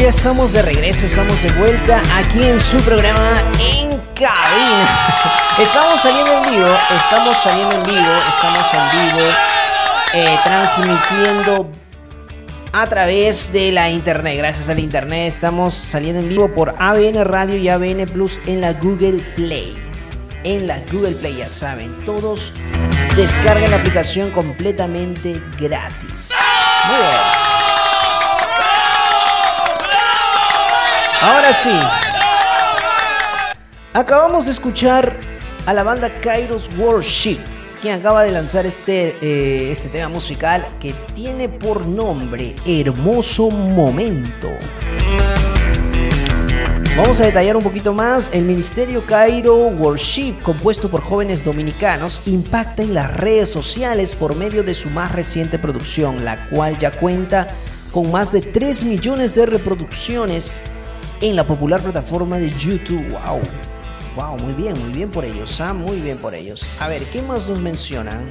estamos 0.07 0.51
de 0.51 0.61
regreso, 0.63 1.05
estamos 1.05 1.41
de 1.43 1.51
vuelta 1.51 2.01
aquí 2.15 2.43
en 2.43 2.59
su 2.59 2.77
programa 2.77 3.43
En 3.59 3.97
Cabina. 4.15 4.89
Estamos 5.59 6.01
saliendo 6.01 6.31
en 6.43 6.51
vivo, 6.51 6.77
estamos 6.97 7.37
saliendo 7.37 7.75
en 7.75 7.83
vivo, 7.83 8.11
estamos 8.29 8.65
en 8.73 8.99
vivo, 8.99 9.27
eh, 10.13 10.39
transmitiendo 10.43 11.71
a 12.73 12.87
través 12.87 13.53
de 13.53 13.71
la 13.71 13.89
internet. 13.89 14.37
Gracias 14.37 14.69
al 14.69 14.79
internet 14.79 15.27
estamos 15.27 15.73
saliendo 15.75 16.21
en 16.21 16.29
vivo 16.29 16.53
por 16.53 16.75
ABN 16.79 17.23
Radio 17.23 17.57
y 17.57 17.69
ABN 17.69 18.07
Plus 18.07 18.39
en 18.47 18.61
la 18.61 18.73
Google 18.73 19.21
Play. 19.35 19.77
En 20.43 20.65
la 20.65 20.79
Google 20.91 21.13
Play, 21.13 21.37
ya 21.37 21.49
saben, 21.49 21.93
todos 22.05 22.53
descargan 23.15 23.69
la 23.69 23.77
aplicación 23.77 24.31
completamente 24.31 25.39
gratis. 25.59 26.31
Muy 26.87 26.97
bien. 26.97 27.30
Ahora 31.21 31.53
sí. 31.53 31.69
Acabamos 33.93 34.47
de 34.47 34.53
escuchar 34.53 35.15
a 35.67 35.73
la 35.73 35.83
banda 35.83 36.09
Kairos 36.09 36.67
Worship, 36.79 37.37
quien 37.79 37.93
acaba 37.93 38.23
de 38.23 38.31
lanzar 38.31 38.65
este, 38.65 39.15
eh, 39.21 39.71
este 39.71 39.89
tema 39.89 40.09
musical 40.09 40.65
que 40.79 40.95
tiene 41.13 41.47
por 41.47 41.85
nombre 41.85 42.55
Hermoso 42.65 43.51
Momento. 43.51 44.49
Vamos 46.97 47.21
a 47.21 47.25
detallar 47.25 47.55
un 47.55 47.63
poquito 47.63 47.93
más. 47.93 48.31
El 48.33 48.45
Ministerio 48.45 49.05
Cairo 49.05 49.55
Worship, 49.55 50.41
compuesto 50.41 50.89
por 50.89 51.01
jóvenes 51.01 51.43
dominicanos, 51.43 52.21
impacta 52.25 52.81
en 52.81 52.95
las 52.95 53.15
redes 53.15 53.47
sociales 53.47 54.15
por 54.15 54.35
medio 54.35 54.63
de 54.63 54.73
su 54.73 54.89
más 54.89 55.11
reciente 55.11 55.59
producción, 55.59 56.25
la 56.25 56.49
cual 56.49 56.79
ya 56.79 56.89
cuenta 56.89 57.47
con 57.91 58.11
más 58.11 58.31
de 58.31 58.41
3 58.41 58.85
millones 58.85 59.35
de 59.35 59.45
reproducciones 59.45 60.63
en 61.21 61.35
la 61.35 61.45
popular 61.45 61.81
plataforma 61.81 62.39
de 62.39 62.49
YouTube. 62.49 63.07
¡Wow! 63.09 63.39
¡Wow! 64.15 64.37
Muy 64.39 64.53
bien, 64.53 64.77
muy 64.79 64.91
bien 64.91 65.09
por 65.09 65.23
ellos. 65.23 65.61
¿ah? 65.61 65.73
Muy 65.73 65.99
bien 65.99 66.17
por 66.17 66.33
ellos. 66.33 66.65
A 66.81 66.87
ver, 66.87 67.03
¿qué 67.03 67.21
más 67.21 67.47
nos 67.47 67.59
mencionan? 67.59 68.25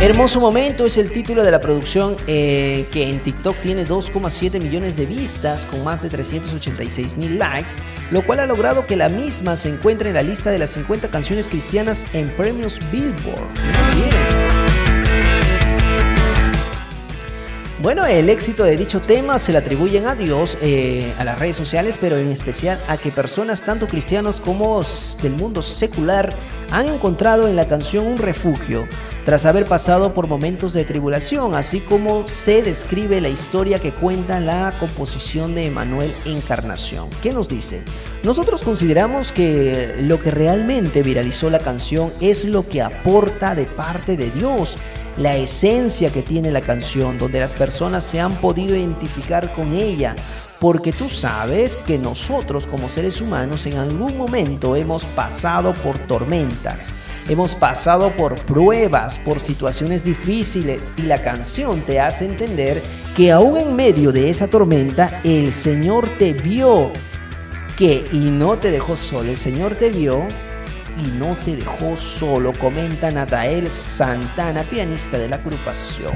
Hermoso 0.00 0.40
Momento 0.40 0.84
es 0.84 0.98
el 0.98 1.12
título 1.12 1.44
de 1.44 1.52
la 1.52 1.60
producción 1.60 2.16
eh, 2.26 2.88
que 2.90 3.08
en 3.08 3.20
TikTok 3.20 3.56
tiene 3.58 3.86
2,7 3.86 4.60
millones 4.60 4.96
de 4.96 5.06
vistas 5.06 5.64
con 5.64 5.84
más 5.84 6.02
de 6.02 6.10
386 6.10 7.16
mil 7.16 7.38
likes, 7.38 7.74
lo 8.10 8.26
cual 8.26 8.40
ha 8.40 8.46
logrado 8.46 8.84
que 8.84 8.96
la 8.96 9.08
misma 9.08 9.54
se 9.54 9.68
encuentre 9.68 10.08
en 10.08 10.16
la 10.16 10.24
lista 10.24 10.50
de 10.50 10.58
las 10.58 10.70
50 10.70 11.06
canciones 11.06 11.46
cristianas 11.46 12.04
en 12.14 12.28
premios 12.30 12.80
Billboard. 12.90 14.51
Bueno, 17.82 18.06
el 18.06 18.30
éxito 18.30 18.62
de 18.62 18.76
dicho 18.76 19.00
tema 19.00 19.40
se 19.40 19.50
le 19.50 19.58
atribuyen 19.58 20.06
a 20.06 20.14
Dios, 20.14 20.56
eh, 20.62 21.12
a 21.18 21.24
las 21.24 21.40
redes 21.40 21.56
sociales, 21.56 21.98
pero 22.00 22.16
en 22.16 22.30
especial 22.30 22.78
a 22.86 22.96
que 22.96 23.10
personas 23.10 23.64
tanto 23.64 23.88
cristianas 23.88 24.40
como 24.40 24.84
del 25.20 25.32
mundo 25.32 25.62
secular 25.62 26.32
han 26.70 26.86
encontrado 26.86 27.48
en 27.48 27.56
la 27.56 27.66
canción 27.66 28.06
un 28.06 28.18
refugio 28.18 28.86
tras 29.24 29.46
haber 29.46 29.64
pasado 29.64 30.14
por 30.14 30.28
momentos 30.28 30.72
de 30.72 30.84
tribulación, 30.84 31.56
así 31.56 31.80
como 31.80 32.28
se 32.28 32.62
describe 32.62 33.20
la 33.20 33.28
historia 33.28 33.80
que 33.80 33.92
cuenta 33.92 34.38
la 34.38 34.76
composición 34.78 35.56
de 35.56 35.66
Emanuel 35.66 36.10
Encarnación. 36.24 37.08
¿Qué 37.20 37.32
nos 37.32 37.48
dice? 37.48 37.82
Nosotros 38.22 38.62
consideramos 38.62 39.32
que 39.32 39.96
lo 40.02 40.20
que 40.20 40.30
realmente 40.30 41.02
viralizó 41.02 41.50
la 41.50 41.58
canción 41.58 42.12
es 42.20 42.44
lo 42.44 42.68
que 42.68 42.80
aporta 42.80 43.56
de 43.56 43.66
parte 43.66 44.16
de 44.16 44.30
Dios 44.30 44.76
la 45.16 45.36
esencia 45.36 46.10
que 46.10 46.22
tiene 46.22 46.50
la 46.50 46.60
canción, 46.60 47.18
donde 47.18 47.40
las 47.40 47.54
personas 47.54 48.04
se 48.04 48.20
han 48.20 48.32
podido 48.34 48.74
identificar 48.74 49.52
con 49.52 49.72
ella, 49.72 50.16
porque 50.60 50.92
tú 50.92 51.08
sabes 51.08 51.82
que 51.82 51.98
nosotros 51.98 52.66
como 52.66 52.88
seres 52.88 53.20
humanos 53.20 53.66
en 53.66 53.78
algún 53.78 54.16
momento 54.16 54.76
hemos 54.76 55.04
pasado 55.04 55.74
por 55.74 55.98
tormentas, 55.98 56.88
hemos 57.28 57.54
pasado 57.54 58.10
por 58.10 58.36
pruebas, 58.46 59.18
por 59.18 59.40
situaciones 59.40 60.04
difíciles 60.04 60.92
y 60.96 61.02
la 61.02 61.20
canción 61.20 61.80
te 61.80 62.00
hace 62.00 62.26
entender 62.26 62.80
que 63.16 63.32
aún 63.32 63.56
en 63.56 63.74
medio 63.74 64.12
de 64.12 64.30
esa 64.30 64.46
tormenta 64.46 65.20
el 65.24 65.52
Señor 65.52 66.16
te 66.16 66.32
vio 66.32 66.92
que 67.76 68.04
y 68.12 68.18
no 68.18 68.56
te 68.56 68.70
dejó 68.70 68.96
solo, 68.96 69.30
el 69.30 69.38
Señor 69.38 69.74
te 69.74 69.90
vio 69.90 70.26
y 70.98 71.10
no 71.12 71.36
te 71.38 71.56
dejó 71.56 71.96
solo, 71.96 72.52
comenta 72.52 73.10
Natael 73.10 73.70
Santana, 73.70 74.62
pianista 74.62 75.18
de 75.18 75.28
la 75.28 75.36
agrupación. 75.36 76.12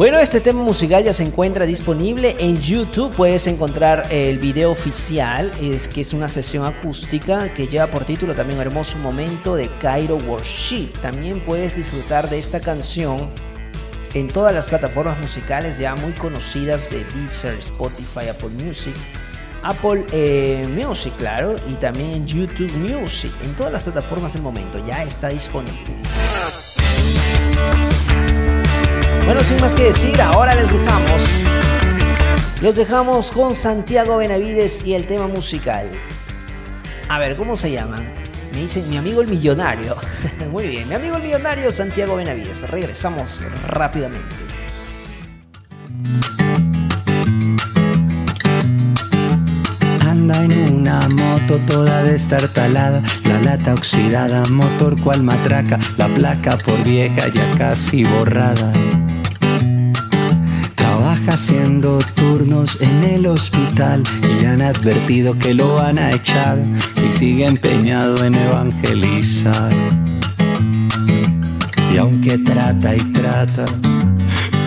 Bueno, 0.00 0.18
este 0.18 0.40
tema 0.40 0.62
musical 0.62 1.04
ya 1.04 1.12
se 1.12 1.24
encuentra 1.24 1.66
disponible 1.66 2.34
en 2.38 2.58
YouTube. 2.58 3.14
Puedes 3.14 3.46
encontrar 3.46 4.06
el 4.10 4.38
video 4.38 4.70
oficial, 4.70 5.52
es 5.60 5.88
que 5.88 6.00
es 6.00 6.14
una 6.14 6.26
sesión 6.26 6.64
acústica 6.64 7.52
que 7.52 7.66
lleva 7.66 7.86
por 7.86 8.06
título 8.06 8.34
también 8.34 8.58
hermoso 8.62 8.96
momento 8.96 9.54
de 9.54 9.68
Cairo 9.78 10.16
Worship. 10.16 10.88
También 11.02 11.44
puedes 11.44 11.76
disfrutar 11.76 12.30
de 12.30 12.38
esta 12.38 12.60
canción 12.60 13.30
en 14.14 14.28
todas 14.28 14.54
las 14.54 14.66
plataformas 14.66 15.18
musicales 15.18 15.78
ya 15.78 15.94
muy 15.94 16.12
conocidas 16.12 16.90
de 16.90 17.04
Deezer, 17.04 17.58
Spotify, 17.58 18.28
Apple 18.28 18.50
Music 18.50 18.94
Apple 19.62 20.06
eh, 20.12 20.66
Music, 20.68 21.12
claro, 21.18 21.56
y 21.68 21.74
también 21.74 22.26
YouTube 22.26 22.72
Music. 22.78 23.32
En 23.42 23.52
todas 23.54 23.72
las 23.72 23.82
plataformas 23.82 24.32
del 24.32 24.42
momento 24.42 24.82
ya 24.84 25.02
está 25.02 25.28
disponible. 25.28 25.96
Bueno, 29.24 29.40
sin 29.42 29.60
más 29.60 29.74
que 29.74 29.84
decir, 29.84 30.20
ahora 30.22 30.54
les 30.54 30.72
dejamos. 30.72 31.22
Los 32.62 32.76
dejamos 32.76 33.30
con 33.30 33.54
Santiago 33.54 34.16
Benavides 34.16 34.84
y 34.86 34.94
el 34.94 35.06
tema 35.06 35.26
musical. 35.26 35.88
A 37.08 37.18
ver, 37.18 37.36
¿cómo 37.36 37.56
se 37.56 37.70
llaman? 37.70 38.19
Me 38.52 38.62
dicen 38.62 38.88
mi 38.90 38.96
amigo 38.96 39.22
el 39.22 39.28
millonario. 39.28 39.96
Muy 40.50 40.68
bien, 40.68 40.88
mi 40.88 40.94
amigo 40.94 41.16
el 41.16 41.22
millonario 41.22 41.70
Santiago 41.72 42.16
Benavides. 42.16 42.68
Regresamos 42.68 43.42
rápidamente. 43.66 44.36
en 50.34 50.74
una 50.74 51.08
moto 51.08 51.58
toda 51.66 52.04
destartalada, 52.04 53.02
la 53.24 53.40
lata 53.40 53.74
oxidada, 53.74 54.44
motor 54.46 55.00
cual 55.00 55.22
matraca, 55.22 55.78
la 55.96 56.08
placa 56.08 56.56
por 56.58 56.82
vieja 56.84 57.28
ya 57.28 57.50
casi 57.56 58.04
borrada. 58.04 58.72
Haciendo 61.28 61.98
turnos 62.14 62.80
en 62.80 63.04
el 63.04 63.26
hospital 63.26 64.02
y 64.40 64.44
han 64.44 64.62
advertido 64.62 65.38
que 65.38 65.54
lo 65.54 65.74
van 65.76 65.98
a 65.98 66.10
echar 66.10 66.58
si 66.94 67.12
sigue 67.12 67.46
empeñado 67.46 68.24
en 68.24 68.34
evangelizar. 68.34 69.72
Y 71.92 71.96
aunque 71.96 72.38
trata 72.38 72.96
y 72.96 73.00
trata, 73.12 73.64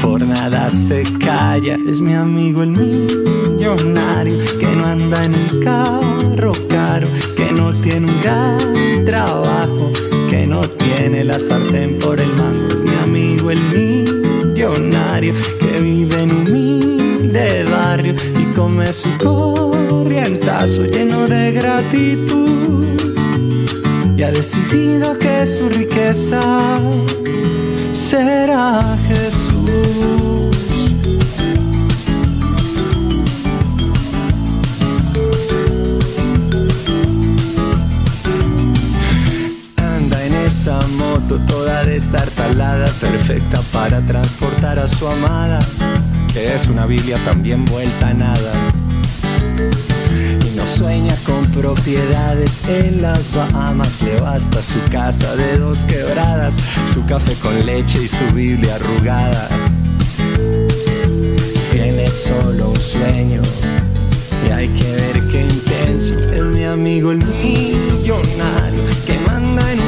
por 0.03 0.21
nada 0.21 0.69
se 0.69 1.03
calla. 1.19 1.77
Es 1.88 2.01
mi 2.01 2.13
amigo 2.13 2.63
el 2.63 2.71
millonario 2.71 4.38
que 4.59 4.75
no 4.75 4.85
anda 4.85 5.23
en 5.23 5.34
un 5.34 5.63
carro 5.63 6.51
caro, 6.67 7.07
que 7.38 7.51
no 7.51 7.73
tiene 7.81 8.11
un 8.11 8.21
gran 8.21 9.05
trabajo, 9.05 9.91
que 10.30 10.45
no 10.45 10.61
tiene 10.61 11.23
la 11.23 11.39
sartén 11.39 11.97
por 11.99 12.19
el 12.19 12.30
mango. 12.34 12.67
Es 12.75 12.84
mi 12.84 12.95
amigo 13.03 13.49
el 13.51 13.59
millonario 13.73 15.34
que 15.59 15.80
vive 15.81 16.12
su 18.91 19.10
corrientazo 19.18 20.84
lleno 20.84 21.27
de 21.27 21.51
gratitud. 21.51 22.85
Y 24.15 24.22
ha 24.22 24.31
decidido 24.31 25.18
que 25.18 25.47
su 25.47 25.68
riqueza 25.68 26.80
será 27.91 28.95
Jesús. 29.07 30.93
Anda 39.77 40.23
en 40.23 40.34
esa 40.45 40.80
moto 40.97 41.39
toda 41.47 41.84
destartalada, 41.84 42.85
perfecta 43.01 43.60
para 43.72 44.05
transportar 44.05 44.77
a 44.77 44.88
su 44.88 45.07
amada, 45.07 45.57
que 46.31 46.53
es 46.53 46.68
una 46.68 46.85
Biblia 46.85 47.18
también 47.26 47.65
vuelta 47.65 48.10
a 48.10 48.14
nada 48.14 48.73
Sueña 50.65 51.15
con 51.26 51.45
propiedades 51.52 52.61
en 52.68 53.02
las 53.02 53.34
Bahamas, 53.34 54.02
le 54.02 54.19
basta 54.22 54.64
su 54.64 54.80
casa 54.90 55.35
de 55.35 55.57
dos 55.60 55.84
quebradas, 55.84 56.57
su 56.91 57.06
café 57.06 57.34
con 57.35 57.65
leche 57.65 58.03
y 58.03 58.07
su 58.07 58.26
Biblia 58.34 58.76
arrugada. 58.76 59.49
Tiene 61.72 62.07
solo 62.07 62.69
un 62.69 62.80
sueño 62.80 63.41
y 64.48 64.52
hay 64.52 64.69
que 64.69 64.91
ver 64.91 65.27
qué 65.27 65.41
intenso 65.41 66.18
es 66.19 66.44
mi 66.44 66.64
amigo 66.64 67.11
el 67.11 67.18
millonario 67.18 68.84
que 69.06 69.19
manda 69.27 69.69
en 69.72 69.82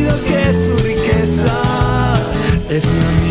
decidido 0.00 0.24
que 0.24 0.54
su 0.54 0.76
riqueza. 0.84 1.62
Es 2.68 2.86
mi 2.86 3.04
amigo 3.04 3.29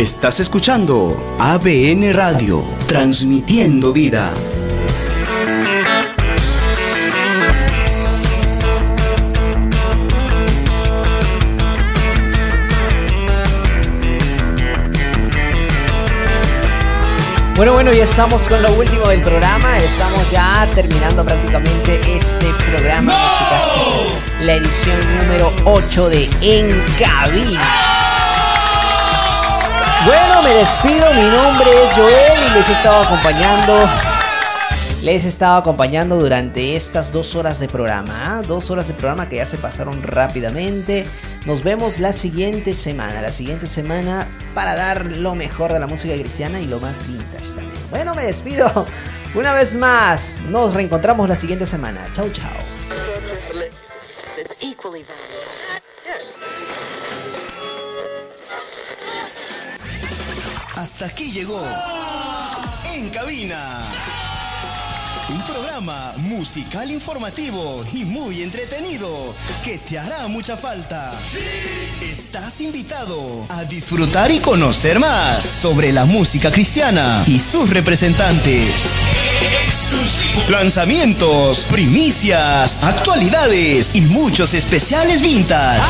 Estás 0.00 0.40
escuchando 0.40 1.36
ABN 1.38 2.14
Radio, 2.14 2.64
transmitiendo 2.86 3.92
vida. 3.92 4.32
Bueno, 17.56 17.74
bueno, 17.74 17.92
ya 17.92 18.04
estamos 18.04 18.48
con 18.48 18.62
lo 18.62 18.72
último 18.72 19.06
del 19.08 19.20
programa. 19.20 19.76
Estamos 19.80 20.30
ya 20.30 20.66
terminando 20.74 21.22
prácticamente 21.26 22.00
este 22.10 22.46
programa 22.70 23.12
musical. 23.12 24.46
La 24.46 24.54
edición 24.54 24.98
número 25.18 25.52
8 25.66 26.08
de 26.08 26.30
En 26.40 26.82
Cabina. 26.98 27.89
Bueno, 30.06 30.42
me 30.42 30.54
despido. 30.54 31.12
Mi 31.12 31.22
nombre 31.22 31.70
es 31.84 31.92
Joel 31.92 32.50
y 32.50 32.54
les 32.54 32.68
he 32.70 32.72
estado 32.72 33.02
acompañando. 33.02 33.74
Les 35.02 35.26
he 35.26 35.28
estado 35.28 35.58
acompañando 35.58 36.16
durante 36.16 36.74
estas 36.74 37.12
dos 37.12 37.34
horas 37.34 37.60
de 37.60 37.68
programa. 37.68 38.38
¿ah? 38.38 38.42
Dos 38.42 38.70
horas 38.70 38.88
de 38.88 38.94
programa 38.94 39.28
que 39.28 39.36
ya 39.36 39.46
se 39.46 39.58
pasaron 39.58 40.02
rápidamente. 40.02 41.06
Nos 41.44 41.62
vemos 41.62 41.98
la 41.98 42.14
siguiente 42.14 42.72
semana. 42.72 43.20
La 43.20 43.30
siguiente 43.30 43.66
semana 43.66 44.26
para 44.54 44.74
dar 44.74 45.04
lo 45.04 45.34
mejor 45.34 45.70
de 45.70 45.80
la 45.80 45.86
música 45.86 46.14
cristiana 46.14 46.60
y 46.60 46.66
lo 46.66 46.80
más 46.80 47.06
vintage 47.06 47.54
también. 47.54 47.90
Bueno, 47.90 48.14
me 48.14 48.24
despido. 48.24 48.86
Una 49.34 49.52
vez 49.52 49.76
más. 49.76 50.40
Nos 50.48 50.72
reencontramos 50.72 51.28
la 51.28 51.36
siguiente 51.36 51.66
semana. 51.66 52.08
Chau, 52.14 52.30
chau. 52.30 52.79
Hasta 61.00 61.14
aquí 61.14 61.32
llegó 61.32 61.66
En 62.92 63.08
Cabina. 63.08 63.78
Un 65.30 65.42
programa 65.44 66.12
musical 66.18 66.90
informativo 66.90 67.82
y 67.94 68.04
muy 68.04 68.42
entretenido 68.42 69.34
que 69.64 69.78
te 69.78 69.98
hará 69.98 70.28
mucha 70.28 70.58
falta. 70.58 71.14
Estás 72.02 72.60
invitado 72.60 73.46
a 73.48 73.64
disfrutar 73.64 74.30
y 74.30 74.40
conocer 74.40 74.98
más 74.98 75.42
sobre 75.42 75.90
la 75.90 76.04
música 76.04 76.52
cristiana 76.52 77.24
y 77.26 77.38
sus 77.38 77.70
representantes. 77.70 78.94
Lanzamientos, 80.50 81.60
primicias, 81.60 82.84
actualidades 82.84 83.94
y 83.94 84.02
muchos 84.02 84.52
especiales 84.52 85.22
vintage. 85.22 85.80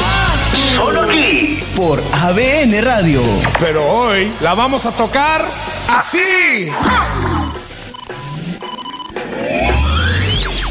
Solo 0.77 1.03
aquí 1.03 1.59
por 1.81 1.99
ABN 1.99 2.83
Radio. 2.83 3.23
Pero 3.59 3.91
hoy 3.91 4.31
la 4.43 4.53
vamos 4.53 4.85
a 4.85 4.93
tocar 4.93 5.49
así. 5.89 6.71